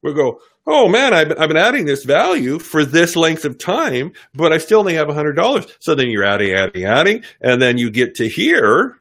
we 0.03 0.13
go, 0.15 0.41
oh 0.67 0.89
man, 0.89 1.15
I've 1.15 1.29
been, 1.29 1.39
I've 1.39 1.49
been 1.49 1.57
adding 1.57 1.87
this 1.87 2.05
value 2.05 2.59
for 2.59 2.85
this 2.85 3.17
length 3.17 3.45
of 3.45 3.59
time, 3.59 4.13
but 4.35 4.53
I 4.53 4.59
still 4.59 4.81
only 4.81 4.95
have 4.95 5.09
$100. 5.09 5.73
So 5.81 5.95
then 5.95 6.09
you're 6.09 6.25
adding, 6.25 6.53
adding, 6.53 6.85
adding, 6.85 7.25
and 7.41 7.63
then 7.63 7.79
you 7.79 7.91
get 7.91 8.15
to 8.17 8.29
here, 8.29 9.01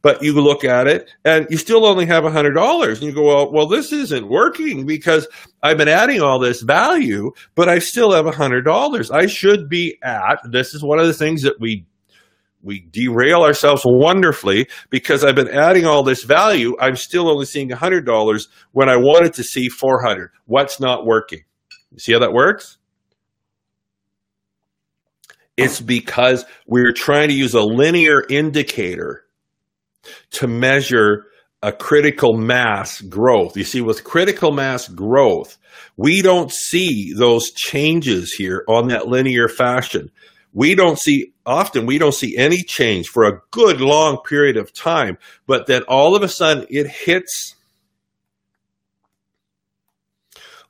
but 0.00 0.22
you 0.22 0.32
look 0.32 0.64
at 0.64 0.88
it 0.88 1.08
and 1.24 1.46
you 1.48 1.56
still 1.56 1.86
only 1.86 2.06
have 2.06 2.24
$100. 2.24 2.88
And 2.88 3.02
you 3.02 3.12
go, 3.12 3.22
well, 3.22 3.52
well, 3.52 3.66
this 3.66 3.92
isn't 3.92 4.28
working 4.28 4.84
because 4.84 5.28
I've 5.62 5.78
been 5.78 5.88
adding 5.88 6.20
all 6.20 6.38
this 6.38 6.62
value, 6.62 7.32
but 7.54 7.68
I 7.68 7.78
still 7.78 8.12
have 8.12 8.26
$100. 8.26 9.10
I 9.10 9.26
should 9.26 9.68
be 9.68 9.98
at, 10.02 10.38
this 10.50 10.74
is 10.74 10.82
one 10.82 10.98
of 10.98 11.06
the 11.06 11.14
things 11.14 11.42
that 11.42 11.60
we 11.60 11.86
we 12.62 12.80
derail 12.80 13.42
ourselves 13.42 13.82
wonderfully 13.84 14.68
because 14.90 15.24
I've 15.24 15.34
been 15.34 15.48
adding 15.48 15.84
all 15.84 16.02
this 16.02 16.22
value. 16.22 16.76
I'm 16.80 16.96
still 16.96 17.28
only 17.28 17.44
seeing 17.44 17.70
$100 17.70 18.48
when 18.72 18.88
I 18.88 18.96
wanted 18.96 19.34
to 19.34 19.42
see 19.42 19.68
400. 19.68 20.30
What's 20.46 20.80
not 20.80 21.04
working? 21.04 21.42
You 21.90 21.98
see 21.98 22.12
how 22.12 22.20
that 22.20 22.32
works? 22.32 22.78
It's 25.56 25.80
because 25.80 26.44
we're 26.66 26.92
trying 26.92 27.28
to 27.28 27.34
use 27.34 27.54
a 27.54 27.62
linear 27.62 28.22
indicator 28.30 29.24
to 30.32 30.46
measure 30.46 31.26
a 31.62 31.72
critical 31.72 32.36
mass 32.36 33.00
growth. 33.02 33.56
You 33.56 33.64
see, 33.64 33.80
with 33.80 34.02
critical 34.02 34.50
mass 34.50 34.88
growth, 34.88 35.58
we 35.96 36.22
don't 36.22 36.50
see 36.50 37.12
those 37.12 37.50
changes 37.52 38.32
here 38.32 38.64
on 38.66 38.88
that 38.88 39.08
linear 39.08 39.48
fashion 39.48 40.10
we 40.52 40.74
don't 40.74 40.98
see 40.98 41.32
often 41.44 41.86
we 41.86 41.98
don't 41.98 42.14
see 42.14 42.36
any 42.36 42.62
change 42.62 43.08
for 43.08 43.24
a 43.24 43.40
good 43.50 43.80
long 43.80 44.18
period 44.18 44.56
of 44.56 44.72
time 44.72 45.18
but 45.46 45.66
then 45.66 45.82
all 45.84 46.14
of 46.14 46.22
a 46.22 46.28
sudden 46.28 46.66
it 46.70 46.86
hits 46.86 47.56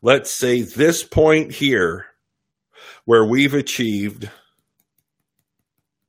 let's 0.01 0.31
say 0.31 0.63
this 0.63 1.03
point 1.03 1.53
here 1.53 2.07
where 3.05 3.25
we've 3.25 3.55
achieved 3.55 4.31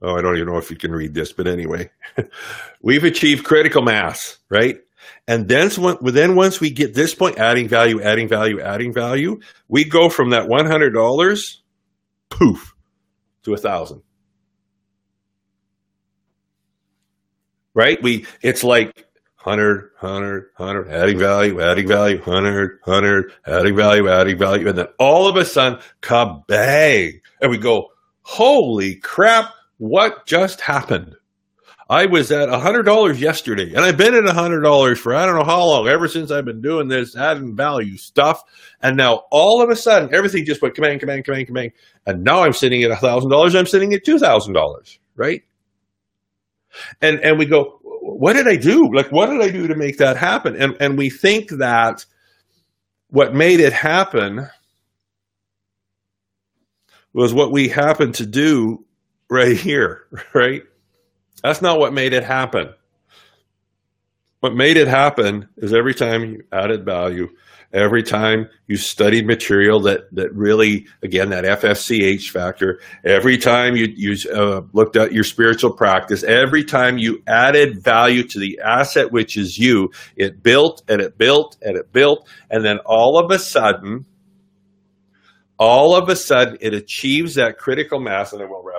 oh 0.01 0.15
i 0.15 0.21
don't 0.21 0.35
even 0.35 0.47
know 0.47 0.57
if 0.57 0.71
you 0.71 0.77
can 0.77 0.91
read 0.91 1.13
this 1.13 1.31
but 1.33 1.47
anyway 1.47 1.89
we've 2.81 3.03
achieved 3.03 3.45
critical 3.45 3.81
mass 3.81 4.37
right? 4.49 4.79
And 5.27 5.49
then, 5.49 5.69
then 6.01 6.35
once 6.35 6.61
we 6.61 6.69
get 6.69 6.93
this 6.93 7.13
point 7.13 7.37
adding 7.37 7.67
value 7.67 8.01
adding 8.01 8.29
value 8.29 8.61
adding 8.61 8.93
value 8.93 9.39
we 9.67 9.83
go 9.83 10.09
from 10.09 10.29
that 10.29 10.47
$100 10.47 11.57
poof 12.29 12.73
to 13.43 13.53
a 13.53 13.57
thousand. 13.57 14.01
Right? 17.73 18.01
We 18.01 18.25
it's 18.41 18.63
like 18.63 19.07
100, 19.43 19.91
100, 19.99 20.51
100, 20.55 20.89
adding 20.89 21.19
value, 21.19 21.61
adding 21.61 21.87
value, 21.87 22.17
100, 22.17 22.79
100, 22.83 23.33
adding 23.45 23.75
value, 23.75 24.09
adding 24.09 24.37
value. 24.37 24.69
And 24.69 24.77
then 24.77 24.87
all 24.99 25.27
of 25.27 25.35
a 25.35 25.43
sudden, 25.43 25.79
kabang. 26.01 27.19
And 27.41 27.51
we 27.51 27.57
go, 27.57 27.91
holy 28.21 28.95
crap, 28.95 29.53
what 29.79 30.25
just 30.25 30.61
happened? 30.61 31.15
I 31.93 32.07
was 32.07 32.31
at 32.31 32.49
$100 32.49 33.19
yesterday, 33.19 33.71
and 33.75 33.81
I've 33.85 33.97
been 33.97 34.15
at 34.15 34.23
$100 34.23 34.97
for 34.97 35.13
I 35.13 35.27
don't 35.27 35.35
know 35.37 35.43
how 35.43 35.63
long, 35.63 35.87
ever 35.87 36.07
since 36.07 36.31
I've 36.31 36.43
been 36.43 36.59
doing 36.59 36.87
this 36.87 37.15
adding 37.15 37.55
value 37.55 37.97
stuff. 37.97 38.41
And 38.81 38.97
now 38.97 39.25
all 39.29 39.61
of 39.61 39.69
a 39.69 39.75
sudden, 39.75 40.11
everything 40.11 40.43
just 40.43 40.59
went 40.63 40.73
command, 40.73 41.01
command, 41.01 41.23
command, 41.23 41.45
command. 41.45 41.71
And 42.07 42.23
now 42.23 42.41
I'm 42.41 42.53
sitting 42.53 42.81
at 42.81 42.89
$1,000, 42.89 43.55
I'm 43.55 43.67
sitting 43.67 43.93
at 43.93 44.03
$2,000, 44.03 44.97
right? 45.15 45.43
And, 46.99 47.19
and 47.19 47.37
we 47.37 47.45
go, 47.45 47.79
what 47.83 48.33
did 48.33 48.47
I 48.47 48.55
do? 48.55 48.91
Like, 48.91 49.11
what 49.11 49.27
did 49.27 49.41
I 49.41 49.51
do 49.51 49.67
to 49.67 49.75
make 49.75 49.99
that 49.99 50.17
happen? 50.17 50.55
And, 50.59 50.75
and 50.79 50.97
we 50.97 51.11
think 51.11 51.51
that 51.51 52.07
what 53.09 53.35
made 53.35 53.59
it 53.59 53.71
happen 53.71 54.49
was 57.13 57.35
what 57.35 57.51
we 57.51 57.67
happened 57.67 58.15
to 58.15 58.25
do 58.25 58.83
right 59.29 59.55
here, 59.55 60.07
right? 60.33 60.63
That's 61.43 61.61
not 61.61 61.79
what 61.79 61.93
made 61.93 62.13
it 62.13 62.23
happen. 62.23 62.73
What 64.39 64.55
made 64.55 64.77
it 64.77 64.87
happen 64.87 65.49
is 65.57 65.73
every 65.73 65.93
time 65.93 66.23
you 66.25 66.43
added 66.51 66.85
value, 66.85 67.29
every 67.73 68.03
time 68.03 68.49
you 68.67 68.77
studied 68.77 69.25
material 69.25 69.79
that 69.81 70.13
that 70.13 70.33
really 70.33 70.85
again 71.01 71.31
that 71.31 71.43
FFCH 71.43 72.29
factor 72.29 72.79
every 73.03 73.37
time 73.37 73.75
you 73.75 73.87
you 73.95 74.15
uh, 74.31 74.61
looked 74.73 74.95
at 74.95 75.11
your 75.11 75.23
spiritual 75.23 75.71
practice 75.71 76.23
every 76.23 76.63
time 76.63 76.97
you 76.99 77.23
added 77.25 77.83
value 77.83 78.23
to 78.23 78.39
the 78.39 78.59
asset 78.63 79.11
which 79.11 79.35
is 79.35 79.57
you 79.57 79.91
it 80.15 80.43
built 80.43 80.83
and 80.87 81.01
it 81.01 81.17
built 81.17 81.57
and 81.63 81.75
it 81.75 81.91
built 81.91 82.27
and 82.51 82.63
then 82.63 82.77
all 82.85 83.17
of 83.17 83.31
a 83.31 83.39
sudden 83.39 84.05
all 85.57 85.95
of 85.95 86.09
a 86.09 86.15
sudden 86.15 86.57
it 86.61 86.75
achieves 86.75 87.35
that 87.35 87.57
critical 87.57 87.99
mass 87.99 88.33
and 88.33 88.41
up 88.43 88.49
here 88.49 88.72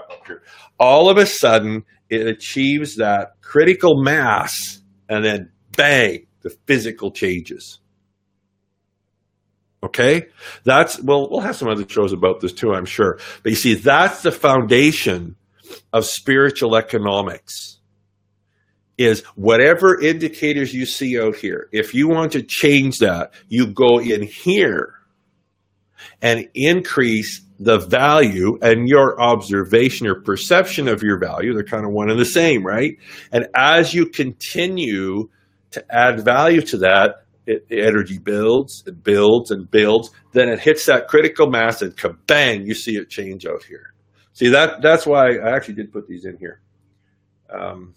all 0.78 1.09
of 1.09 1.16
a 1.16 1.26
sudden 1.26 1.84
it 2.11 2.26
achieves 2.26 2.97
that 2.97 3.32
critical 3.40 4.03
mass 4.03 4.80
and 5.09 5.24
then 5.24 5.51
bang 5.76 6.26
the 6.42 6.51
physical 6.66 7.11
changes 7.11 7.80
Okay, 9.84 10.28
that's 10.64 11.01
well. 11.03 11.28
We'll 11.30 11.40
have 11.40 11.57
some 11.57 11.68
other 11.68 11.86
shows 11.86 12.14
about 12.14 12.40
this 12.40 12.55
too, 12.55 12.72
I'm 12.72 12.86
sure. 12.86 13.18
But 13.42 13.51
you 13.51 13.57
see, 13.57 13.74
that's 13.74 14.22
the 14.22 14.32
foundation 14.32 15.36
of 15.92 16.07
spiritual 16.07 16.74
economics. 16.74 17.78
Is 18.97 19.20
whatever 19.34 20.01
indicators 20.01 20.72
you 20.72 20.86
see 20.86 21.20
out 21.20 21.36
here. 21.36 21.68
If 21.70 21.95
you 21.95 22.09
want 22.09 22.32
to 22.32 22.42
change 22.42 23.01
that, 23.01 23.32
you 23.49 23.66
go 23.66 24.01
in 24.01 24.22
here 24.22 24.95
and 26.22 26.49
increase 26.55 27.42
the 27.59 27.79
value 27.79 28.59
and 28.63 28.89
your 28.89 29.21
observation 29.21 30.07
or 30.07 30.21
perception 30.21 30.89
of 30.89 31.03
your 31.03 31.19
value. 31.19 31.55
They're 31.55 31.63
kind 31.63 31.85
of 31.85 31.93
one 31.93 32.11
and 32.11 32.19
the 32.19 32.25
same, 32.25 32.65
right? 32.65 32.97
And 33.33 33.47
as 33.55 33.95
you 33.95 34.07
continue 34.07 35.29
to 35.71 35.85
add 35.95 36.25
value 36.25 36.63
to 36.63 36.79
that, 36.79 37.25
it, 37.47 37.69
the 37.69 37.83
energy 37.83 38.19
builds 38.19 38.83
and 38.87 39.03
builds 39.03 39.51
and 39.51 39.71
builds. 39.71 40.11
Then 40.33 40.49
it 40.49 40.61
hits 40.61 40.87
that 40.87 41.09
critical 41.09 41.49
mass 41.49 41.83
and 41.83 41.97
kabang, 41.97 42.67
you 42.67 42.75
see 42.75 42.97
it 42.97 43.11
change 43.11 43.47
out 43.47 43.63
here. 43.65 43.93
See 44.33 44.49
that 44.49 44.83
that's 44.83 45.07
why 45.07 45.37
I 45.37 45.55
actually 45.55 45.75
did 45.75 45.93
put 45.93 46.09
these 46.09 46.25
in 46.25 46.37
here. 46.39 46.61
Um, 47.51 47.95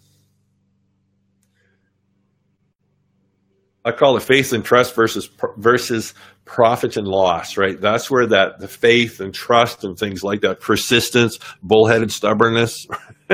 I 3.88 3.93
call 3.93 4.17
it 4.17 4.23
faith 4.23 4.51
and 4.51 4.65
trust 4.65 4.93
versus 4.95 5.29
versus 5.55 6.13
profit 6.43 6.97
and 6.97 7.07
loss, 7.07 7.55
right? 7.55 7.79
That's 7.79 8.11
where 8.11 8.27
that 8.27 8.59
the 8.59 8.67
faith 8.67 9.21
and 9.21 9.33
trust 9.33 9.85
and 9.85 9.97
things 9.97 10.23
like 10.23 10.41
that, 10.41 10.59
persistence, 10.59 11.39
bullheaded 11.63 12.11
stubbornness, 12.11 12.85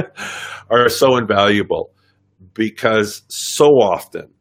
are 0.70 0.89
so 0.89 1.18
invaluable 1.18 1.91
because 2.54 3.24
so 3.30 3.66
often 3.66 4.32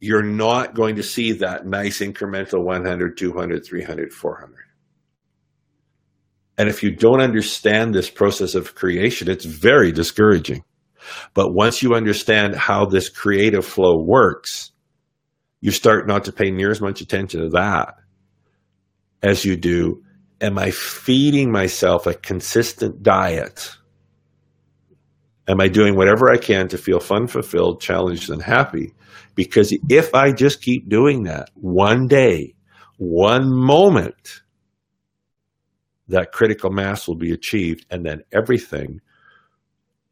you're 0.00 0.24
not 0.24 0.74
going 0.74 0.96
to 0.96 1.02
see 1.04 1.30
that 1.30 1.64
nice 1.64 2.00
incremental 2.00 2.64
100, 2.64 3.16
200, 3.16 3.64
300, 3.64 4.12
400. 4.12 4.56
And 6.58 6.68
if 6.68 6.82
you 6.82 6.90
don't 6.90 7.20
understand 7.20 7.94
this 7.94 8.10
process 8.10 8.56
of 8.56 8.74
creation, 8.74 9.30
it's 9.30 9.44
very 9.44 9.92
discouraging. 9.92 10.64
But 11.34 11.54
once 11.54 11.82
you 11.82 11.94
understand 11.94 12.56
how 12.56 12.84
this 12.86 13.08
creative 13.08 13.64
flow 13.64 14.02
works, 14.04 14.71
you 15.62 15.70
start 15.70 16.06
not 16.06 16.24
to 16.24 16.32
pay 16.32 16.50
near 16.50 16.70
as 16.70 16.80
much 16.80 17.00
attention 17.00 17.40
to 17.40 17.48
that 17.50 17.94
as 19.22 19.44
you 19.44 19.56
do. 19.56 20.02
Am 20.40 20.58
I 20.58 20.72
feeding 20.72 21.52
myself 21.52 22.06
a 22.06 22.14
consistent 22.14 23.02
diet? 23.02 23.70
Am 25.46 25.60
I 25.60 25.68
doing 25.68 25.96
whatever 25.96 26.30
I 26.30 26.36
can 26.36 26.66
to 26.68 26.78
feel 26.78 26.98
fun, 26.98 27.28
fulfilled, 27.28 27.80
challenged, 27.80 28.28
and 28.28 28.42
happy? 28.42 28.92
Because 29.36 29.72
if 29.88 30.14
I 30.14 30.32
just 30.32 30.62
keep 30.62 30.88
doing 30.88 31.22
that 31.24 31.50
one 31.54 32.08
day, 32.08 32.54
one 32.98 33.48
moment, 33.54 34.42
that 36.08 36.32
critical 36.32 36.70
mass 36.70 37.06
will 37.06 37.16
be 37.16 37.32
achieved 37.32 37.86
and 37.88 38.04
then 38.04 38.22
everything 38.32 39.00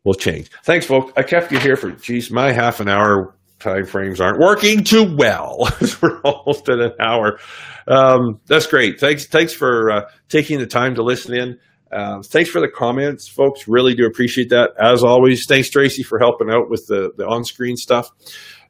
will 0.04 0.14
change. 0.14 0.48
Thanks, 0.62 0.86
folks. 0.86 1.12
I 1.16 1.24
kept 1.24 1.50
you 1.50 1.58
here 1.58 1.76
for, 1.76 1.90
geez, 1.90 2.30
my 2.30 2.52
half 2.52 2.78
an 2.78 2.88
hour 2.88 3.34
time 3.60 3.86
frames 3.86 4.20
aren't 4.20 4.40
working 4.40 4.82
too 4.84 5.14
well. 5.16 5.68
We're 6.02 6.20
almost 6.22 6.68
at 6.68 6.80
an 6.80 6.92
hour. 7.00 7.38
Um, 7.86 8.40
that's 8.46 8.66
great. 8.66 8.98
Thanks, 8.98 9.26
thanks 9.26 9.52
for 9.52 9.90
uh, 9.90 10.02
taking 10.28 10.58
the 10.58 10.66
time 10.66 10.96
to 10.96 11.02
listen 11.02 11.34
in. 11.34 11.58
Uh, 11.92 12.22
thanks 12.22 12.50
for 12.50 12.60
the 12.60 12.68
comments, 12.68 13.28
folks. 13.28 13.66
Really 13.66 13.94
do 13.94 14.06
appreciate 14.06 14.50
that. 14.50 14.70
As 14.80 15.02
always, 15.02 15.46
thanks 15.46 15.70
Tracy 15.70 16.02
for 16.02 16.18
helping 16.18 16.48
out 16.50 16.70
with 16.70 16.86
the 16.86 17.10
the 17.16 17.26
on 17.26 17.44
screen 17.44 17.76
stuff. 17.76 18.10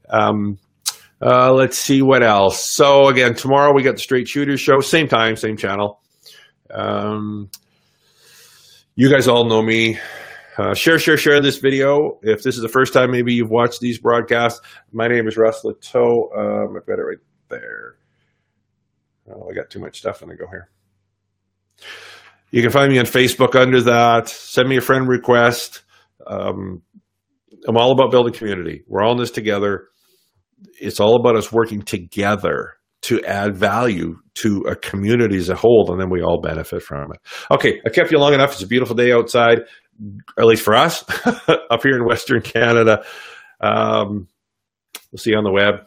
Um, 0.09 0.59
uh, 1.21 1.53
let's 1.53 1.77
see 1.77 2.01
what 2.01 2.23
else. 2.23 2.65
So 2.65 3.09
again, 3.09 3.35
tomorrow 3.35 3.75
we 3.75 3.83
got 3.83 3.97
the 3.97 4.01
Straight 4.01 4.27
Shooters 4.27 4.61
show, 4.61 4.81
same 4.81 5.07
time, 5.07 5.37
same 5.37 5.59
channel. 5.59 6.01
Um, 6.73 7.51
you 8.95 9.11
guys 9.11 9.29
all 9.29 9.45
know 9.45 9.63
me. 9.63 9.99
Uh, 10.61 10.75
share, 10.75 10.99
share, 10.99 11.17
share 11.17 11.41
this 11.41 11.59
video. 11.59 12.19
If 12.23 12.43
this 12.43 12.57
is 12.57 12.61
the 12.61 12.69
first 12.69 12.93
time 12.93 13.11
maybe 13.11 13.33
you've 13.33 13.51
watched 13.51 13.81
these 13.81 13.99
broadcasts, 13.99 14.61
my 14.93 15.09
name 15.09 15.27
is 15.27 15.39
Russ 15.39 15.63
Latow. 15.65 16.37
Um, 16.37 16.77
I've 16.77 16.87
got 16.87 16.99
it 16.99 17.03
right 17.03 17.19
there. 17.49 17.97
Oh, 19.33 19.49
I 19.51 19.55
got 19.55 19.71
too 19.71 19.81
much 19.81 19.99
stuff. 19.99 20.21
Let 20.21 20.29
me 20.29 20.37
go 20.37 20.47
here. 20.51 20.69
You 22.51 22.61
can 22.61 22.71
find 22.71 22.93
me 22.93 22.99
on 22.99 23.07
Facebook 23.07 23.55
under 23.55 23.81
that. 23.83 24.29
Send 24.29 24.69
me 24.69 24.77
a 24.77 24.83
friend 24.83 25.09
request. 25.09 25.83
Um, 26.27 26.83
I'm 27.67 27.77
all 27.79 27.93
about 27.93 28.11
building 28.11 28.35
community. 28.35 28.83
We're 28.87 29.03
all 29.03 29.13
in 29.13 29.19
this 29.19 29.31
together 29.31 29.91
it's 30.79 31.01
all 31.01 31.17
about 31.17 31.37
us 31.37 31.53
working 31.53 31.83
together 31.83 32.75
to 33.03 33.25
add 33.25 33.57
value 33.57 34.17
to 34.35 34.59
a 34.69 34.77
community 34.77 35.39
as 35.39 35.49
a 35.49 35.55
whole, 35.55 35.89
and 35.91 36.01
then 36.01 36.11
we 36.11 36.23
all 36.23 36.41
benefit 36.41 36.83
from 36.83 37.13
it. 37.13 37.21
Okay, 37.51 37.81
I 37.87 37.89
kept 37.89 38.11
you 38.11 38.19
long 38.19 38.35
enough. 38.35 38.53
It's 38.53 38.63
a 38.63 38.67
beautiful 38.67 38.95
day 38.95 39.13
outside, 39.13 39.61
at 40.39 40.47
least 40.47 40.63
for 40.63 40.75
us 40.75 41.05
up 41.49 41.83
here 41.83 41.97
in 41.97 42.05
Western 42.05 42.43
Canada. 42.43 43.05
Um, 43.61 44.29
we'll 45.11 45.19
see 45.19 45.31
you 45.31 45.37
on 45.39 45.45
the 45.45 45.51
web. 45.51 45.87